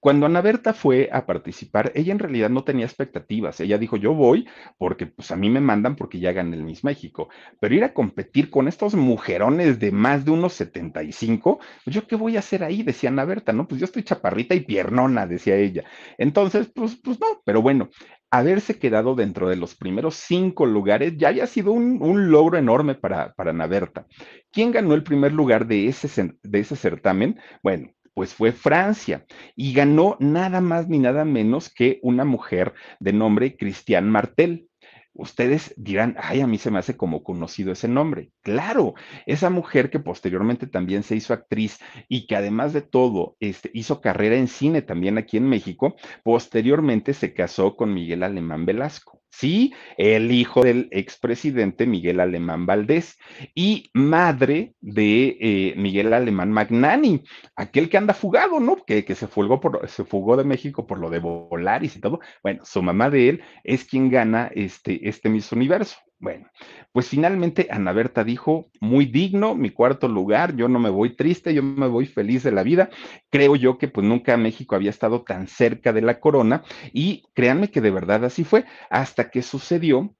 Cuando 0.01 0.25
Ana 0.25 0.41
Berta 0.41 0.73
fue 0.73 1.09
a 1.11 1.27
participar, 1.27 1.91
ella 1.93 2.11
en 2.11 2.17
realidad 2.17 2.49
no 2.49 2.63
tenía 2.63 2.85
expectativas. 2.85 3.59
Ella 3.59 3.77
dijo, 3.77 3.97
yo 3.97 4.15
voy 4.15 4.47
porque 4.79 5.05
pues 5.05 5.29
a 5.29 5.35
mí 5.35 5.47
me 5.51 5.61
mandan 5.61 5.95
porque 5.95 6.19
ya 6.19 6.31
gané 6.31 6.57
el 6.57 6.63
Miss 6.63 6.83
México. 6.83 7.29
Pero 7.59 7.75
ir 7.75 7.83
a 7.83 7.93
competir 7.93 8.49
con 8.49 8.67
estos 8.67 8.95
mujerones 8.95 9.79
de 9.79 9.91
más 9.91 10.25
de 10.25 10.31
unos 10.31 10.53
75, 10.53 11.59
pues 11.85 11.95
yo 11.95 12.07
qué 12.07 12.15
voy 12.15 12.35
a 12.35 12.39
hacer 12.39 12.63
ahí, 12.63 12.81
decía 12.81 13.11
Ana 13.11 13.25
Berta, 13.25 13.53
¿no? 13.53 13.67
Pues 13.67 13.79
yo 13.79 13.85
estoy 13.85 14.01
chaparrita 14.01 14.55
y 14.55 14.61
piernona, 14.61 15.27
decía 15.27 15.55
ella. 15.55 15.83
Entonces, 16.17 16.71
pues, 16.73 16.95
pues 16.95 17.19
no, 17.19 17.27
pero 17.45 17.61
bueno, 17.61 17.89
haberse 18.31 18.79
quedado 18.79 19.13
dentro 19.13 19.49
de 19.49 19.55
los 19.55 19.75
primeros 19.75 20.15
cinco 20.15 20.65
lugares 20.65 21.15
ya 21.15 21.27
había 21.27 21.45
sido 21.45 21.73
un, 21.73 22.01
un 22.01 22.31
logro 22.31 22.57
enorme 22.57 22.95
para, 22.95 23.33
para 23.35 23.51
Ana 23.51 23.67
Berta. 23.67 24.07
¿Quién 24.51 24.71
ganó 24.71 24.95
el 24.95 25.03
primer 25.03 25.31
lugar 25.31 25.67
de 25.67 25.87
ese, 25.87 26.33
de 26.41 26.59
ese 26.59 26.75
certamen? 26.75 27.39
Bueno, 27.61 27.91
pues 28.13 28.33
fue 28.33 28.51
Francia 28.51 29.25
y 29.55 29.73
ganó 29.73 30.17
nada 30.19 30.61
más 30.61 30.87
ni 30.87 30.99
nada 30.99 31.25
menos 31.25 31.69
que 31.69 31.99
una 32.03 32.25
mujer 32.25 32.73
de 32.99 33.13
nombre 33.13 33.55
Cristian 33.55 34.09
Martel. 34.09 34.67
Ustedes 35.13 35.73
dirán, 35.75 36.15
ay, 36.17 36.39
a 36.39 36.47
mí 36.47 36.57
se 36.57 36.71
me 36.71 36.79
hace 36.79 36.95
como 36.95 37.21
conocido 37.23 37.73
ese 37.73 37.89
nombre. 37.89 38.31
Claro, 38.41 38.93
esa 39.25 39.49
mujer 39.49 39.89
que 39.89 39.99
posteriormente 39.99 40.67
también 40.67 41.03
se 41.03 41.15
hizo 41.15 41.33
actriz 41.33 41.79
y 42.07 42.27
que 42.27 42.37
además 42.37 42.71
de 42.71 42.81
todo 42.81 43.35
este, 43.41 43.69
hizo 43.73 43.99
carrera 43.99 44.37
en 44.37 44.47
cine 44.47 44.81
también 44.81 45.17
aquí 45.17 45.37
en 45.37 45.49
México, 45.49 45.95
posteriormente 46.23 47.13
se 47.13 47.33
casó 47.33 47.75
con 47.75 47.93
Miguel 47.93 48.23
Alemán 48.23 48.65
Velasco. 48.65 49.20
Sí, 49.31 49.73
el 49.97 50.31
hijo 50.31 50.61
del 50.61 50.89
expresidente 50.91 51.87
Miguel 51.87 52.19
Alemán 52.19 52.65
Valdés 52.65 53.17
y 53.55 53.89
madre 53.93 54.75
de 54.81 55.37
eh, 55.39 55.73
Miguel 55.77 56.13
Alemán 56.13 56.51
Magnani, 56.51 57.23
aquel 57.55 57.89
que 57.89 57.97
anda 57.97 58.13
fugado, 58.13 58.59
¿no? 58.59 58.83
Que, 58.85 59.05
que 59.05 59.15
se, 59.15 59.27
fugó 59.27 59.61
por, 59.61 59.87
se 59.89 60.03
fugó 60.03 60.35
de 60.35 60.43
México 60.43 60.85
por 60.85 60.99
lo 60.99 61.09
de 61.09 61.19
Volaris 61.19 61.95
y 61.95 62.01
todo. 62.01 62.19
Bueno, 62.43 62.65
su 62.65 62.81
mamá 62.83 63.09
de 63.09 63.29
él 63.29 63.43
es 63.63 63.85
quien 63.85 64.09
gana 64.09 64.51
este, 64.53 65.07
este 65.07 65.29
Universo. 65.51 65.97
Bueno, 66.21 66.51
pues 66.91 67.09
finalmente 67.09 67.67
Ana 67.71 67.93
Berta 67.93 68.23
dijo, 68.23 68.69
muy 68.79 69.05
digno, 69.05 69.55
mi 69.55 69.71
cuarto 69.71 70.07
lugar, 70.07 70.55
yo 70.55 70.67
no 70.67 70.77
me 70.77 70.91
voy 70.91 71.15
triste, 71.15 71.51
yo 71.51 71.63
me 71.63 71.87
voy 71.87 72.05
feliz 72.05 72.43
de 72.43 72.51
la 72.51 72.61
vida. 72.61 72.91
Creo 73.31 73.55
yo 73.55 73.79
que 73.79 73.87
pues 73.87 74.05
nunca 74.05 74.37
México 74.37 74.75
había 74.75 74.91
estado 74.91 75.23
tan 75.23 75.47
cerca 75.47 75.93
de 75.93 76.01
la 76.01 76.19
corona 76.19 76.63
y 76.93 77.23
créanme 77.33 77.71
que 77.71 77.81
de 77.81 77.89
verdad 77.89 78.23
así 78.23 78.43
fue, 78.43 78.65
hasta 78.91 79.31
que 79.31 79.41
sucedió 79.41 80.15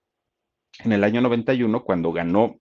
en 0.84 0.92
el 0.92 1.04
año 1.04 1.22
91 1.22 1.84
cuando 1.84 2.12
ganó 2.12 2.60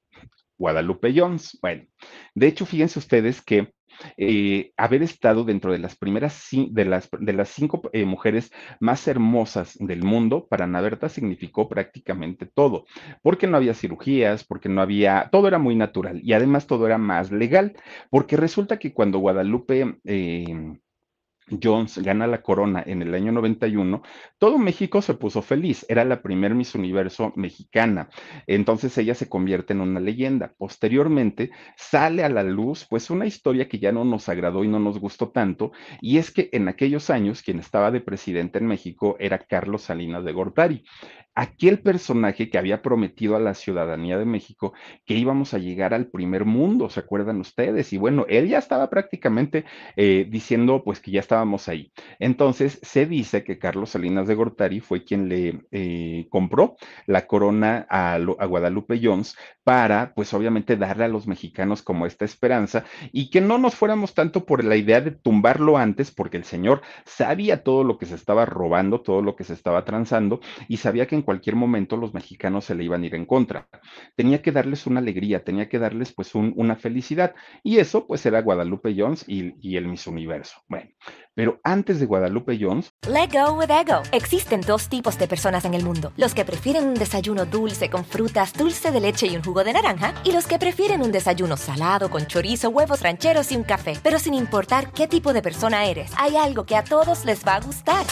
Guadalupe 0.59 1.15
Jones. 1.17 1.59
Bueno, 1.63 1.87
de 2.35 2.47
hecho, 2.47 2.67
fíjense 2.67 2.99
ustedes 2.99 3.41
que 3.41 3.73
eh, 4.17 4.73
haber 4.77 5.03
estado 5.03 5.45
dentro 5.45 5.73
de 5.73 5.79
las 5.79 5.97
primeras 5.97 6.49
de 6.53 6.85
las, 6.85 7.09
de 7.19 7.33
las 7.33 7.49
cinco 7.49 7.83
eh, 7.93 8.05
mujeres 8.05 8.51
más 8.81 9.07
hermosas 9.09 9.77
del 9.79 10.03
mundo, 10.03 10.47
para 10.49 10.65
Ana 10.65 10.81
Berta 10.81 11.09
significó 11.09 11.69
prácticamente 11.69 12.47
todo, 12.47 12.87
porque 13.23 13.47
no 13.47 13.57
había 13.57 13.75
cirugías, 13.75 14.45
porque 14.45 14.69
no 14.69 14.83
había, 14.83 15.29
todo 15.33 15.49
era 15.49 15.59
muy 15.59 15.77
natural 15.77 16.21
y 16.23 16.33
además 16.33 16.67
todo 16.67 16.87
era 16.87 16.99
más 16.99 17.31
legal, 17.31 17.77
porque 18.11 18.37
resulta 18.37 18.79
que 18.79 18.93
cuando 18.93 19.19
Guadalupe... 19.19 19.99
Eh, 20.05 20.47
Jones 21.63 21.99
gana 21.99 22.27
la 22.27 22.43
corona 22.43 22.83
en 22.87 23.03
el 23.03 23.15
año 23.15 23.33
91, 23.33 24.03
todo 24.39 24.59
México 24.59 25.03
se 25.03 25.15
puso 25.15 25.43
feliz. 25.43 25.85
Era 25.89 26.05
la 26.05 26.23
primer 26.23 26.55
Miss 26.55 26.75
Universo 26.75 27.33
mexicana. 27.37 28.09
Entonces 28.47 28.97
ella 28.99 29.15
se 29.15 29.29
convierte 29.29 29.73
en 29.73 29.81
una 29.81 30.01
leyenda. 30.01 30.55
Posteriormente 30.57 31.51
sale 31.77 32.25
a 32.25 32.29
la 32.29 32.43
luz, 32.43 32.87
pues, 32.89 33.11
una 33.11 33.27
historia 33.27 33.69
que 33.69 33.79
ya 33.79 33.93
no 33.93 34.05
nos 34.05 34.29
agradó 34.29 34.65
y 34.65 34.69
no 34.69 34.79
nos 34.79 34.99
gustó 34.99 35.31
tanto. 35.31 35.73
Y 36.01 36.19
es 36.19 36.31
que 36.31 36.49
en 36.53 36.69
aquellos 36.69 37.11
años, 37.11 37.43
quien 37.43 37.59
estaba 37.59 37.91
de 37.91 38.01
presidente 38.01 38.59
en 38.59 38.67
México 38.67 39.17
era 39.19 39.39
Carlos 39.39 39.83
Salinas 39.83 40.25
de 40.25 40.33
Gortari 40.33 40.85
aquel 41.41 41.79
personaje 41.79 42.51
que 42.51 42.59
había 42.59 42.83
prometido 42.83 43.35
a 43.35 43.41
la 43.41 43.55
ciudadanía 43.55 44.19
de 44.19 44.27
México 44.27 44.75
que 45.07 45.15
íbamos 45.15 45.55
a 45.55 45.59
llegar 45.59 45.95
al 45.95 46.09
primer 46.09 46.45
mundo, 46.45 46.91
¿se 46.91 47.01
acuerdan 47.01 47.41
ustedes? 47.41 47.95
Y 47.95 47.97
bueno, 47.97 48.27
él 48.29 48.47
ya 48.47 48.59
estaba 48.59 48.91
prácticamente 48.91 49.65
eh, 49.97 50.27
diciendo 50.29 50.83
pues 50.85 51.01
que 51.01 51.11
ya 51.13 51.21
estábamos 51.21 51.67
ahí. 51.69 51.93
Entonces 52.19 52.79
se 52.83 53.07
dice 53.07 53.43
que 53.43 53.59
Carlos 53.59 53.89
Salinas 53.89 54.29
de 54.29 54.35
Gortari 54.35 54.81
fue 54.81 55.03
quien 55.03 55.31
le 55.31 55.63
eh, 55.71 56.27
compró 56.29 56.77
la 57.07 57.27
corona 57.27 57.87
a, 57.89 58.19
Guadalupe 58.19 59.01
Jones 59.03 59.35
para 59.65 60.13
pues 60.15 60.35
obviamente 60.35 60.77
darle 60.77 61.05
a 61.05 61.09
los 61.09 61.27
mexicanos 61.27 61.81
como 61.81 62.05
esta 62.05 62.27
esperanza 62.27 62.85
y 63.13 63.31
que 63.31 63.41
no 63.41 63.57
nos 63.57 63.75
fuéramos 63.77 64.13
tanto 64.13 64.45
por 64.45 64.63
la 64.63 64.77
idea 64.77 65.01
de 65.01 65.13
tumbarlo 65.13 65.79
antes 65.79 66.11
porque 66.11 66.37
el 66.37 66.45
señor 66.45 66.83
sabía 67.07 67.63
todo 67.63 67.83
lo 67.83 67.97
que 67.97 68.05
se 68.05 68.15
estaba 68.15 68.45
robando, 68.45 69.01
todo 69.01 69.23
lo 69.23 69.37
que 69.37 69.45
se 69.45 69.55
estaba 69.55 69.87
transando 69.87 70.41
y 70.69 70.77
sabía 70.77 71.07
que 71.07 71.15
en 71.15 71.23
cualquier 71.31 71.55
momento 71.55 71.97
los 71.97 72.13
mexicanos 72.13 72.65
se 72.65 72.75
le 72.75 72.83
iban 72.83 73.05
a 73.05 73.07
ir 73.07 73.15
en 73.15 73.25
contra. 73.25 73.69
Tenía 74.17 74.43
que 74.43 74.51
darles 74.51 74.89
una 74.89 74.99
alegría, 74.99 75.45
tenía 75.45 75.69
que 75.69 75.79
darles 75.79 76.13
pues 76.13 76.35
una 76.35 76.75
felicidad. 76.75 77.37
Y 77.63 77.79
eso 77.79 78.05
pues 78.09 78.27
era 78.27 78.43
Guadalupe 78.43 78.93
Jones 78.99 79.25
y, 79.29 79.55
y 79.61 79.77
el 79.77 79.87
Miss 79.87 80.09
Universo. 80.09 80.61
Bueno, 80.67 80.91
pero 81.33 81.61
antes 81.63 82.01
de 82.01 82.07
Guadalupe 82.07 82.59
Jones... 82.61 82.93
Let 83.09 83.29
go 83.31 83.53
with 83.53 83.71
ego. 83.71 84.03
Existen 84.11 84.61
dos 84.63 84.89
tipos 84.89 85.21
de 85.21 85.29
personas 85.29 85.65
en 85.65 85.75
el 85.75 85.85
mundo. 85.85 86.13
Los 86.17 86.35
que 86.35 86.45
prefieren 86.45 86.89
un 86.89 86.95
desayuno 86.95 87.47
dulce 87.47 87.89
con 87.91 88.05
frutas, 88.05 88.53
dulce 88.53 88.91
de 88.91 89.01
leche 89.01 89.29
y 89.29 89.37
un 89.37 89.45
jugo 89.45 89.63
de 89.63 89.73
naranja. 89.73 90.15
Y 90.25 90.33
los 90.33 90.49
que 90.49 90.59
prefieren 90.59 91.01
un 91.01 91.13
desayuno 91.13 91.57
salado 91.57 92.11
con 92.11 92.27
chorizo, 92.27 92.71
huevos 92.71 93.03
rancheros 93.03 93.53
y 93.53 93.57
un 93.57 93.63
café. 93.63 93.93
Pero 94.03 94.19
sin 94.19 94.35
importar 94.35 94.91
qué 94.91 95.07
tipo 95.07 95.33
de 95.33 95.43
persona 95.43 95.87
eres, 95.87 96.11
hay 96.19 96.35
algo 96.35 96.67
que 96.67 96.75
a 96.75 96.83
todos 96.83 97.25
les 97.25 97.47
va 97.47 97.55
a 97.55 97.61
gustar. 97.61 98.05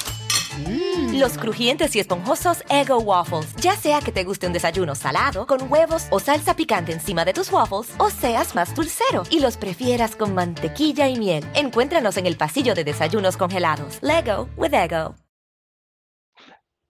Mm. 0.66 1.18
Los 1.18 1.38
crujientes 1.38 1.94
y 1.96 2.00
esponjosos 2.00 2.64
Ego 2.68 2.98
Waffles. 2.98 3.54
Ya 3.56 3.76
sea 3.76 4.00
que 4.00 4.12
te 4.12 4.24
guste 4.24 4.46
un 4.46 4.52
desayuno 4.52 4.94
salado, 4.94 5.46
con 5.46 5.70
huevos 5.70 6.06
o 6.10 6.20
salsa 6.20 6.54
picante 6.56 6.92
encima 6.92 7.24
de 7.24 7.32
tus 7.32 7.52
waffles, 7.52 7.94
o 7.98 8.10
seas 8.10 8.54
más 8.54 8.74
dulcero 8.74 9.22
y 9.30 9.40
los 9.40 9.56
prefieras 9.56 10.16
con 10.16 10.34
mantequilla 10.34 11.08
y 11.08 11.18
miel. 11.18 11.44
Encuéntranos 11.54 12.16
en 12.16 12.26
el 12.26 12.36
pasillo 12.36 12.74
de 12.74 12.84
desayunos 12.84 13.36
congelados. 13.36 13.98
Lego 14.02 14.48
with 14.56 14.74
Ego. 14.74 15.14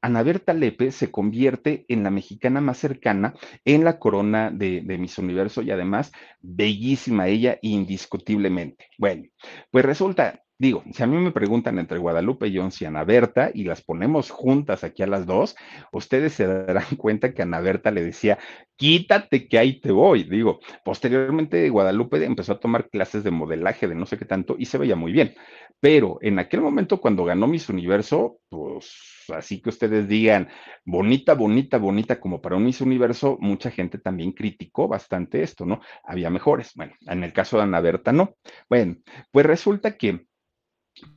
Ana 0.00 0.22
Berta 0.22 0.54
Lepe 0.54 0.92
se 0.92 1.10
convierte 1.10 1.84
en 1.88 2.04
la 2.04 2.10
mexicana 2.10 2.60
más 2.60 2.78
cercana 2.78 3.34
en 3.64 3.84
la 3.84 3.98
corona 3.98 4.50
de, 4.50 4.80
de, 4.82 4.96
Miss 4.96 5.18
Universo 5.18 5.60
y 5.60 5.72
además 5.72 6.12
bellísima 6.40 7.26
ella 7.26 7.58
indiscutiblemente. 7.62 8.86
Bueno, 8.96 9.24
pues 9.72 9.84
resulta 9.84 10.44
Digo, 10.60 10.82
si 10.92 11.04
a 11.04 11.06
mí 11.06 11.16
me 11.16 11.30
preguntan 11.30 11.78
entre 11.78 11.98
Guadalupe 11.98 12.50
Jones 12.52 12.82
y 12.82 12.84
Ana 12.84 13.04
Berta 13.04 13.52
y 13.54 13.62
las 13.62 13.80
ponemos 13.80 14.30
juntas 14.30 14.82
aquí 14.82 15.04
a 15.04 15.06
las 15.06 15.24
dos, 15.24 15.54
ustedes 15.92 16.32
se 16.32 16.48
darán 16.48 16.84
cuenta 16.98 17.32
que 17.32 17.42
Ana 17.42 17.60
Berta 17.60 17.92
le 17.92 18.02
decía, 18.02 18.38
quítate 18.74 19.46
que 19.46 19.56
ahí 19.56 19.80
te 19.80 19.92
voy. 19.92 20.24
Digo, 20.24 20.58
posteriormente 20.84 21.68
Guadalupe 21.68 22.24
empezó 22.24 22.54
a 22.54 22.60
tomar 22.60 22.88
clases 22.90 23.22
de 23.22 23.30
modelaje, 23.30 23.86
de 23.86 23.94
no 23.94 24.04
sé 24.04 24.18
qué 24.18 24.24
tanto, 24.24 24.56
y 24.58 24.64
se 24.64 24.78
veía 24.78 24.96
muy 24.96 25.12
bien. 25.12 25.34
Pero 25.78 26.18
en 26.22 26.40
aquel 26.40 26.60
momento 26.60 27.00
cuando 27.00 27.24
ganó 27.24 27.46
Miss 27.46 27.68
Universo, 27.68 28.40
pues 28.48 28.92
así 29.28 29.60
que 29.62 29.68
ustedes 29.68 30.08
digan, 30.08 30.48
bonita, 30.84 31.34
bonita, 31.34 31.78
bonita, 31.78 32.18
como 32.18 32.40
para 32.40 32.56
un 32.56 32.64
Miss 32.64 32.80
Universo, 32.80 33.38
mucha 33.40 33.70
gente 33.70 33.98
también 33.98 34.32
criticó 34.32 34.88
bastante 34.88 35.42
esto, 35.42 35.64
¿no? 35.64 35.80
Había 36.02 36.30
mejores. 36.30 36.72
Bueno, 36.74 36.94
en 37.06 37.22
el 37.22 37.32
caso 37.32 37.58
de 37.58 37.62
Ana 37.62 37.80
Berta, 37.80 38.10
no. 38.10 38.34
Bueno, 38.68 38.96
pues 39.30 39.46
resulta 39.46 39.96
que 39.96 40.26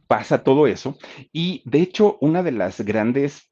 pasa 0.08 0.44
todo 0.44 0.68
eso. 0.68 0.98
Y 1.32 1.62
de 1.66 1.82
hecho, 1.82 2.18
una 2.22 2.44
de 2.44 2.52
las 2.52 2.82
grandes 2.82 3.52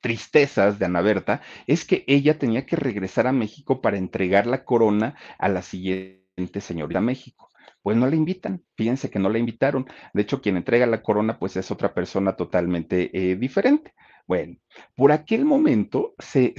tristezas 0.00 0.78
de 0.78 0.86
Ana 0.86 1.02
Berta 1.02 1.42
es 1.66 1.84
que 1.84 2.04
ella 2.06 2.38
tenía 2.38 2.66
que 2.66 2.76
regresar 2.76 3.26
a 3.26 3.32
México 3.32 3.80
para 3.80 3.98
entregar 3.98 4.46
la 4.46 4.64
corona 4.64 5.16
a 5.38 5.48
la 5.48 5.62
siguiente 5.62 6.60
señorita 6.60 7.00
México. 7.00 7.50
Pues 7.82 7.96
no 7.96 8.06
la 8.06 8.16
invitan, 8.16 8.62
fíjense 8.76 9.10
que 9.10 9.18
no 9.18 9.30
la 9.30 9.38
invitaron. 9.38 9.86
De 10.12 10.22
hecho, 10.22 10.42
quien 10.42 10.56
entrega 10.56 10.86
la 10.86 11.02
corona, 11.02 11.38
pues 11.38 11.56
es 11.56 11.70
otra 11.70 11.94
persona 11.94 12.36
totalmente 12.36 13.10
eh, 13.14 13.36
diferente. 13.36 13.94
Bueno, 14.26 14.56
por 14.94 15.12
aquel 15.12 15.44
momento 15.44 16.14
se, 16.18 16.54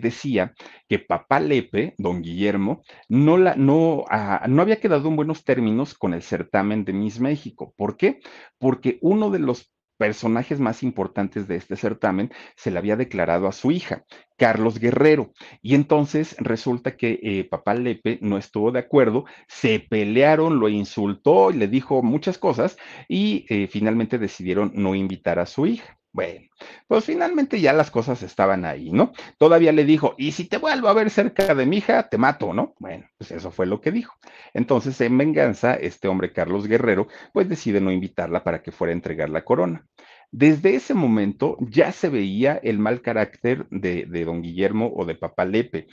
decía 0.00 0.54
que 0.88 0.98
papá 0.98 1.40
Lepe, 1.40 1.94
don 1.98 2.22
Guillermo, 2.22 2.82
no, 3.08 3.36
la, 3.36 3.54
no, 3.56 4.04
ah, 4.10 4.44
no 4.48 4.62
había 4.62 4.80
quedado 4.80 5.08
en 5.08 5.16
buenos 5.16 5.44
términos 5.44 5.94
con 5.94 6.14
el 6.14 6.22
certamen 6.22 6.84
de 6.84 6.92
Miss 6.92 7.20
México. 7.20 7.74
¿Por 7.76 7.96
qué? 7.96 8.20
Porque 8.58 8.98
uno 9.00 9.30
de 9.30 9.38
los 9.38 9.72
personajes 10.02 10.58
más 10.58 10.82
importantes 10.82 11.46
de 11.46 11.54
este 11.54 11.76
certamen 11.76 12.32
se 12.56 12.72
le 12.72 12.78
había 12.78 12.96
declarado 12.96 13.46
a 13.46 13.52
su 13.52 13.70
hija, 13.70 14.04
Carlos 14.36 14.80
Guerrero. 14.80 15.30
Y 15.60 15.76
entonces 15.76 16.34
resulta 16.40 16.96
que 16.96 17.20
eh, 17.22 17.44
papá 17.44 17.74
Lepe 17.74 18.18
no 18.20 18.36
estuvo 18.36 18.72
de 18.72 18.80
acuerdo, 18.80 19.26
se 19.46 19.78
pelearon, 19.78 20.58
lo 20.58 20.68
insultó 20.68 21.52
y 21.52 21.54
le 21.54 21.68
dijo 21.68 22.02
muchas 22.02 22.36
cosas 22.36 22.76
y 23.08 23.46
eh, 23.48 23.68
finalmente 23.68 24.18
decidieron 24.18 24.72
no 24.74 24.96
invitar 24.96 25.38
a 25.38 25.46
su 25.46 25.66
hija. 25.66 26.01
Bueno, 26.14 26.46
pues 26.88 27.06
finalmente 27.06 27.58
ya 27.58 27.72
las 27.72 27.90
cosas 27.90 28.22
estaban 28.22 28.66
ahí, 28.66 28.92
¿no? 28.92 29.12
Todavía 29.38 29.72
le 29.72 29.84
dijo, 29.86 30.14
y 30.18 30.32
si 30.32 30.44
te 30.44 30.58
vuelvo 30.58 30.88
a 30.88 30.92
ver 30.92 31.08
cerca 31.08 31.54
de 31.54 31.64
mi 31.64 31.78
hija, 31.78 32.08
te 32.10 32.18
mato, 32.18 32.52
¿no? 32.52 32.74
Bueno, 32.78 33.06
pues 33.16 33.30
eso 33.30 33.50
fue 33.50 33.64
lo 33.64 33.80
que 33.80 33.92
dijo. 33.92 34.14
Entonces, 34.52 35.00
en 35.00 35.16
venganza, 35.16 35.74
este 35.74 36.08
hombre, 36.08 36.32
Carlos 36.34 36.66
Guerrero, 36.66 37.08
pues 37.32 37.48
decide 37.48 37.80
no 37.80 37.90
invitarla 37.90 38.44
para 38.44 38.62
que 38.62 38.72
fuera 38.72 38.92
a 38.92 38.94
entregar 38.94 39.30
la 39.30 39.42
corona. 39.44 39.86
Desde 40.30 40.74
ese 40.74 40.92
momento 40.92 41.56
ya 41.60 41.92
se 41.92 42.10
veía 42.10 42.60
el 42.62 42.78
mal 42.78 43.00
carácter 43.00 43.66
de, 43.70 44.04
de 44.06 44.24
don 44.26 44.42
Guillermo 44.42 44.92
o 44.94 45.06
de 45.06 45.14
papá 45.14 45.44
Lepe 45.46 45.86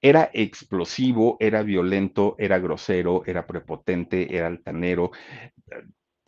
era 0.00 0.30
explosivo, 0.32 1.36
era 1.40 1.62
violento, 1.62 2.36
era 2.38 2.58
grosero, 2.58 3.24
era 3.26 3.46
prepotente, 3.46 4.36
era 4.36 4.46
altanero, 4.46 5.10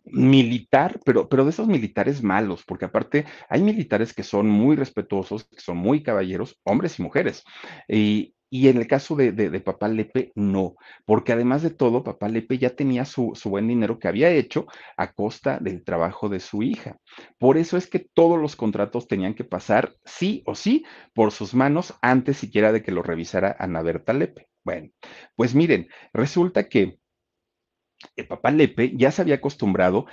militar, 0.03 0.99
pero, 1.05 1.29
pero 1.29 1.43
de 1.43 1.51
esos 1.51 1.67
militares 1.67 2.23
malos, 2.23 2.63
porque 2.65 2.85
aparte 2.85 3.25
hay 3.49 3.61
militares 3.61 4.13
que 4.13 4.23
son 4.23 4.49
muy 4.49 4.75
respetuosos, 4.75 5.45
que 5.45 5.59
son 5.59 5.77
muy 5.77 6.03
caballeros, 6.03 6.59
hombres 6.63 6.99
y 6.99 7.03
mujeres. 7.03 7.43
Y, 7.87 8.35
y 8.53 8.67
en 8.67 8.77
el 8.77 8.85
caso 8.87 9.15
de, 9.15 9.31
de, 9.31 9.59
Papá 9.61 9.87
Lepe, 9.87 10.33
no, 10.35 10.75
porque 11.05 11.31
además 11.31 11.61
de 11.61 11.69
todo, 11.69 12.03
Papá 12.03 12.27
Lepe 12.27 12.57
ya 12.57 12.71
tenía 12.71 13.05
su, 13.05 13.31
su, 13.33 13.49
buen 13.49 13.69
dinero 13.69 13.97
que 13.97 14.09
había 14.09 14.29
hecho 14.29 14.65
a 14.97 15.13
costa 15.13 15.57
del 15.61 15.85
trabajo 15.85 16.27
de 16.27 16.41
su 16.41 16.61
hija. 16.61 16.97
Por 17.39 17.57
eso 17.57 17.77
es 17.77 17.87
que 17.87 17.99
todos 17.99 18.37
los 18.39 18.57
contratos 18.57 19.07
tenían 19.07 19.35
que 19.35 19.45
pasar 19.45 19.93
sí 20.03 20.43
o 20.45 20.55
sí 20.55 20.83
por 21.13 21.31
sus 21.31 21.53
manos 21.53 21.93
antes 22.01 22.37
siquiera 22.37 22.73
de 22.73 22.83
que 22.83 22.91
lo 22.91 23.03
revisara 23.03 23.55
Ana 23.57 23.81
Berta 23.83 24.11
Lepe. 24.11 24.47
Bueno, 24.65 24.89
pues 25.37 25.55
miren, 25.55 25.87
resulta 26.13 26.67
que 26.67 26.99
el 28.15 28.27
papá 28.27 28.51
Lepe 28.51 28.93
ya 28.95 29.11
se 29.11 29.21
había 29.21 29.35
acostumbrado 29.35 30.05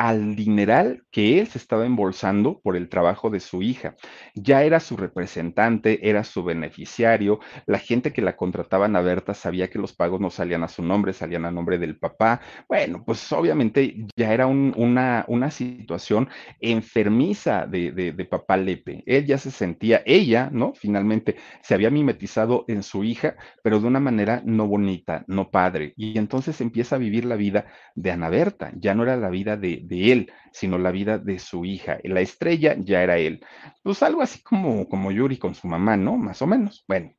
al 0.00 0.34
dineral 0.34 1.04
que 1.10 1.40
él 1.40 1.46
se 1.46 1.58
estaba 1.58 1.84
embolsando 1.84 2.58
por 2.62 2.74
el 2.74 2.88
trabajo 2.88 3.28
de 3.28 3.38
su 3.38 3.62
hija. 3.62 3.96
Ya 4.34 4.62
era 4.62 4.80
su 4.80 4.96
representante, 4.96 6.08
era 6.08 6.24
su 6.24 6.42
beneficiario, 6.42 7.38
la 7.66 7.78
gente 7.78 8.10
que 8.10 8.22
la 8.22 8.34
contrataba 8.34 8.86
a 8.86 9.00
Berta 9.02 9.34
sabía 9.34 9.68
que 9.68 9.78
los 9.78 9.92
pagos 9.92 10.18
no 10.18 10.30
salían 10.30 10.62
a 10.62 10.68
su 10.68 10.82
nombre, 10.82 11.12
salían 11.12 11.44
a 11.44 11.50
nombre 11.50 11.76
del 11.76 11.98
papá. 11.98 12.40
Bueno, 12.66 13.04
pues 13.04 13.30
obviamente 13.32 14.06
ya 14.16 14.32
era 14.32 14.46
una, 14.46 15.26
una 15.28 15.50
situación 15.50 16.30
enfermiza 16.60 17.66
de, 17.66 17.92
de, 17.92 18.24
papá 18.24 18.56
Lepe. 18.56 19.02
Él 19.04 19.26
ya 19.26 19.36
se 19.36 19.50
sentía, 19.50 20.02
ella, 20.06 20.48
¿no? 20.50 20.72
Finalmente 20.72 21.36
se 21.60 21.74
había 21.74 21.90
mimetizado 21.90 22.64
en 22.68 22.82
su 22.82 23.04
hija, 23.04 23.36
pero 23.62 23.80
de 23.80 23.86
una 23.86 24.00
manera 24.00 24.40
no 24.46 24.66
bonita, 24.66 25.24
no 25.26 25.50
padre. 25.50 25.92
Y 25.96 26.16
entonces 26.16 26.58
empieza 26.62 26.96
a 26.96 26.98
vivir 26.98 27.26
la 27.26 27.36
vida 27.36 27.66
de 27.94 28.12
Ana 28.12 28.30
Berta, 28.30 28.72
ya 28.76 28.94
no 28.94 29.02
era 29.02 29.16
la 29.16 29.28
vida 29.28 29.58
de 29.58 29.89
de 29.90 30.12
él, 30.12 30.32
sino 30.52 30.78
la 30.78 30.92
vida 30.92 31.18
de 31.18 31.38
su 31.38 31.66
hija. 31.66 31.98
La 32.04 32.20
estrella 32.20 32.76
ya 32.78 33.02
era 33.02 33.18
él. 33.18 33.44
Pues 33.82 34.02
algo 34.02 34.22
así 34.22 34.42
como, 34.42 34.88
como 34.88 35.12
Yuri 35.12 35.36
con 35.36 35.54
su 35.54 35.66
mamá, 35.68 35.96
¿no? 35.96 36.16
Más 36.16 36.40
o 36.40 36.46
menos. 36.46 36.84
Bueno, 36.88 37.12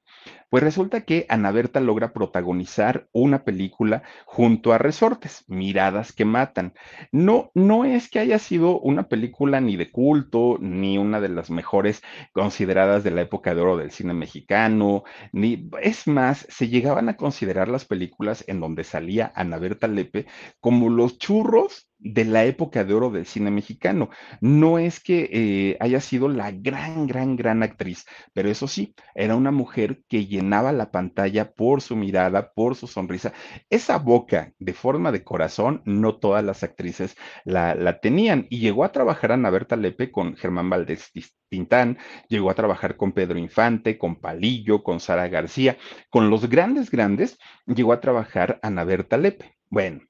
pues 0.49 0.63
resulta 0.63 1.01
que 1.01 1.25
Ana 1.29 1.51
Berta 1.51 1.79
logra 1.79 2.13
protagonizar 2.13 3.07
una 3.13 3.43
película 3.43 4.03
junto 4.25 4.73
a 4.73 4.77
Resortes, 4.77 5.45
Miradas 5.47 6.11
que 6.11 6.25
Matan. 6.25 6.73
No, 7.11 7.51
no 7.53 7.85
es 7.85 8.09
que 8.09 8.19
haya 8.19 8.37
sido 8.37 8.79
una 8.79 9.07
película 9.07 9.61
ni 9.61 9.77
de 9.77 9.91
culto, 9.91 10.57
ni 10.59 10.97
una 10.97 11.21
de 11.21 11.29
las 11.29 11.49
mejores 11.49 12.01
consideradas 12.33 13.03
de 13.03 13.11
la 13.11 13.21
época 13.21 13.55
de 13.55 13.61
oro 13.61 13.77
del 13.77 13.91
cine 13.91 14.13
mexicano, 14.13 15.03
ni, 15.31 15.69
es 15.81 16.07
más, 16.07 16.45
se 16.49 16.67
llegaban 16.67 17.09
a 17.09 17.17
considerar 17.17 17.69
las 17.69 17.85
películas 17.85 18.43
en 18.47 18.59
donde 18.59 18.83
salía 18.83 19.31
Ana 19.35 19.57
Berta 19.57 19.87
Lepe 19.87 20.25
como 20.59 20.89
los 20.89 21.17
churros 21.17 21.90
de 22.01 22.25
la 22.25 22.45
época 22.45 22.83
de 22.83 22.93
oro 22.93 23.09
del 23.09 23.25
cine 23.25 23.51
mexicano. 23.51 24.09
No 24.41 24.79
es 24.79 24.99
que 24.99 25.29
eh, 25.31 25.77
haya 25.79 26.01
sido 26.01 26.27
la 26.27 26.51
gran, 26.51 27.07
gran, 27.07 27.35
gran 27.35 27.63
actriz, 27.63 28.05
pero 28.33 28.49
eso 28.49 28.67
sí, 28.67 28.95
era 29.15 29.35
una 29.35 29.51
mujer 29.51 30.01
que 30.07 30.25
llenaba 30.25 30.71
la 30.71 30.91
pantalla 30.91 31.51
por 31.53 31.81
su 31.81 31.95
mirada, 31.95 32.51
por 32.53 32.75
su 32.75 32.87
sonrisa. 32.87 33.33
Esa 33.69 33.97
boca 33.97 34.51
de 34.59 34.73
forma 34.73 35.11
de 35.11 35.23
corazón, 35.23 35.81
no 35.85 36.17
todas 36.17 36.43
las 36.43 36.63
actrices 36.63 37.15
la, 37.45 37.75
la 37.75 37.99
tenían. 37.99 38.47
Y 38.49 38.59
llegó 38.59 38.83
a 38.83 38.91
trabajar 38.91 39.31
Ana 39.31 39.49
Berta 39.49 39.75
Lepe 39.75 40.11
con 40.11 40.35
Germán 40.35 40.69
Valdés 40.69 41.11
Tintán, 41.49 41.97
llegó 42.29 42.49
a 42.49 42.55
trabajar 42.55 42.95
con 42.95 43.11
Pedro 43.11 43.37
Infante, 43.37 43.97
con 43.97 44.15
Palillo, 44.15 44.83
con 44.83 44.99
Sara 44.99 45.27
García, 45.27 45.77
con 46.09 46.29
los 46.29 46.49
grandes, 46.49 46.89
grandes, 46.89 47.37
llegó 47.65 47.93
a 47.93 47.99
trabajar 47.99 48.59
Ana 48.61 48.83
Berta 48.85 49.17
Lepe. 49.17 49.57
Bueno, 49.69 50.01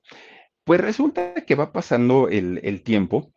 pues 0.63 0.79
resulta 0.81 1.33
que 1.45 1.55
va 1.55 1.71
pasando 1.71 2.27
el, 2.29 2.81
tiempo 2.83 3.31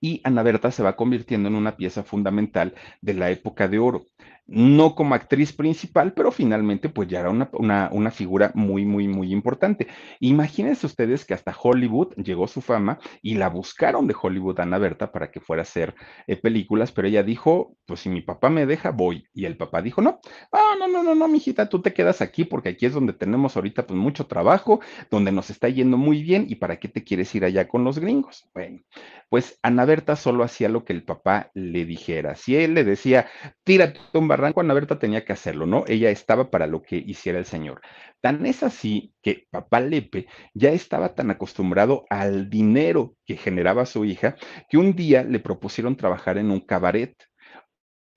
y 0.00 0.20
Ana 0.24 0.42
Berta 0.42 0.70
se 0.70 0.82
va 0.82 0.96
convirtiendo 0.96 1.48
en 1.48 1.54
una 1.54 1.76
pieza 1.76 2.02
fundamental 2.02 2.74
de 3.00 3.14
la 3.14 3.30
época 3.30 3.68
de 3.68 3.78
oro 3.78 4.06
no 4.46 4.94
como 4.94 5.14
actriz 5.14 5.52
principal, 5.52 6.12
pero 6.12 6.30
finalmente 6.30 6.88
pues 6.88 7.08
ya 7.08 7.20
era 7.20 7.30
una, 7.30 8.10
figura 8.10 8.52
muy, 8.54 8.84
muy, 8.84 9.08
muy 9.08 9.32
importante. 9.32 9.88
Imagínense 10.20 10.86
ustedes 10.86 11.24
que 11.24 11.34
hasta 11.34 11.56
Hollywood 11.60 12.14
llegó 12.16 12.46
su 12.46 12.60
fama 12.60 12.98
y 13.22 13.34
la 13.34 13.48
buscaron 13.48 14.06
de 14.06 14.14
Hollywood 14.20 14.60
Ana 14.60 14.78
Berta 14.78 15.10
para 15.10 15.30
que 15.30 15.40
fuera 15.40 15.62
a 15.62 15.64
hacer 15.64 15.94
eh, 16.26 16.36
películas, 16.36 16.92
pero 16.92 17.08
ella 17.08 17.22
dijo, 17.22 17.76
pues 17.86 18.00
si 18.00 18.08
mi 18.08 18.20
papá 18.20 18.48
me 18.48 18.66
deja, 18.66 18.90
voy. 18.90 19.28
Y 19.34 19.44
el 19.46 19.56
papá 19.56 19.82
dijo, 19.82 20.00
no, 20.00 20.20
ah, 20.52 20.74
no, 20.78 20.86
no, 20.88 21.02
no, 21.02 21.14
no, 21.14 21.28
mijita, 21.28 21.68
tú 21.68 21.82
te 21.82 21.92
quedas 21.92 22.20
aquí 22.20 22.44
porque 22.44 22.70
aquí 22.70 22.86
es 22.86 22.94
donde 22.94 23.12
tenemos 23.12 23.56
ahorita 23.56 23.86
pues 23.86 23.98
mucho 23.98 24.26
trabajo, 24.26 24.80
donde 25.10 25.32
nos 25.32 25.50
está 25.50 25.68
yendo 25.68 25.96
muy 25.96 26.22
bien 26.22 26.46
y 26.48 26.56
para 26.56 26.76
qué 26.78 26.88
te 26.88 27.02
quieres 27.02 27.34
ir 27.34 27.44
allá 27.44 27.68
con 27.68 27.84
los 27.84 27.98
gringos. 27.98 28.48
Bueno, 28.54 28.80
pues 29.28 29.58
Ana 29.62 29.84
Berta 29.84 30.16
solo 30.16 30.44
hacía 30.44 30.68
lo 30.68 30.84
que 30.84 30.92
el 30.92 31.04
papá 31.04 31.50
le 31.54 31.84
dijera. 31.84 32.36
Si 32.36 32.56
él 32.56 32.74
le 32.74 32.84
decía, 32.84 33.28
tírate 33.64 34.00
un 34.14 34.28
barranco, 34.28 34.60
Ana 34.60 34.74
Berta 34.74 34.98
tenía 34.98 35.24
que 35.24 35.32
hacerlo, 35.32 35.66
¿no? 35.66 35.84
Ella 35.88 36.10
estaba 36.10 36.50
para 36.50 36.66
lo 36.66 36.82
que 36.82 36.96
hiciera 36.96 37.38
el 37.38 37.46
señor. 37.46 37.80
Tan 38.20 38.46
es 38.46 38.62
así 38.62 39.14
que 39.22 39.46
papá 39.50 39.80
Lepe 39.80 40.26
ya 40.54 40.70
estaba 40.70 41.14
tan 41.14 41.30
acostumbrado 41.30 42.04
al 42.10 42.48
dinero 42.50 43.16
que 43.24 43.36
generaba 43.36 43.86
su 43.86 44.04
hija 44.04 44.36
que 44.68 44.78
un 44.78 44.94
día 44.94 45.22
le 45.24 45.40
propusieron 45.40 45.96
trabajar 45.96 46.38
en 46.38 46.50
un 46.50 46.60
cabaret. 46.60 47.14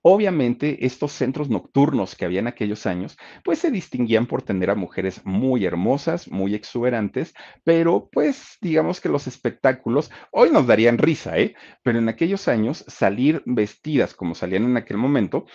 Obviamente, 0.02 0.86
estos 0.86 1.12
centros 1.12 1.50
nocturnos 1.50 2.16
que 2.16 2.24
había 2.26 2.40
en 2.40 2.48
aquellos 2.48 2.86
años, 2.86 3.18
pues 3.44 3.60
se 3.60 3.70
distinguían 3.70 4.28
por 4.28 4.42
tener 4.42 4.70
a 4.70 4.76
mujeres 4.76 5.26
muy 5.26 5.66
hermosas, 5.66 6.30
muy 6.30 6.56
exuberantes, 6.56 7.34
pero 7.66 8.10
pues 8.12 8.58
digamos 8.62 9.02
que 9.02 9.10
los 9.10 9.28
espectáculos 9.28 10.10
hoy 10.32 10.52
nos 10.52 10.68
darían 10.68 10.98
risa, 10.98 11.38
¿eh? 11.38 11.54
Pero 11.84 12.00
en 12.00 12.08
aquellos 12.08 12.48
años 12.48 12.86
salir 12.88 13.44
vestidas 13.46 14.14
como 14.14 14.36
salían 14.36 14.64
en 14.64 14.78
aquel 14.78 14.98
momento 14.98 15.46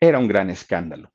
era 0.00 0.18
un 0.18 0.28
gran 0.28 0.50
escándalo. 0.50 1.10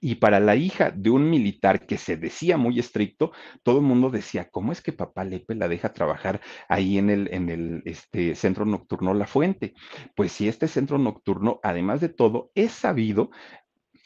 Y 0.00 0.16
para 0.16 0.40
la 0.40 0.56
hija 0.56 0.90
de 0.90 1.10
un 1.10 1.28
militar 1.28 1.86
que 1.86 1.98
se 1.98 2.16
decía 2.16 2.56
muy 2.56 2.78
estricto, 2.78 3.32
todo 3.62 3.78
el 3.78 3.84
mundo 3.84 4.10
decía, 4.10 4.48
¿cómo 4.50 4.72
es 4.72 4.80
que 4.80 4.92
papá 4.92 5.24
Lepe 5.24 5.54
la 5.54 5.68
deja 5.68 5.92
trabajar 5.92 6.40
ahí 6.68 6.98
en 6.98 7.10
el, 7.10 7.28
en 7.32 7.50
el 7.50 7.82
este, 7.84 8.34
centro 8.34 8.64
nocturno 8.64 9.12
La 9.14 9.26
Fuente? 9.26 9.74
Pues 10.16 10.32
si 10.32 10.48
este 10.48 10.68
centro 10.68 10.98
nocturno, 10.98 11.60
además 11.62 12.00
de 12.00 12.08
todo, 12.08 12.50
es 12.54 12.72
sabido 12.72 13.30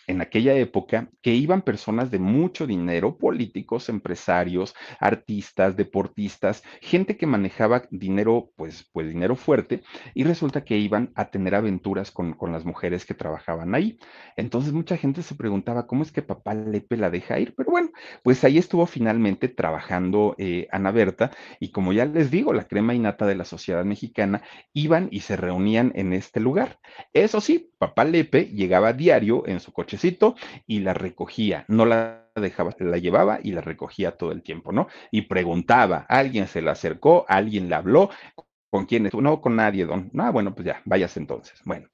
en 0.07 0.21
aquella 0.21 0.55
época 0.55 1.11
que 1.23 1.35
iban 1.35 1.63
personas 1.63 2.11
de 2.11 2.19
mucho 2.19 2.67
dinero, 2.67 3.19
políticos, 3.19 3.89
empresarios, 3.89 4.75
artistas, 5.01 5.77
deportistas, 5.77 6.63
gente 6.81 7.17
que 7.17 7.27
manejaba 7.27 7.85
dinero, 7.91 8.51
pues, 8.57 8.89
pues 8.93 9.09
dinero 9.09 9.37
fuerte, 9.37 9.83
y 10.15 10.25
resulta 10.25 10.65
que 10.65 10.77
iban 10.79 11.13
a 11.15 11.31
tener 11.31 11.55
aventuras 11.55 12.11
con, 12.11 12.35
con 12.35 12.53
las 12.53 12.65
mujeres 12.65 13.07
que 13.07 13.15
trabajaban 13.15 13.75
ahí. 13.75 13.99
Entonces 14.37 14.73
mucha 14.73 14.97
gente 14.97 15.23
se 15.23 15.35
preguntaba, 15.35 15.87
¿cómo 15.87 16.03
es 16.03 16.13
que 16.13 16.23
papá 16.23 16.55
Lepe 16.55 16.97
la 16.97 17.11
deja 17.11 17.39
ir? 17.39 17.55
Pero 17.57 17.71
bueno, 17.71 17.91
pues 18.23 18.45
ahí 18.45 18.59
estuvo 18.59 18.87
finalmente 18.87 19.49
trabajando 19.49 20.35
eh, 20.39 20.69
Ana 20.71 20.91
Berta, 20.91 21.31
y 21.61 21.71
como 21.71 21.93
ya 21.93 22.05
les 22.05 22.31
digo, 22.31 22.53
la 22.53 22.65
crema 22.65 22.95
innata 22.95 23.27
de 23.27 23.35
la 23.35 23.45
sociedad 23.45 23.85
mexicana, 23.85 24.43
iban 24.73 25.09
y 25.11 25.21
se 25.21 25.37
reunían 25.37 25.93
en 25.95 26.13
este 26.13 26.41
lugar. 26.41 26.79
Eso 27.13 27.41
sí, 27.41 27.71
papá 27.79 28.05
Lepe 28.05 28.47
llegaba 28.47 28.93
diario 28.93 29.47
en 29.47 29.61
su 29.61 29.73
y 30.67 30.81
la 30.81 30.95
recogía, 30.95 31.65
no 31.69 31.87
la 31.87 32.31
dejaba, 32.35 32.75
la 32.79 32.99
llevaba 32.99 33.39
y 33.43 33.53
la 33.53 33.61
recogía 33.61 34.17
todo 34.17 34.33
el 34.33 34.43
tiempo, 34.43 34.73
¿no? 34.73 34.89
Y 35.11 35.23
preguntaba, 35.23 36.07
alguien 36.09 36.47
se 36.47 36.63
la 36.63 36.73
acercó, 36.73 37.25
alguien 37.29 37.69
le 37.69 37.75
habló, 37.75 38.11
¿con 38.71 38.87
quién? 38.87 39.09
No, 39.13 39.41
con 39.41 39.57
nadie, 39.57 39.87
don. 39.87 40.11
Ah, 40.19 40.31
bueno, 40.31 40.55
pues 40.55 40.67
ya, 40.67 40.83
vayas 40.85 41.17
entonces. 41.17 41.61
Bueno. 41.65 41.89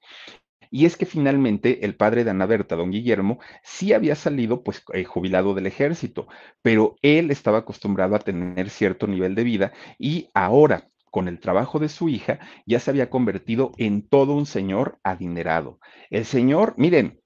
Y 0.73 0.85
es 0.85 0.95
que 0.95 1.05
finalmente 1.05 1.85
el 1.85 1.95
padre 1.95 2.23
de 2.23 2.31
Ana 2.31 2.45
Berta, 2.45 2.77
don 2.77 2.91
Guillermo, 2.91 3.39
sí 3.61 3.91
había 3.91 4.15
salido 4.15 4.63
pues 4.63 4.81
eh, 4.93 5.03
jubilado 5.03 5.53
del 5.53 5.67
ejército, 5.67 6.27
pero 6.61 6.95
él 7.01 7.29
estaba 7.29 7.59
acostumbrado 7.59 8.15
a 8.15 8.19
tener 8.19 8.69
cierto 8.69 9.05
nivel 9.05 9.35
de 9.35 9.43
vida 9.43 9.73
y 9.99 10.29
ahora 10.33 10.91
con 11.11 11.27
el 11.27 11.39
trabajo 11.39 11.77
de 11.77 11.89
su 11.89 12.09
hija, 12.09 12.39
ya 12.65 12.79
se 12.79 12.89
había 12.89 13.09
convertido 13.09 13.73
en 13.77 14.07
todo 14.07 14.33
un 14.33 14.45
señor 14.45 14.97
adinerado. 15.03 15.79
El 16.09 16.25
señor, 16.25 16.73
miren, 16.77 17.20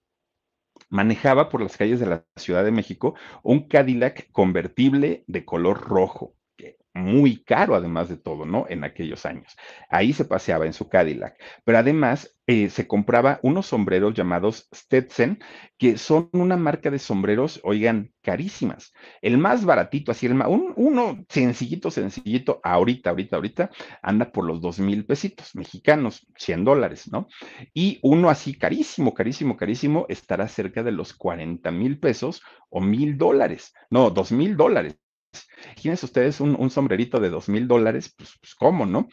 manejaba 0.89 1.49
por 1.49 1.61
las 1.61 1.77
calles 1.77 1.99
de 1.99 2.05
la 2.05 2.25
Ciudad 2.35 2.63
de 2.63 2.71
México 2.71 3.15
un 3.43 3.67
Cadillac 3.67 4.31
convertible 4.31 5.23
de 5.27 5.45
color 5.45 5.81
rojo 5.81 6.35
muy 6.95 7.43
caro 7.43 7.75
además 7.75 8.09
de 8.09 8.17
todo, 8.17 8.45
¿no? 8.45 8.65
En 8.69 8.83
aquellos 8.83 9.25
años. 9.25 9.55
Ahí 9.89 10.13
se 10.13 10.25
paseaba 10.25 10.65
en 10.65 10.73
su 10.73 10.87
Cadillac, 10.89 11.35
pero 11.65 11.77
además 11.77 12.35
eh, 12.47 12.69
se 12.69 12.87
compraba 12.87 13.39
unos 13.43 13.67
sombreros 13.67 14.13
llamados 14.13 14.67
Stetson, 14.73 15.39
que 15.77 15.97
son 15.97 16.29
una 16.31 16.57
marca 16.57 16.89
de 16.89 16.99
sombreros, 16.99 17.59
oigan, 17.63 18.13
carísimas. 18.21 18.93
El 19.21 19.37
más 19.37 19.65
baratito, 19.65 20.11
así, 20.11 20.25
el 20.25 20.35
más, 20.35 20.47
uno 20.49 21.25
sencillito, 21.29 21.91
sencillito, 21.91 22.61
ahorita, 22.63 23.09
ahorita, 23.09 23.35
ahorita, 23.35 23.71
anda 24.01 24.31
por 24.31 24.45
los 24.45 24.61
dos 24.61 24.79
mil 24.79 25.05
pesitos 25.05 25.55
mexicanos, 25.55 26.25
100 26.37 26.63
dólares, 26.63 27.11
¿no? 27.11 27.27
Y 27.73 27.99
uno 28.03 28.29
así 28.29 28.57
carísimo, 28.57 29.13
carísimo, 29.13 29.57
carísimo, 29.57 30.05
estará 30.09 30.47
cerca 30.47 30.83
de 30.83 30.91
los 30.91 31.13
40 31.13 31.71
mil 31.71 31.99
pesos 31.99 32.41
o 32.69 32.81
mil 32.81 33.17
dólares, 33.17 33.73
no, 33.89 34.09
dos 34.09 34.31
mil 34.31 34.55
dólares. 34.57 34.97
Imagínense 35.67 36.05
ustedes 36.05 36.39
un, 36.39 36.69
sombrerito 36.69 37.19
de 37.19 37.29
dos 37.29 37.49
mil 37.49 37.67
dólares, 37.67 38.13
pues, 38.17 38.37
pues, 38.39 38.55
cómo, 38.55 38.85
¿no? 38.85 39.07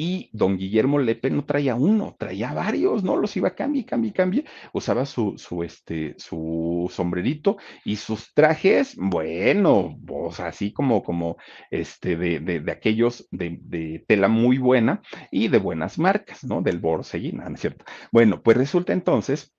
Y 0.00 0.30
don 0.32 0.56
Guillermo 0.56 1.00
Lepe 1.00 1.28
no 1.28 1.44
traía 1.44 1.74
uno, 1.74 2.14
traía 2.16 2.52
varios, 2.54 3.02
¿no? 3.02 3.16
Los 3.16 3.36
iba 3.36 3.48
a 3.48 3.54
cambiar, 3.56 3.84
cambiar, 3.84 4.14
cambiar. 4.14 4.44
Usaba 4.72 5.04
su, 5.04 5.34
su, 5.38 5.64
este, 5.64 6.14
su 6.18 6.88
sombrerito 6.92 7.56
y 7.84 7.96
sus 7.96 8.32
trajes, 8.32 8.94
bueno, 8.96 9.98
pues 10.06 10.38
así 10.38 10.72
como, 10.72 11.02
como, 11.02 11.36
este, 11.72 12.16
de, 12.16 12.38
de, 12.38 12.70
aquellos 12.70 13.26
de, 13.32 13.58
de, 13.60 14.04
tela 14.06 14.28
muy 14.28 14.58
buena 14.58 15.02
y 15.32 15.48
de 15.48 15.58
buenas 15.58 15.98
marcas, 15.98 16.44
¿no? 16.44 16.62
Del 16.62 16.78
Borsellina, 16.78 17.48
¿no 17.48 17.56
es 17.56 17.60
cierto? 17.60 17.84
Bueno, 18.12 18.40
pues 18.40 18.56
resulta 18.56 18.92
entonces 18.92 19.52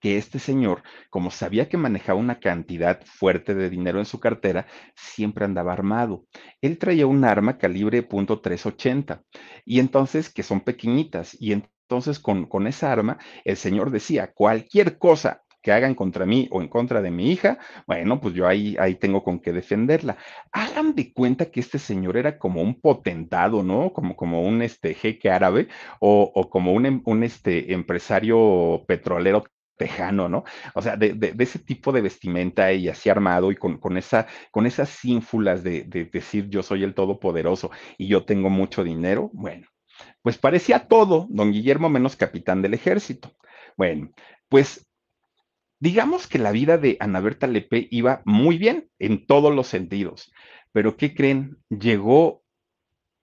que 0.00 0.16
este 0.16 0.38
señor, 0.38 0.82
como 1.10 1.30
sabía 1.30 1.68
que 1.68 1.76
manejaba 1.76 2.18
una 2.18 2.40
cantidad 2.40 3.00
fuerte 3.04 3.54
de 3.54 3.70
dinero 3.70 3.98
en 3.98 4.04
su 4.04 4.20
cartera, 4.20 4.66
siempre 4.94 5.44
andaba 5.44 5.72
armado. 5.72 6.24
Él 6.60 6.78
traía 6.78 7.06
un 7.06 7.24
arma 7.24 7.58
calibre 7.58 8.06
.380 8.06 9.22
y 9.64 9.80
entonces 9.80 10.30
que 10.30 10.42
son 10.42 10.60
pequeñitas 10.60 11.36
y 11.40 11.52
entonces 11.52 12.18
con, 12.18 12.46
con 12.46 12.66
esa 12.66 12.92
arma 12.92 13.18
el 13.44 13.56
señor 13.56 13.90
decía 13.90 14.32
cualquier 14.32 14.98
cosa 14.98 15.42
que 15.66 15.72
hagan 15.72 15.96
contra 15.96 16.26
mí 16.26 16.48
o 16.52 16.62
en 16.62 16.68
contra 16.68 17.02
de 17.02 17.10
mi 17.10 17.32
hija, 17.32 17.58
bueno, 17.88 18.20
pues 18.20 18.34
yo 18.34 18.46
ahí, 18.46 18.76
ahí 18.78 18.94
tengo 18.94 19.24
con 19.24 19.40
qué 19.40 19.52
defenderla. 19.52 20.16
Hagan 20.52 20.94
de 20.94 21.12
cuenta 21.12 21.50
que 21.50 21.58
este 21.58 21.80
señor 21.80 22.16
era 22.16 22.38
como 22.38 22.62
un 22.62 22.80
potentado, 22.80 23.64
¿no? 23.64 23.92
Como, 23.92 24.14
como 24.14 24.42
un 24.42 24.62
este, 24.62 24.94
jeque 24.94 25.28
árabe 25.28 25.66
o, 25.98 26.30
o 26.32 26.50
como 26.50 26.72
un, 26.72 26.86
em, 26.86 27.02
un 27.04 27.24
este, 27.24 27.72
empresario 27.72 28.84
petrolero 28.86 29.42
tejano, 29.76 30.28
¿no? 30.28 30.44
O 30.74 30.82
sea, 30.82 30.96
de, 30.96 31.34
ese 31.38 31.58
tipo 31.58 31.92
de 31.92 32.00
vestimenta 32.00 32.72
y 32.72 32.88
así 32.88 33.08
armado 33.08 33.52
y 33.52 33.56
con, 33.56 33.96
esa, 33.96 34.26
con 34.50 34.66
esas 34.66 35.04
ínfulas 35.04 35.62
de, 35.62 35.84
de, 35.84 36.04
decir 36.06 36.48
yo 36.48 36.62
soy 36.62 36.82
el 36.82 36.94
todopoderoso 36.94 37.70
y 37.98 38.08
yo 38.08 38.24
tengo 38.24 38.50
mucho 38.50 38.82
dinero, 38.84 39.30
bueno, 39.32 39.66
pues 40.22 40.38
parecía 40.38 40.88
todo, 40.88 41.26
don 41.30 41.52
Guillermo 41.52 41.88
menos 41.88 42.16
capitán 42.16 42.62
del 42.62 42.74
ejército. 42.74 43.32
Bueno, 43.76 44.10
pues 44.48 44.86
digamos 45.78 46.26
que 46.26 46.38
la 46.38 46.52
vida 46.52 46.78
de 46.78 46.96
Ana 47.00 47.20
Berta 47.20 47.46
Lepe 47.46 47.88
iba 47.90 48.22
muy 48.24 48.58
bien 48.58 48.90
en 48.98 49.26
todos 49.26 49.54
los 49.54 49.66
sentidos, 49.66 50.32
pero 50.72 50.96
¿qué 50.96 51.14
creen? 51.14 51.58
Llegó 51.68 52.42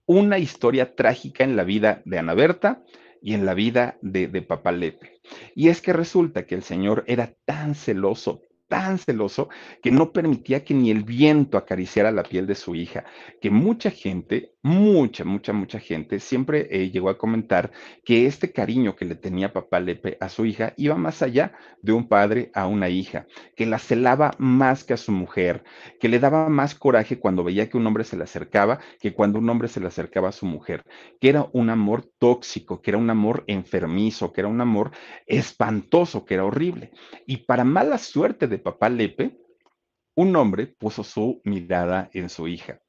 una 0.06 0.38
historia 0.38 0.94
trágica 0.94 1.44
en 1.44 1.56
la 1.56 1.64
vida 1.64 2.02
de 2.04 2.18
Ana 2.18 2.34
Berta 2.34 2.82
y 3.24 3.32
en 3.32 3.46
la 3.46 3.54
vida 3.54 3.96
de, 4.02 4.28
de 4.28 4.42
Papá 4.42 4.70
Lepe. 4.70 5.18
Y 5.54 5.70
es 5.70 5.80
que 5.80 5.94
resulta 5.94 6.44
que 6.44 6.54
el 6.54 6.62
Señor 6.62 7.04
era 7.06 7.32
tan 7.46 7.74
celoso, 7.74 8.42
tan 8.74 8.98
celoso 8.98 9.50
que 9.80 9.92
no 9.92 10.10
permitía 10.10 10.64
que 10.64 10.74
ni 10.74 10.90
el 10.90 11.04
viento 11.04 11.56
acariciara 11.56 12.10
la 12.10 12.24
piel 12.24 12.44
de 12.44 12.56
su 12.56 12.74
hija, 12.74 13.04
que 13.40 13.48
mucha 13.48 13.92
gente, 13.92 14.50
mucha, 14.62 15.24
mucha, 15.24 15.52
mucha 15.52 15.78
gente 15.78 16.18
siempre 16.18 16.66
eh, 16.72 16.90
llegó 16.90 17.08
a 17.08 17.16
comentar 17.16 17.70
que 18.04 18.26
este 18.26 18.50
cariño 18.50 18.96
que 18.96 19.04
le 19.04 19.14
tenía 19.14 19.52
papá 19.52 19.78
Lepe 19.78 20.18
a 20.20 20.28
su 20.28 20.44
hija 20.44 20.74
iba 20.76 20.96
más 20.96 21.22
allá 21.22 21.52
de 21.82 21.92
un 21.92 22.08
padre 22.08 22.50
a 22.52 22.66
una 22.66 22.88
hija, 22.88 23.28
que 23.54 23.64
la 23.64 23.78
celaba 23.78 24.32
más 24.38 24.82
que 24.82 24.94
a 24.94 24.96
su 24.96 25.12
mujer, 25.12 25.62
que 26.00 26.08
le 26.08 26.18
daba 26.18 26.48
más 26.48 26.74
coraje 26.74 27.20
cuando 27.20 27.44
veía 27.44 27.68
que 27.68 27.76
un 27.76 27.86
hombre 27.86 28.02
se 28.02 28.16
le 28.16 28.24
acercaba 28.24 28.80
que 29.00 29.14
cuando 29.14 29.38
un 29.38 29.48
hombre 29.48 29.68
se 29.68 29.78
le 29.78 29.86
acercaba 29.86 30.30
a 30.30 30.32
su 30.32 30.46
mujer, 30.46 30.82
que 31.20 31.28
era 31.28 31.46
un 31.52 31.70
amor 31.70 32.10
tóxico, 32.18 32.82
que 32.82 32.90
era 32.90 32.98
un 32.98 33.10
amor 33.10 33.44
enfermizo, 33.46 34.32
que 34.32 34.40
era 34.40 34.48
un 34.48 34.60
amor 34.60 34.90
espantoso, 35.28 36.24
que 36.24 36.34
era 36.34 36.44
horrible. 36.44 36.90
Y 37.24 37.36
para 37.44 37.62
mala 37.62 37.98
suerte 37.98 38.48
de 38.48 38.63
papá 38.64 38.88
Lepe, 38.88 39.38
un 40.16 40.34
hombre 40.34 40.66
puso 40.66 41.04
su 41.04 41.40
mirada 41.44 42.10
en 42.12 42.28
su 42.28 42.48
hija. 42.48 42.80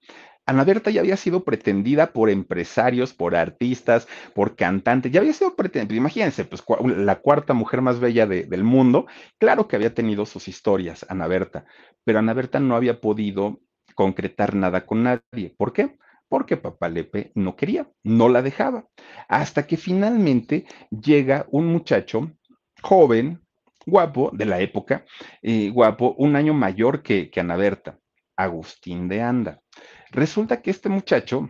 Ana 0.48 0.64
Berta 0.64 0.92
ya 0.92 1.02
había 1.02 1.18
sido 1.18 1.44
pretendida 1.44 2.14
por 2.14 2.30
empresarios, 2.30 3.14
por 3.14 3.36
artistas, 3.36 4.08
por 4.36 4.56
cantantes, 4.56 5.12
ya 5.12 5.20
había 5.20 5.34
sido 5.34 5.56
pretendida, 5.56 5.98
imagínense, 5.98 6.46
pues 6.46 6.64
la 6.98 7.20
cuarta 7.20 7.54
mujer 7.54 7.82
más 7.82 8.00
bella 8.00 8.28
del 8.28 8.64
mundo, 8.64 9.08
claro 9.40 9.68
que 9.68 9.76
había 9.76 9.94
tenido 9.94 10.26
sus 10.26 10.48
historias, 10.48 11.06
Ana 11.10 11.28
Berta, 11.28 11.66
pero 12.04 12.20
Ana 12.20 12.34
Berta 12.34 12.60
no 12.60 12.76
había 12.76 13.02
podido 13.02 13.60
concretar 13.96 14.54
nada 14.54 14.86
con 14.86 15.04
nadie. 15.04 15.56
¿Por 15.58 15.74
qué? 15.74 15.98
Porque 16.28 16.58
papá 16.58 16.90
Lepe 16.90 17.32
no 17.34 17.56
quería, 17.56 17.90
no 18.04 18.30
la 18.30 18.44
dejaba, 18.44 18.88
hasta 19.28 19.66
que 19.66 19.78
finalmente 19.78 20.66
llega 20.92 21.48
un 21.50 21.68
muchacho 21.68 22.32
joven, 22.84 23.45
guapo 23.86 24.32
de 24.34 24.46
la 24.46 24.60
época, 24.60 25.06
eh, 25.42 25.70
guapo, 25.70 26.16
un 26.18 26.36
año 26.36 26.54
mayor 26.54 27.02
que, 27.02 27.30
que 27.30 27.40
Ana 27.40 27.56
Berta, 27.56 28.00
Agustín 28.36 29.08
de 29.08 29.22
Anda. 29.22 29.62
Resulta 30.12 30.62
que 30.62 30.72
este 30.72 30.90
muchacho 30.90 31.50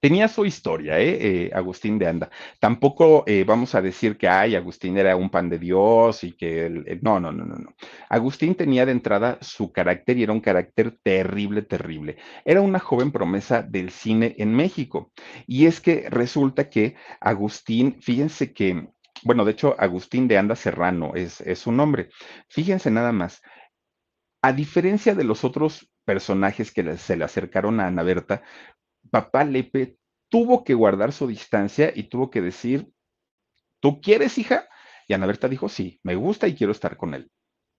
tenía 0.00 0.28
su 0.28 0.44
historia, 0.44 0.98
¿eh? 1.00 1.46
eh 1.46 1.50
Agustín 1.54 1.98
de 1.98 2.06
Anda. 2.06 2.30
Tampoco 2.60 3.24
eh, 3.26 3.44
vamos 3.44 3.74
a 3.74 3.82
decir 3.82 4.16
que, 4.16 4.28
ay, 4.28 4.54
Agustín 4.54 4.96
era 4.96 5.16
un 5.16 5.30
pan 5.30 5.48
de 5.48 5.58
Dios 5.58 6.24
y 6.24 6.32
que, 6.32 6.98
no, 7.02 7.20
no, 7.20 7.32
no, 7.32 7.44
no, 7.44 7.56
no. 7.56 7.74
Agustín 8.08 8.54
tenía 8.54 8.86
de 8.86 8.92
entrada 8.92 9.38
su 9.40 9.72
carácter 9.72 10.18
y 10.18 10.22
era 10.22 10.32
un 10.32 10.40
carácter 10.40 10.96
terrible, 11.02 11.62
terrible. 11.62 12.16
Era 12.44 12.60
una 12.60 12.78
joven 12.78 13.10
promesa 13.12 13.62
del 13.62 13.90
cine 13.90 14.34
en 14.38 14.54
México. 14.54 15.12
Y 15.46 15.66
es 15.66 15.80
que 15.80 16.08
resulta 16.10 16.68
que 16.70 16.94
Agustín, 17.20 17.96
fíjense 18.00 18.52
que 18.52 18.88
bueno, 19.22 19.44
de 19.44 19.52
hecho, 19.52 19.74
Agustín 19.78 20.28
de 20.28 20.38
Anda 20.38 20.56
Serrano 20.56 21.12
es, 21.14 21.42
su 21.58 21.72
nombre. 21.72 22.10
Fíjense 22.48 22.90
nada 22.90 23.12
más. 23.12 23.42
A 24.42 24.52
diferencia 24.52 25.14
de 25.14 25.24
los 25.24 25.44
otros 25.44 25.90
personajes 26.04 26.72
que 26.72 26.96
se 26.98 27.16
le 27.16 27.24
acercaron 27.24 27.80
a 27.80 27.86
Ana 27.86 28.02
Berta, 28.02 28.42
papá 29.10 29.44
Lepe 29.44 29.96
tuvo 30.28 30.64
que 30.64 30.74
guardar 30.74 31.12
su 31.12 31.26
distancia 31.26 31.92
y 31.94 32.04
tuvo 32.04 32.30
que 32.30 32.40
decir, 32.40 32.88
¿tú 33.80 34.00
quieres, 34.00 34.38
hija? 34.38 34.68
Y 35.08 35.14
Ana 35.14 35.26
Berta 35.26 35.48
dijo, 35.48 35.68
sí, 35.68 36.00
me 36.02 36.14
gusta 36.14 36.48
y 36.48 36.54
quiero 36.54 36.72
estar 36.72 36.96
con 36.96 37.14
él. 37.14 37.30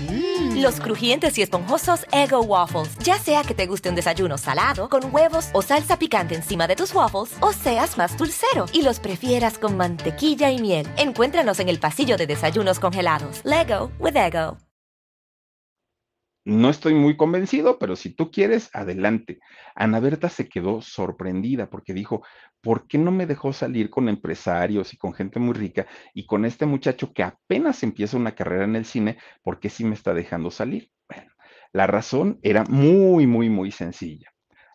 Mm. 0.00 0.62
Los 0.62 0.80
crujientes 0.80 1.38
y 1.38 1.42
esponjosos 1.42 2.06
Ego 2.12 2.40
Waffles. 2.42 2.96
Ya 2.98 3.18
sea 3.18 3.42
que 3.42 3.54
te 3.54 3.66
guste 3.66 3.88
un 3.88 3.94
desayuno 3.94 4.38
salado, 4.38 4.88
con 4.88 5.14
huevos 5.14 5.50
o 5.52 5.62
salsa 5.62 5.98
picante 5.98 6.34
encima 6.34 6.66
de 6.66 6.76
tus 6.76 6.94
waffles, 6.94 7.36
o 7.40 7.52
seas 7.52 7.98
más 7.98 8.16
dulcero 8.16 8.66
y 8.72 8.82
los 8.82 9.00
prefieras 9.00 9.58
con 9.58 9.76
mantequilla 9.76 10.50
y 10.50 10.60
miel. 10.60 10.86
Encuéntranos 10.96 11.60
en 11.60 11.68
el 11.68 11.78
pasillo 11.80 12.16
de 12.16 12.26
desayunos 12.26 12.78
congelados. 12.78 13.40
Lego 13.44 13.90
with 13.98 14.16
Ego. 14.16 14.58
No 16.48 16.70
estoy 16.70 16.94
muy 16.94 17.14
convencido, 17.14 17.78
pero 17.78 17.94
si 17.94 18.08
tú 18.08 18.30
quieres, 18.30 18.70
adelante. 18.72 19.38
Ana 19.74 20.00
Berta 20.00 20.30
se 20.30 20.48
quedó 20.48 20.80
sorprendida 20.80 21.68
porque 21.68 21.92
dijo, 21.92 22.24
¿por 22.60 22.86
qué 22.86 22.98
no 22.98 23.10
me 23.10 23.26
dejó 23.26 23.52
salir 23.52 23.90
con 23.90 24.08
empresarios 24.08 24.92
y 24.92 24.96
con 24.96 25.12
gente 25.12 25.38
muy 25.38 25.54
rica 25.54 25.86
y 26.14 26.26
con 26.26 26.44
este 26.44 26.66
muchacho 26.66 27.12
que 27.12 27.22
apenas 27.22 27.82
empieza 27.82 28.16
una 28.16 28.34
carrera 28.34 28.64
en 28.64 28.76
el 28.76 28.84
cine, 28.84 29.18
¿por 29.42 29.60
qué 29.60 29.68
sí 29.68 29.84
me 29.84 29.94
está 29.94 30.14
dejando 30.14 30.50
salir? 30.50 30.90
Bueno, 31.08 31.30
la 31.72 31.86
razón 31.86 32.38
era 32.42 32.64
muy, 32.64 33.26
muy, 33.26 33.48
muy 33.48 33.70
sencilla. 33.70 34.32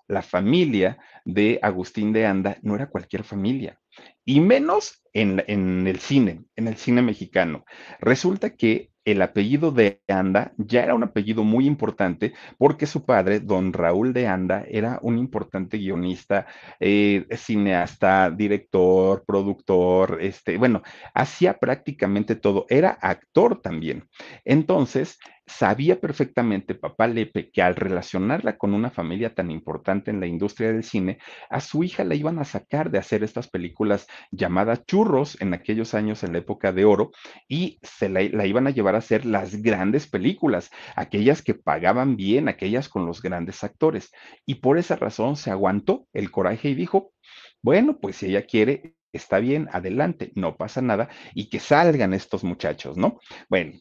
La 0.08 0.22
familia 0.22 0.98
de 1.26 1.60
Agustín 1.62 2.14
de 2.14 2.26
Anda 2.26 2.58
no 2.62 2.76
era 2.76 2.90
cualquier 2.90 3.24
familia, 3.24 3.80
y 4.26 4.40
menos 4.42 5.02
en, 5.14 5.44
en 5.48 5.88
el 5.88 6.00
cine, 6.00 6.44
en 6.56 6.68
el 6.68 6.78
cine 6.78 7.02
mexicano. 7.02 7.66
Resulta 8.00 8.56
que 8.56 8.93
el 9.06 9.22
apellido 9.22 9.72
de 9.72 10.02
Anda 10.08 10.54
ya 10.58 10.84
era 10.84 10.96
un 10.96 11.04
apellido 11.04 11.44
muy 11.44 11.66
importante 11.66 12.34
porque 12.58 12.86
su 12.86 13.06
padre, 13.06 13.40
don 13.40 13.74
Raúl 13.74 14.14
de 14.14 14.28
Anda, 14.28 14.66
era 14.70 15.00
un 15.02 15.18
importante 15.18 15.78
guionista, 15.78 16.48
eh, 16.80 17.26
cineasta, 17.36 18.30
director, 18.30 19.24
productor, 19.26 20.20
este, 20.22 20.58
bueno, 20.58 20.82
hacía 21.14 21.60
prácticamente 21.60 22.36
todo, 22.36 22.66
era 22.70 22.92
actor 22.92 23.62
también. 23.62 24.08
Entonces, 24.46 25.20
sabía 25.46 26.00
perfectamente 26.00 26.76
papá 26.76 27.08
Lepe 27.08 27.52
que 27.52 27.62
al 27.62 27.76
relacionarla 27.76 28.58
con 28.58 28.74
una 28.74 28.90
familia 28.90 29.34
tan 29.34 29.52
importante 29.52 30.12
en 30.12 30.20
la 30.20 30.28
industria 30.28 30.72
del 30.72 30.84
cine, 30.84 31.20
a 31.50 31.60
su 31.60 31.84
hija 31.84 32.04
la 32.04 32.16
iban 32.16 32.40
a 32.40 32.46
sacar 32.46 32.92
de 32.92 32.98
hacer 32.98 33.24
estas 33.24 33.50
películas 33.50 34.08
llamadas 34.32 34.86
churros 34.86 35.40
en 35.42 35.54
aquellos 35.54 35.94
años 35.94 36.24
en 36.24 36.34
la 36.34 36.40
época 36.40 36.72
de 36.72 36.86
oro 36.86 37.12
y 37.48 37.80
se 37.82 38.10
la, 38.10 38.22
iban 38.24 38.68
a 38.68 38.72
llevar 38.72 38.96
a 38.96 39.00
hacer 39.00 39.26
las 39.26 39.62
grandes 39.62 40.08
películas, 40.08 40.72
aquellas 40.96 41.42
que 41.42 41.54
pagaban 41.54 42.16
bien, 42.16 42.48
aquellas 42.48 42.90
con 42.90 43.06
los 43.06 43.22
grandes 43.22 43.64
actores. 43.64 44.12
Y 44.46 44.56
por 44.56 44.78
esa 44.78 44.96
razón 44.96 45.36
se 45.36 45.52
aguantó 45.52 46.08
el 46.14 46.32
coraje 46.32 46.70
y 46.70 46.76
dijo, 46.76 47.14
bueno, 47.62 48.00
pues 48.00 48.18
si 48.18 48.28
ella 48.28 48.46
quiere, 48.46 48.96
está 49.12 49.40
bien, 49.40 49.70
adelante, 49.72 50.32
no 50.36 50.58
pasa 50.58 50.82
nada 50.82 51.10
y 51.34 51.50
que 51.50 51.60
salgan 51.60 52.14
estos 52.14 52.44
muchachos, 52.44 52.98
¿no? 52.98 53.20
Bueno, 53.50 53.74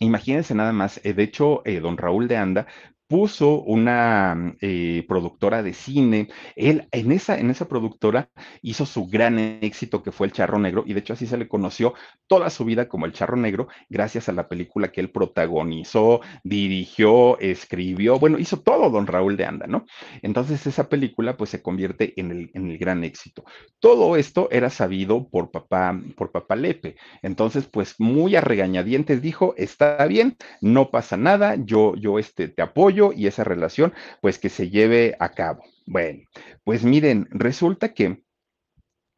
Imagínense 0.00 0.54
nada 0.54 0.72
más, 0.72 1.00
eh, 1.04 1.14
de 1.14 1.22
hecho, 1.22 1.62
eh, 1.66 1.80
don 1.80 1.96
Raúl 1.96 2.28
de 2.28 2.36
Anda 2.36 2.66
puso 3.12 3.60
una 3.60 4.54
eh, 4.62 5.04
productora 5.06 5.62
de 5.62 5.74
cine. 5.74 6.28
Él 6.56 6.88
en 6.92 7.12
esa, 7.12 7.38
en 7.38 7.50
esa 7.50 7.68
productora 7.68 8.30
hizo 8.62 8.86
su 8.86 9.06
gran 9.06 9.38
éxito 9.38 10.02
que 10.02 10.12
fue 10.12 10.28
El 10.28 10.32
Charro 10.32 10.58
Negro 10.58 10.82
y 10.86 10.94
de 10.94 11.00
hecho 11.00 11.12
así 11.12 11.26
se 11.26 11.36
le 11.36 11.46
conoció 11.46 11.92
toda 12.26 12.48
su 12.48 12.64
vida 12.64 12.88
como 12.88 13.04
El 13.04 13.12
Charro 13.12 13.36
Negro 13.36 13.68
gracias 13.90 14.30
a 14.30 14.32
la 14.32 14.48
película 14.48 14.92
que 14.92 15.02
él 15.02 15.10
protagonizó, 15.10 16.22
dirigió, 16.42 17.38
escribió, 17.38 18.18
bueno, 18.18 18.38
hizo 18.38 18.60
todo 18.60 18.88
don 18.88 19.06
Raúl 19.06 19.36
de 19.36 19.44
Anda, 19.44 19.66
¿no? 19.66 19.84
Entonces 20.22 20.66
esa 20.66 20.88
película 20.88 21.36
pues 21.36 21.50
se 21.50 21.60
convierte 21.60 22.18
en 22.18 22.30
el, 22.30 22.50
en 22.54 22.70
el 22.70 22.78
gran 22.78 23.04
éxito. 23.04 23.44
Todo 23.78 24.16
esto 24.16 24.48
era 24.50 24.70
sabido 24.70 25.28
por 25.28 25.50
papá, 25.50 26.00
por 26.16 26.32
papá 26.32 26.56
Lepe. 26.56 26.96
Entonces 27.20 27.66
pues 27.70 27.94
muy 27.98 28.36
a 28.36 28.40
regañadientes 28.40 29.20
dijo, 29.20 29.52
está 29.58 30.02
bien, 30.06 30.38
no 30.62 30.90
pasa 30.90 31.18
nada, 31.18 31.56
yo, 31.56 31.94
yo 31.96 32.18
este, 32.18 32.48
te 32.48 32.62
apoyo 32.62 33.01
y 33.10 33.26
esa 33.26 33.42
relación, 33.42 33.92
pues 34.20 34.38
que 34.38 34.48
se 34.48 34.70
lleve 34.70 35.16
a 35.18 35.30
cabo. 35.30 35.64
Bueno, 35.86 36.20
pues 36.62 36.84
miren, 36.84 37.26
resulta 37.32 37.92
que 37.92 38.22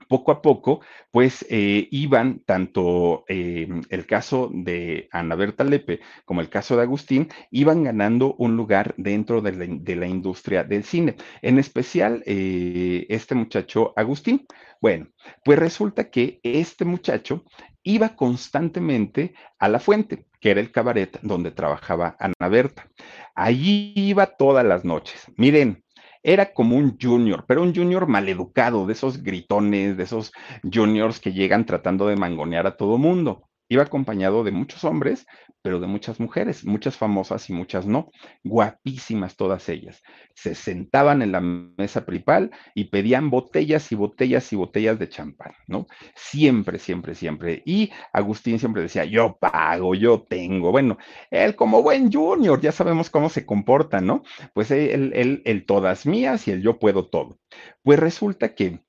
poco 0.08 0.32
a 0.32 0.42
poco, 0.42 0.80
pues 1.10 1.44
eh, 1.50 1.88
iban 1.90 2.40
tanto 2.40 3.24
eh, 3.28 3.68
el 3.88 4.06
caso 4.06 4.50
de 4.52 5.08
Ana 5.10 5.34
Berta 5.34 5.64
Lepe 5.64 6.00
como 6.24 6.40
el 6.40 6.48
caso 6.48 6.76
de 6.76 6.82
Agustín, 6.82 7.28
iban 7.50 7.84
ganando 7.84 8.34
un 8.38 8.56
lugar 8.56 8.94
dentro 8.96 9.40
de 9.40 9.96
la, 9.96 10.06
industria 10.06 10.64
del 10.64 10.84
cine, 10.84 11.16
en 11.42 11.58
especial 11.58 12.22
eh, 12.26 13.06
este 13.08 13.34
muchacho 13.34 13.92
Agustín. 13.96 14.46
Bueno, 14.80 15.08
pues 15.44 15.58
resulta 15.58 16.10
que 16.10 16.40
este 16.42 16.84
muchacho 16.84 17.44
iba 17.84 18.16
constantemente 18.16 19.34
a 19.58 19.68
la 19.68 19.78
fuente, 19.78 20.26
que 20.40 20.50
era 20.50 20.60
el 20.60 20.72
cabaret 20.72 21.20
donde 21.22 21.52
trabajaba 21.52 22.16
Ana 22.18 22.48
Berta. 22.48 22.88
Allí 23.34 23.92
iba 23.94 24.26
todas 24.26 24.64
las 24.64 24.84
noches. 24.84 25.30
Miren, 25.36 25.84
era 26.22 26.52
como 26.52 26.76
un 26.76 26.98
junior, 27.00 27.44
pero 27.46 27.62
un 27.62 27.74
junior 27.74 28.06
maleducado, 28.08 28.86
de 28.86 28.94
esos 28.94 29.22
gritones, 29.22 29.96
de 29.96 30.02
esos 30.02 30.32
juniors 30.62 31.20
que 31.20 31.34
llegan 31.34 31.66
tratando 31.66 32.06
de 32.06 32.16
mangonear 32.16 32.66
a 32.66 32.76
todo 32.76 32.98
mundo. 32.98 33.48
Iba 33.68 33.84
acompañado 33.84 34.44
de 34.44 34.52
muchos 34.52 34.84
hombres, 34.84 35.26
pero 35.62 35.80
de 35.80 35.86
muchas 35.86 36.20
mujeres, 36.20 36.64
muchas 36.66 36.96
famosas 36.96 37.48
y 37.48 37.54
muchas 37.54 37.86
no, 37.86 38.10
guapísimas 38.42 39.36
todas 39.36 39.68
ellas. 39.70 40.02
Se 40.34 40.54
sentaban 40.54 41.22
en 41.22 41.32
la 41.32 41.40
mesa 41.40 42.04
principal 42.04 42.50
y 42.74 42.84
pedían 42.84 43.30
botellas 43.30 43.90
y 43.90 43.94
botellas 43.94 44.52
y 44.52 44.56
botellas 44.56 44.98
de 44.98 45.08
champán, 45.08 45.54
¿no? 45.66 45.86
Siempre, 46.14 46.78
siempre, 46.78 47.14
siempre. 47.14 47.62
Y 47.64 47.90
Agustín 48.12 48.58
siempre 48.58 48.82
decía, 48.82 49.06
yo 49.06 49.38
pago, 49.40 49.94
yo 49.94 50.22
tengo. 50.28 50.70
Bueno, 50.70 50.98
él 51.30 51.56
como 51.56 51.82
buen 51.82 52.12
junior, 52.12 52.60
ya 52.60 52.72
sabemos 52.72 53.08
cómo 53.08 53.30
se 53.30 53.46
comporta, 53.46 54.02
¿no? 54.02 54.22
Pues 54.52 54.70
él, 54.70 55.12
él, 55.14 55.42
él 55.46 55.64
todas 55.64 56.04
mías 56.04 56.46
y 56.46 56.50
el 56.50 56.62
yo 56.62 56.78
puedo 56.78 57.06
todo. 57.06 57.38
Pues 57.82 57.98
resulta 57.98 58.54
que 58.54 58.80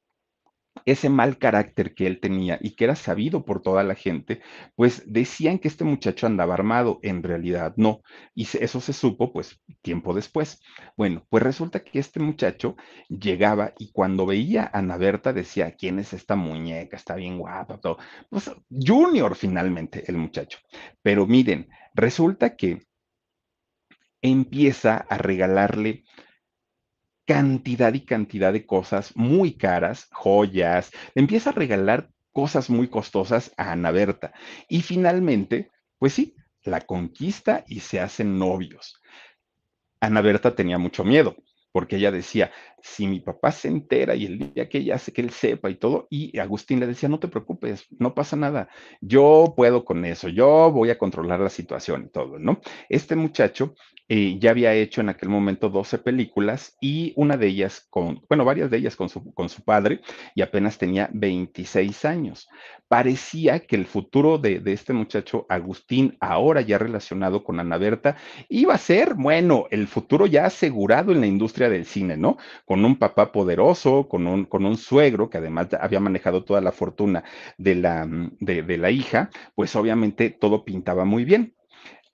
ese 0.85 1.09
mal 1.09 1.37
carácter 1.37 1.95
que 1.95 2.05
él 2.07 2.19
tenía 2.19 2.59
y 2.61 2.71
que 2.75 2.83
era 2.83 2.95
sabido 2.95 3.45
por 3.45 3.61
toda 3.61 3.83
la 3.83 3.95
gente, 3.95 4.41
pues 4.75 5.03
decían 5.05 5.59
que 5.59 5.67
este 5.67 5.83
muchacho 5.83 6.27
andaba 6.27 6.53
armado, 6.53 6.99
en 7.01 7.23
realidad 7.23 7.73
no, 7.77 8.01
y 8.33 8.47
eso 8.59 8.81
se 8.81 8.93
supo 8.93 9.31
pues 9.31 9.59
tiempo 9.81 10.13
después. 10.13 10.61
Bueno, 10.97 11.25
pues 11.29 11.43
resulta 11.43 11.83
que 11.83 11.99
este 11.99 12.19
muchacho 12.19 12.75
llegaba 13.09 13.73
y 13.77 13.91
cuando 13.91 14.25
veía 14.25 14.63
a 14.63 14.79
Ana 14.79 14.97
Berta 14.97 15.33
decía, 15.33 15.75
¿quién 15.75 15.99
es 15.99 16.13
esta 16.13 16.35
muñeca? 16.35 16.97
Está 16.97 17.15
bien 17.15 17.39
guapa, 17.39 17.79
todo. 17.79 17.97
Pues 18.29 18.51
Junior 18.69 19.35
finalmente, 19.35 20.03
el 20.07 20.17
muchacho. 20.17 20.59
Pero 21.01 21.25
miren, 21.25 21.69
resulta 21.93 22.55
que 22.55 22.85
empieza 24.21 24.97
a 24.97 25.17
regalarle 25.17 26.03
cantidad 27.25 27.93
y 27.93 28.01
cantidad 28.01 28.53
de 28.53 28.65
cosas 28.65 29.15
muy 29.15 29.55
caras, 29.55 30.07
joyas, 30.11 30.91
le 31.13 31.21
empieza 31.21 31.49
a 31.49 31.53
regalar 31.53 32.09
cosas 32.31 32.69
muy 32.69 32.87
costosas 32.87 33.53
a 33.57 33.71
Ana 33.71 33.91
Berta. 33.91 34.33
Y 34.69 34.81
finalmente, 34.81 35.71
pues 35.97 36.13
sí, 36.13 36.35
la 36.63 36.81
conquista 36.81 37.63
y 37.67 37.79
se 37.79 37.99
hacen 37.99 38.37
novios. 38.37 39.01
Ana 39.99 40.21
Berta 40.21 40.55
tenía 40.55 40.77
mucho 40.77 41.03
miedo, 41.03 41.35
porque 41.71 41.95
ella 41.95 42.11
decía, 42.11 42.51
si 42.85 43.07
mi 43.07 43.19
papá 43.19 43.51
se 43.51 43.67
entera 43.67 44.13
y 44.15 44.25
el 44.25 44.53
día 44.53 44.69
que 44.69 44.77
ella 44.77 44.95
hace 44.95 45.11
que 45.11 45.21
él 45.21 45.31
sepa 45.31 45.71
y 45.71 45.75
todo, 45.75 46.07
y 46.11 46.37
Agustín 46.37 46.79
le 46.79 46.85
decía, 46.85 47.09
no 47.09 47.19
te 47.19 47.27
preocupes, 47.27 47.87
no 47.97 48.13
pasa 48.13 48.35
nada, 48.35 48.69
yo 49.01 49.55
puedo 49.57 49.83
con 49.83 50.05
eso, 50.05 50.29
yo 50.29 50.71
voy 50.71 50.91
a 50.91 50.97
controlar 50.97 51.39
la 51.39 51.49
situación 51.49 52.05
y 52.05 52.11
todo, 52.11 52.37
¿no? 52.37 52.61
Este 52.87 53.15
muchacho 53.15 53.73
eh, 54.07 54.37
ya 54.39 54.51
había 54.51 54.71
hecho 54.75 55.01
en 55.01 55.09
aquel 55.09 55.29
momento 55.29 55.69
12 55.69 55.97
películas 55.97 56.77
y 56.79 57.11
una 57.15 57.37
de 57.37 57.47
ellas 57.47 57.87
con, 57.89 58.21
bueno, 58.29 58.45
varias 58.45 58.69
de 58.69 58.77
ellas 58.77 58.95
con 58.95 59.09
su, 59.09 59.33
con 59.33 59.49
su 59.49 59.63
padre 59.63 60.01
y 60.35 60.43
apenas 60.43 60.77
tenía 60.77 61.09
26 61.11 62.05
años. 62.05 62.47
Parecía 62.87 63.61
que 63.61 63.75
el 63.75 63.87
futuro 63.87 64.37
de, 64.37 64.59
de 64.59 64.73
este 64.73 64.93
muchacho 64.93 65.47
Agustín, 65.49 66.17
ahora 66.19 66.61
ya 66.61 66.77
relacionado 66.77 67.43
con 67.43 67.59
Ana 67.59 67.79
Berta, 67.79 68.15
iba 68.47 68.75
a 68.75 68.77
ser, 68.77 69.15
bueno, 69.15 69.65
el 69.71 69.87
futuro 69.87 70.27
ya 70.27 70.45
asegurado 70.45 71.11
en 71.11 71.21
la 71.21 71.27
industria 71.27 71.67
del 71.67 71.85
cine, 71.85 72.15
¿no? 72.15 72.37
Un 72.83 72.97
papá 72.97 73.31
poderoso, 73.31 74.07
con 74.09 74.27
un, 74.27 74.45
con 74.45 74.65
un 74.65 74.75
suegro 74.77 75.29
que 75.29 75.37
además 75.37 75.67
había 75.79 75.99
manejado 75.99 76.43
toda 76.43 76.59
la 76.61 76.71
fortuna 76.71 77.23
de 77.57 77.75
la, 77.75 78.05
de, 78.39 78.63
de 78.63 78.77
la 78.77 78.91
hija, 78.91 79.29
pues 79.55 79.75
obviamente 79.75 80.29
todo 80.31 80.65
pintaba 80.65 81.05
muy 81.05 81.23
bien. 81.25 81.55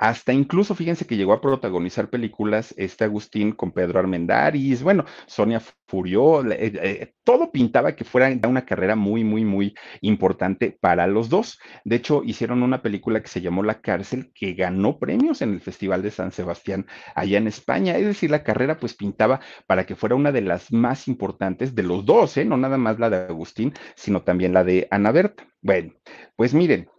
Hasta 0.01 0.33
incluso, 0.33 0.73
fíjense 0.73 1.05
que 1.05 1.15
llegó 1.15 1.31
a 1.31 1.41
protagonizar 1.41 2.09
películas 2.09 2.73
este 2.75 3.03
Agustín 3.03 3.51
con 3.51 3.71
Pedro 3.71 3.99
Armendáriz, 3.99 4.81
bueno, 4.81 5.05
Sonia 5.27 5.61
Furió, 5.87 6.43
eh, 6.51 6.71
eh, 6.73 7.13
todo 7.23 7.51
pintaba 7.51 7.95
que 7.95 8.03
fuera 8.03 8.35
una 8.47 8.65
carrera 8.65 8.95
muy, 8.95 9.23
muy, 9.23 9.45
muy 9.45 9.75
importante 10.01 10.75
para 10.81 11.05
los 11.05 11.29
dos. 11.29 11.59
De 11.85 11.97
hecho, 11.97 12.23
hicieron 12.23 12.63
una 12.63 12.81
película 12.81 13.21
que 13.21 13.27
se 13.27 13.41
llamó 13.41 13.61
La 13.61 13.79
cárcel, 13.79 14.31
que 14.33 14.53
ganó 14.53 14.97
premios 14.97 15.43
en 15.43 15.53
el 15.53 15.61
Festival 15.61 16.01
de 16.01 16.09
San 16.09 16.31
Sebastián 16.31 16.87
allá 17.13 17.37
en 17.37 17.45
España. 17.45 17.95
Es 17.95 18.07
decir, 18.07 18.31
la 18.31 18.41
carrera 18.41 18.79
pues 18.79 18.95
pintaba 18.95 19.39
para 19.67 19.85
que 19.85 19.95
fuera 19.95 20.15
una 20.15 20.31
de 20.31 20.41
las 20.41 20.73
más 20.73 21.07
importantes 21.07 21.75
de 21.75 21.83
los 21.83 22.05
dos, 22.05 22.37
¿eh? 22.37 22.45
no 22.45 22.57
nada 22.57 22.79
más 22.79 22.97
la 22.97 23.11
de 23.11 23.17
Agustín, 23.17 23.71
sino 23.95 24.23
también 24.23 24.51
la 24.51 24.63
de 24.63 24.87
Ana 24.89 25.11
Berta. 25.11 25.45
Bueno, 25.61 25.93
pues 26.35 26.55
miren, 26.55 26.89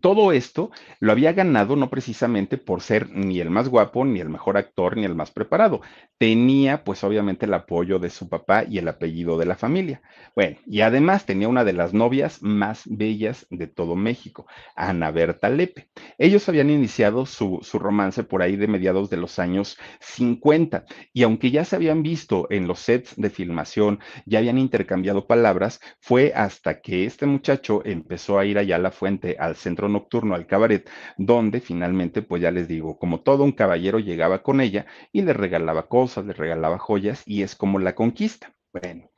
todo 0.00 0.32
esto 0.32 0.70
lo 0.98 1.12
había 1.12 1.32
ganado 1.32 1.76
no 1.76 1.90
precisamente 1.90 2.58
por 2.58 2.80
ser 2.80 3.10
ni 3.10 3.40
el 3.40 3.50
más 3.50 3.68
guapo, 3.68 4.04
ni 4.04 4.20
el 4.20 4.28
mejor 4.28 4.56
actor, 4.56 4.96
ni 4.96 5.04
el 5.04 5.14
más 5.14 5.30
preparado. 5.30 5.80
Tenía 6.18 6.84
pues 6.84 7.02
obviamente 7.04 7.46
el 7.46 7.54
apoyo 7.54 7.98
de 7.98 8.10
su 8.10 8.28
papá 8.28 8.64
y 8.64 8.78
el 8.78 8.88
apellido 8.88 9.36
de 9.38 9.46
la 9.46 9.56
familia. 9.56 10.02
Bueno, 10.34 10.58
y 10.66 10.82
además 10.82 11.26
tenía 11.26 11.48
una 11.48 11.64
de 11.64 11.72
las 11.72 11.92
novias 11.92 12.42
más 12.42 12.82
bellas 12.86 13.46
de 13.50 13.66
todo 13.66 13.96
México, 13.96 14.46
Ana 14.76 15.10
Berta 15.10 15.48
Lepe. 15.48 15.88
Ellos 16.18 16.48
habían 16.48 16.70
iniciado 16.70 17.26
su, 17.26 17.58
su 17.62 17.78
romance 17.78 18.22
por 18.22 18.42
ahí 18.42 18.56
de 18.56 18.68
mediados 18.68 19.10
de 19.10 19.16
los 19.16 19.38
años 19.38 19.78
50 20.00 20.84
y 21.12 21.24
aunque 21.24 21.50
ya 21.50 21.64
se 21.64 21.76
habían 21.76 22.02
visto 22.02 22.46
en 22.50 22.66
los 22.66 22.80
sets 22.80 23.16
de 23.16 23.30
filmación, 23.30 24.00
ya 24.24 24.38
habían 24.38 24.58
intercambiado 24.58 25.26
palabras, 25.26 25.80
fue 26.00 26.32
hasta 26.34 26.80
que 26.80 27.04
este 27.04 27.26
muchacho 27.26 27.82
empezó 27.84 28.38
a 28.38 28.44
ir 28.46 28.58
allá 28.58 28.76
a 28.76 28.78
la 28.78 28.90
fuente, 28.90 29.36
al 29.38 29.56
centro 29.56 29.79
nocturno 29.88 30.34
al 30.34 30.46
cabaret, 30.46 30.88
donde 31.16 31.60
finalmente, 31.60 32.22
pues 32.22 32.42
ya 32.42 32.50
les 32.50 32.68
digo, 32.68 32.98
como 32.98 33.20
todo 33.20 33.44
un 33.44 33.52
caballero 33.52 33.98
llegaba 33.98 34.42
con 34.42 34.60
ella 34.60 34.86
y 35.12 35.22
le 35.22 35.32
regalaba 35.32 35.88
cosas, 35.88 36.26
le 36.26 36.32
regalaba 36.32 36.78
joyas 36.78 37.22
y 37.26 37.42
es 37.42 37.54
como 37.56 37.78
la 37.78 37.94
conquista. 37.94 38.54
Bueno, 38.72 39.10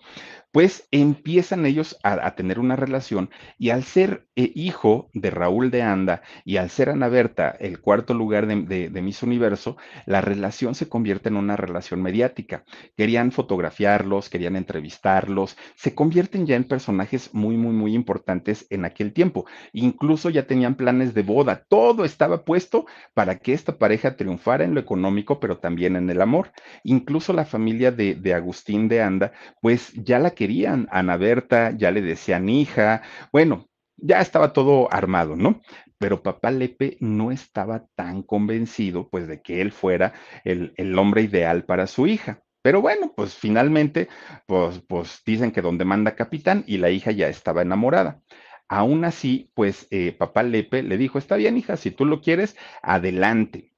pues 0.53 0.87
empiezan 0.91 1.67
ellos 1.67 1.99
a, 2.03 2.35
tener 2.35 2.59
una 2.59 2.77
relación 2.77 3.31
y 3.59 3.71
al 3.71 3.83
ser 3.83 4.27
eh, 4.37 4.53
hijo 4.55 5.11
de 5.15 5.31
Raúl 5.31 5.71
de 5.71 5.83
Anda 5.83 6.23
y 6.45 6.59
al 6.59 6.71
ser 6.71 6.91
Ana 6.91 7.09
Berta 7.09 7.51
el 7.59 7.81
cuarto 7.81 8.15
lugar 8.15 8.47
de, 8.47 8.91
de 8.91 9.03
Miss 9.03 9.23
Universo, 9.23 9.77
la 10.07 10.21
relación 10.21 10.75
se 10.75 10.89
convierte 10.89 11.31
en 11.31 11.37
una 11.37 11.57
relación 11.57 12.03
mediática. 12.03 12.65
Querían 12.97 13.33
fotografiarlos, 13.33 14.29
querían 14.29 14.57
entrevistarlos, 14.57 15.57
se 15.75 15.95
convierten 15.95 16.47
ya 16.47 16.57
en 16.57 16.65
personajes 16.65 17.33
muy, 17.33 17.57
muy, 17.57 17.73
muy 17.73 17.95
importantes 17.95 18.67
en 18.71 18.85
aquel 18.85 19.13
tiempo. 19.13 19.47
Incluso 19.73 20.31
ya 20.31 20.47
tenían 20.47 20.75
planes 20.75 21.15
de 21.15 21.23
boda, 21.23 21.65
todo 21.69 22.05
estaba 22.05 22.45
puesto 22.45 22.87
para 23.15 23.39
que 23.39 23.55
esta 23.55 23.79
pareja 23.79 24.17
triunfara 24.17 24.65
en 24.65 24.75
lo 24.75 24.81
económico, 24.81 25.41
pero 25.41 25.59
también 25.59 25.97
en 25.97 26.11
el 26.11 26.21
amor. 26.21 26.53
Incluso 26.85 27.33
la 27.33 27.47
familia 27.47 27.91
de, 27.91 28.15
de 28.15 28.35
Agustín 28.35 28.89
de 28.89 29.01
Anda, 29.01 29.33
pues 29.61 29.93
ya 29.95 30.19
la 30.19 30.31
querían. 30.43 30.89
Ana 30.91 31.17
Berta 31.17 31.71
ya 31.71 31.93
le 31.93 32.03
decían 32.03 32.49
hija. 32.49 33.03
Bueno, 33.33 33.69
ya 33.97 34.21
estaba 34.21 34.53
todo 34.53 34.93
armado, 34.93 35.37
¿no? 35.37 35.61
Pero 35.99 36.23
papá 36.23 36.51
Lepe 36.51 36.97
no 36.99 37.31
estaba 37.31 37.87
tan 37.95 38.23
convencido, 38.23 39.09
pues, 39.09 39.29
de 39.29 39.41
que 39.41 39.61
él 39.61 39.71
fuera 39.71 40.15
el, 40.45 40.73
el 40.77 40.99
hombre 40.99 41.23
ideal 41.23 41.65
para 41.65 41.87
su 41.87 42.09
hija. 42.09 42.43
Pero 42.61 42.81
bueno, 42.81 43.13
pues 43.15 43.35
finalmente, 43.35 44.09
pues, 44.47 44.81
pues 44.89 45.23
dicen 45.25 45.53
que 45.53 45.63
donde 45.63 45.85
manda 45.85 46.17
capitán 46.17 46.65
y 46.67 46.79
la 46.79 46.91
hija 46.91 47.13
ya 47.13 47.29
estaba 47.29 47.63
enamorada. 47.63 48.21
Aún 48.69 49.05
así, 49.05 49.51
pues 49.55 49.87
eh, 49.91 50.13
papá 50.13 50.43
Lepe 50.43 50.83
le 50.83 50.97
dijo, 50.97 51.19
está 51.19 51.37
bien, 51.37 51.57
hija, 51.57 51.77
si 51.77 51.93
tú 51.93 52.05
lo 52.05 52.21
quieres, 52.21 52.57
adelante. 52.83 53.73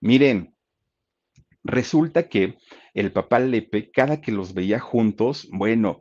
Miren, 0.00 0.54
resulta 1.64 2.28
que 2.28 2.56
el 2.98 3.12
papá 3.12 3.38
Lepe, 3.38 3.90
cada 3.90 4.20
que 4.20 4.32
los 4.32 4.54
veía 4.54 4.80
juntos, 4.80 5.48
bueno, 5.52 6.00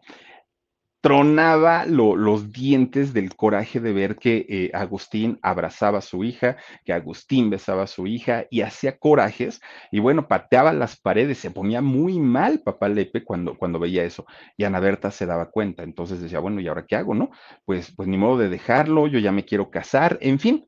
tronaba 1.01 1.85
los 1.85 2.51
dientes 2.51 3.13
del 3.13 3.35
coraje 3.35 3.79
de 3.79 3.93
ver 3.93 4.15
que 4.15 4.45
eh, 4.49 4.71
Agustín 4.73 5.39
abrazaba 5.43 5.99
a 5.99 6.01
su 6.01 6.23
hija, 6.23 6.57
que 6.83 6.91
Agustín 6.91 7.49
besaba 7.49 7.83
a 7.83 7.87
su 7.87 8.07
hija 8.07 8.45
y 8.49 8.61
hacía 8.61 8.97
corajes 8.97 9.61
y 9.91 9.99
bueno, 9.99 10.27
pateaba 10.27 10.73
las 10.73 10.99
paredes, 10.99 11.37
se 11.37 11.51
ponía 11.51 11.81
muy 11.81 12.19
mal 12.19 12.61
papá 12.61 12.89
Lepe 12.89 13.23
cuando, 13.23 13.57
cuando 13.57 13.79
veía 13.79 14.03
eso 14.03 14.25
y 14.57 14.63
Ana 14.63 14.79
Berta 14.79 15.11
se 15.11 15.27
daba 15.27 15.51
cuenta, 15.51 15.83
entonces 15.83 16.19
decía, 16.19 16.39
bueno, 16.39 16.59
¿y 16.59 16.67
ahora 16.67 16.85
qué 16.87 16.95
hago, 16.95 17.13
no? 17.13 17.29
Pues, 17.63 17.93
pues 17.95 18.09
ni 18.09 18.17
modo 18.17 18.39
de 18.39 18.49
dejarlo, 18.49 19.07
yo 19.07 19.19
ya 19.19 19.31
me 19.31 19.45
quiero 19.45 19.69
casar, 19.69 20.17
en 20.19 20.39
fin. 20.39 20.67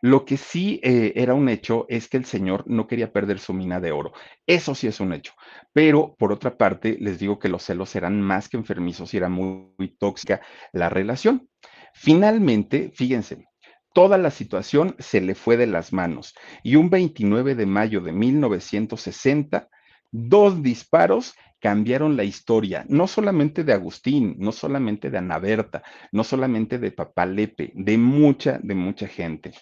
Lo 0.00 0.24
que 0.24 0.36
sí 0.36 0.80
eh, 0.82 1.12
era 1.16 1.34
un 1.34 1.48
hecho 1.48 1.86
es 1.88 2.08
que 2.08 2.16
el 2.16 2.24
señor 2.24 2.64
no 2.66 2.86
quería 2.86 3.12
perder 3.12 3.38
su 3.38 3.52
mina 3.52 3.80
de 3.80 3.92
oro. 3.92 4.12
Eso 4.46 4.74
sí 4.74 4.86
es 4.86 5.00
un 5.00 5.12
hecho. 5.12 5.32
Pero 5.72 6.14
por 6.18 6.32
otra 6.32 6.56
parte, 6.56 6.96
les 7.00 7.18
digo 7.18 7.38
que 7.38 7.48
los 7.48 7.64
celos 7.64 7.94
eran 7.96 8.20
más 8.20 8.48
que 8.48 8.56
enfermizos 8.56 9.12
y 9.12 9.16
era 9.16 9.28
muy, 9.28 9.72
muy 9.78 9.88
tóxica 9.88 10.40
la 10.72 10.88
relación. 10.88 11.48
Finalmente, 11.94 12.92
fíjense, 12.94 13.44
toda 13.92 14.18
la 14.18 14.30
situación 14.30 14.94
se 14.98 15.20
le 15.20 15.34
fue 15.34 15.56
de 15.56 15.66
las 15.66 15.92
manos 15.92 16.34
y 16.62 16.76
un 16.76 16.90
29 16.90 17.54
de 17.54 17.66
mayo 17.66 18.00
de 18.00 18.12
1960, 18.12 19.68
dos 20.10 20.62
disparos 20.62 21.34
cambiaron 21.60 22.16
la 22.16 22.24
historia, 22.24 22.84
no 22.88 23.06
solamente 23.06 23.64
de 23.64 23.72
Agustín, 23.72 24.36
no 24.38 24.52
solamente 24.52 25.10
de 25.10 25.18
Ana 25.18 25.38
Berta, 25.38 25.82
no 26.12 26.24
solamente 26.24 26.78
de 26.78 26.92
Papá 26.92 27.26
Lepe, 27.26 27.72
de 27.74 27.98
mucha, 27.98 28.58
de 28.62 28.74
mucha 28.74 29.08
gente. 29.08 29.52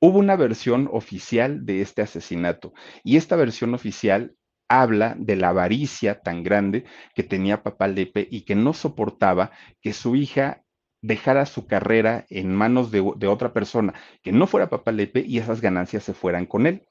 Hubo 0.00 0.18
una 0.18 0.36
versión 0.36 0.88
oficial 0.92 1.64
de 1.64 1.82
este 1.82 2.02
asesinato 2.02 2.72
y 3.04 3.16
esta 3.16 3.36
versión 3.36 3.74
oficial 3.74 4.34
habla 4.68 5.14
de 5.18 5.36
la 5.36 5.50
avaricia 5.50 6.20
tan 6.20 6.42
grande 6.42 6.84
que 7.14 7.22
tenía 7.22 7.62
Papá 7.62 7.88
Lepe 7.88 8.26
y 8.30 8.42
que 8.42 8.54
no 8.54 8.72
soportaba 8.72 9.50
que 9.80 9.92
su 9.92 10.16
hija 10.16 10.64
dejara 11.02 11.46
su 11.46 11.66
carrera 11.66 12.24
en 12.30 12.54
manos 12.54 12.90
de, 12.90 13.00
otra 13.00 13.52
persona 13.52 13.92
que 14.22 14.32
no 14.32 14.46
fuera 14.46 14.70
Papá 14.70 14.92
Lepe 14.92 15.22
y 15.26 15.38
esas 15.38 15.60
ganancias 15.60 16.04
se 16.04 16.14
fueran 16.14 16.46
con 16.46 16.66
él. 16.66 16.86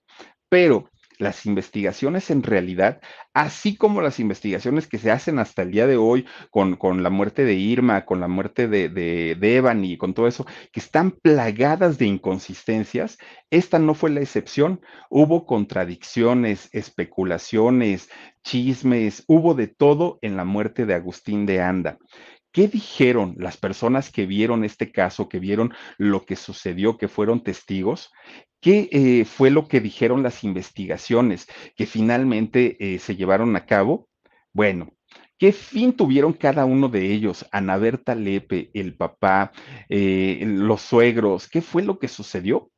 Pero 0.49 0.89
las 1.21 1.45
investigaciones 1.45 2.31
en 2.31 2.43
realidad, 2.43 2.99
así 3.33 3.75
como 3.77 4.01
las 4.01 4.19
investigaciones 4.19 4.87
que 4.87 4.97
se 4.97 5.11
hacen 5.11 5.39
hasta 5.39 5.61
el 5.61 5.71
día 5.71 5.85
de 5.85 5.95
hoy 5.95 6.25
con, 6.49 6.75
con 6.75 7.03
la 7.03 7.11
muerte 7.11 7.45
de 7.45 7.53
Irma, 7.53 8.05
con 8.05 8.19
la 8.19 8.27
muerte 8.27 8.67
de, 8.67 8.89
de, 8.89 9.55
Evan 9.55 9.85
y 9.85 9.97
con 9.97 10.13
todo 10.13 10.27
eso, 10.27 10.45
que 10.71 10.79
están 10.79 11.11
plagadas 11.11 11.97
de 11.99 12.07
inconsistencias, 12.07 13.17
esta 13.51 13.77
no 13.77 13.93
fue 13.93 14.09
la 14.09 14.21
excepción. 14.21 14.81
Hubo 15.09 15.45
contradicciones, 15.45 16.69
especulaciones, 16.73 18.09
chismes, 18.43 19.23
hubo 19.27 19.53
de 19.53 19.67
todo 19.67 20.17
en 20.21 20.35
la 20.37 20.45
muerte 20.45 20.85
de 20.85 20.95
Agustín 20.95 21.45
de 21.45 21.61
Anda. 21.61 21.99
¿Qué 22.51 22.67
dijeron 22.67 23.35
las 23.37 23.55
personas 23.55 24.11
que 24.11 24.25
vieron 24.25 24.65
este 24.65 24.91
caso, 24.91 25.29
que 25.29 25.39
vieron 25.39 25.73
lo 25.97 26.25
que 26.25 26.35
sucedió, 26.35 26.97
que 26.97 27.07
fueron 27.07 27.43
testigos? 27.43 28.11
¿Qué 28.61 28.89
eh, 28.91 29.25
fue 29.25 29.49
lo 29.49 29.67
que 29.67 29.81
dijeron 29.81 30.23
las 30.23 30.43
investigaciones 30.43 31.47
que 31.75 31.85
finalmente 31.85 32.77
eh, 32.79 32.99
se 32.99 33.15
llevaron 33.15 33.55
a 33.55 33.65
cabo? 33.65 34.07
Bueno, 34.53 34.93
¿Qué 35.41 35.53
fin 35.53 35.93
tuvieron 35.93 36.33
cada 36.33 36.65
uno 36.65 36.87
de 36.87 37.11
ellos? 37.11 37.47
Ana 37.51 37.75
Berta 37.77 38.13
Lepe, 38.13 38.69
el 38.75 38.95
papá, 38.95 39.51
eh, 39.89 40.43
los 40.45 40.81
suegros, 40.81 41.49
¿qué 41.49 41.63
fue 41.63 41.81
lo 41.81 41.97
que 41.97 42.07
sucedió? 42.07 42.69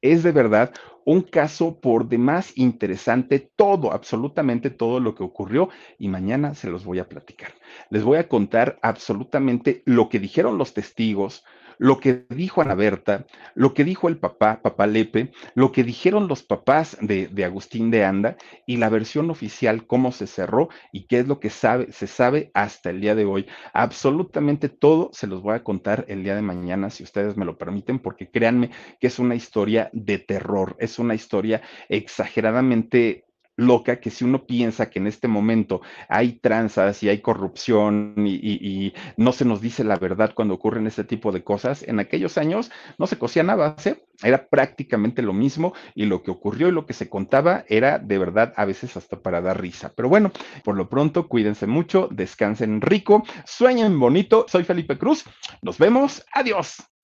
Es 0.00 0.22
de 0.22 0.32
verdad 0.32 0.72
un 1.04 1.20
caso 1.20 1.80
por 1.80 2.08
demás 2.08 2.52
interesante, 2.56 3.50
todo, 3.54 3.92
absolutamente 3.92 4.70
todo 4.70 5.00
lo 5.00 5.14
que 5.14 5.22
ocurrió 5.22 5.68
y 5.98 6.08
mañana 6.08 6.54
se 6.54 6.70
los 6.70 6.86
voy 6.86 6.98
a 6.98 7.08
platicar. 7.10 7.52
Les 7.90 8.04
voy 8.04 8.16
a 8.16 8.26
contar 8.26 8.78
absolutamente 8.80 9.82
lo 9.84 10.08
que 10.08 10.18
dijeron 10.18 10.56
los 10.56 10.72
testigos, 10.72 11.44
lo 11.78 12.00
que 12.00 12.26
dijo 12.28 12.60
Ana 12.60 12.74
Berta, 12.74 13.26
lo 13.54 13.74
que 13.74 13.84
dijo 13.84 14.08
el 14.08 14.18
papá, 14.18 14.60
papá 14.62 14.86
Lepe, 14.86 15.32
lo 15.54 15.72
que 15.72 15.84
dijeron 15.84 16.28
los 16.28 16.42
papás 16.42 16.96
de, 17.00 17.28
de, 17.28 17.44
Agustín 17.44 17.90
de 17.90 18.04
Anda 18.04 18.36
y 18.66 18.76
la 18.76 18.88
versión 18.88 19.30
oficial, 19.30 19.86
cómo 19.86 20.12
se 20.12 20.26
cerró 20.26 20.68
y 20.92 21.06
qué 21.06 21.20
es 21.20 21.28
lo 21.28 21.40
que 21.40 21.50
sabe, 21.50 21.92
se 21.92 22.06
sabe 22.06 22.50
hasta 22.54 22.90
el 22.90 23.00
día 23.00 23.14
de 23.14 23.24
hoy. 23.24 23.46
Absolutamente 23.72 24.68
todo 24.68 25.10
se 25.12 25.26
los 25.26 25.42
voy 25.42 25.54
a 25.54 25.64
contar 25.64 26.04
el 26.08 26.24
día 26.24 26.34
de 26.34 26.42
mañana, 26.42 26.90
si 26.90 27.02
ustedes 27.02 27.36
me 27.36 27.44
lo 27.44 27.56
permiten, 27.58 27.98
porque 27.98 28.30
créanme 28.30 28.70
que 29.00 29.06
es 29.06 29.18
una 29.18 29.34
historia 29.34 29.90
de 29.92 30.18
terror, 30.18 30.76
es 30.78 30.98
una 30.98 31.14
historia 31.14 31.62
exageradamente 31.88 33.27
loca 33.58 34.00
que 34.00 34.10
si 34.10 34.24
uno 34.24 34.46
piensa 34.46 34.88
que 34.88 35.00
en 35.00 35.08
este 35.08 35.28
momento 35.28 35.82
hay 36.08 36.34
tranzas 36.34 37.02
y 37.02 37.08
hay 37.08 37.20
corrupción 37.20 38.14
y, 38.16 38.94
no 39.16 39.32
se 39.32 39.44
nos 39.44 39.60
dice 39.60 39.84
la 39.84 39.96
verdad 39.96 40.32
cuando 40.34 40.54
ocurren 40.54 40.86
este 40.86 41.04
tipo 41.04 41.32
de 41.32 41.42
cosas, 41.42 41.82
en 41.82 41.98
aquellos 41.98 42.38
años 42.38 42.70
no 42.98 43.06
se 43.06 43.18
cosía 43.18 43.42
nada, 43.42 43.74
¿sí? 43.78 43.94
era 44.22 44.48
prácticamente 44.48 45.22
lo 45.22 45.32
mismo 45.32 45.74
y 45.94 46.06
lo 46.06 46.22
que 46.22 46.30
ocurrió 46.30 46.68
y 46.68 46.72
lo 46.72 46.86
que 46.86 46.92
se 46.94 47.08
contaba 47.08 47.64
era 47.68 47.98
de 47.98 48.18
verdad 48.18 48.54
a 48.56 48.64
veces 48.64 48.96
hasta 48.96 49.20
para 49.20 49.40
dar 49.40 49.60
risa. 49.60 49.92
Pero 49.94 50.08
bueno, 50.08 50.32
por 50.64 50.76
lo 50.76 50.88
pronto 50.88 51.28
cuídense 51.28 51.66
mucho, 51.66 52.08
descansen 52.10 52.80
rico, 52.80 53.24
sueñen 53.44 53.98
bonito. 53.98 54.46
Soy 54.48 54.64
Felipe 54.64 54.98
Cruz, 54.98 55.24
nos 55.62 55.78
vemos, 55.78 56.24
adiós. 56.32 56.76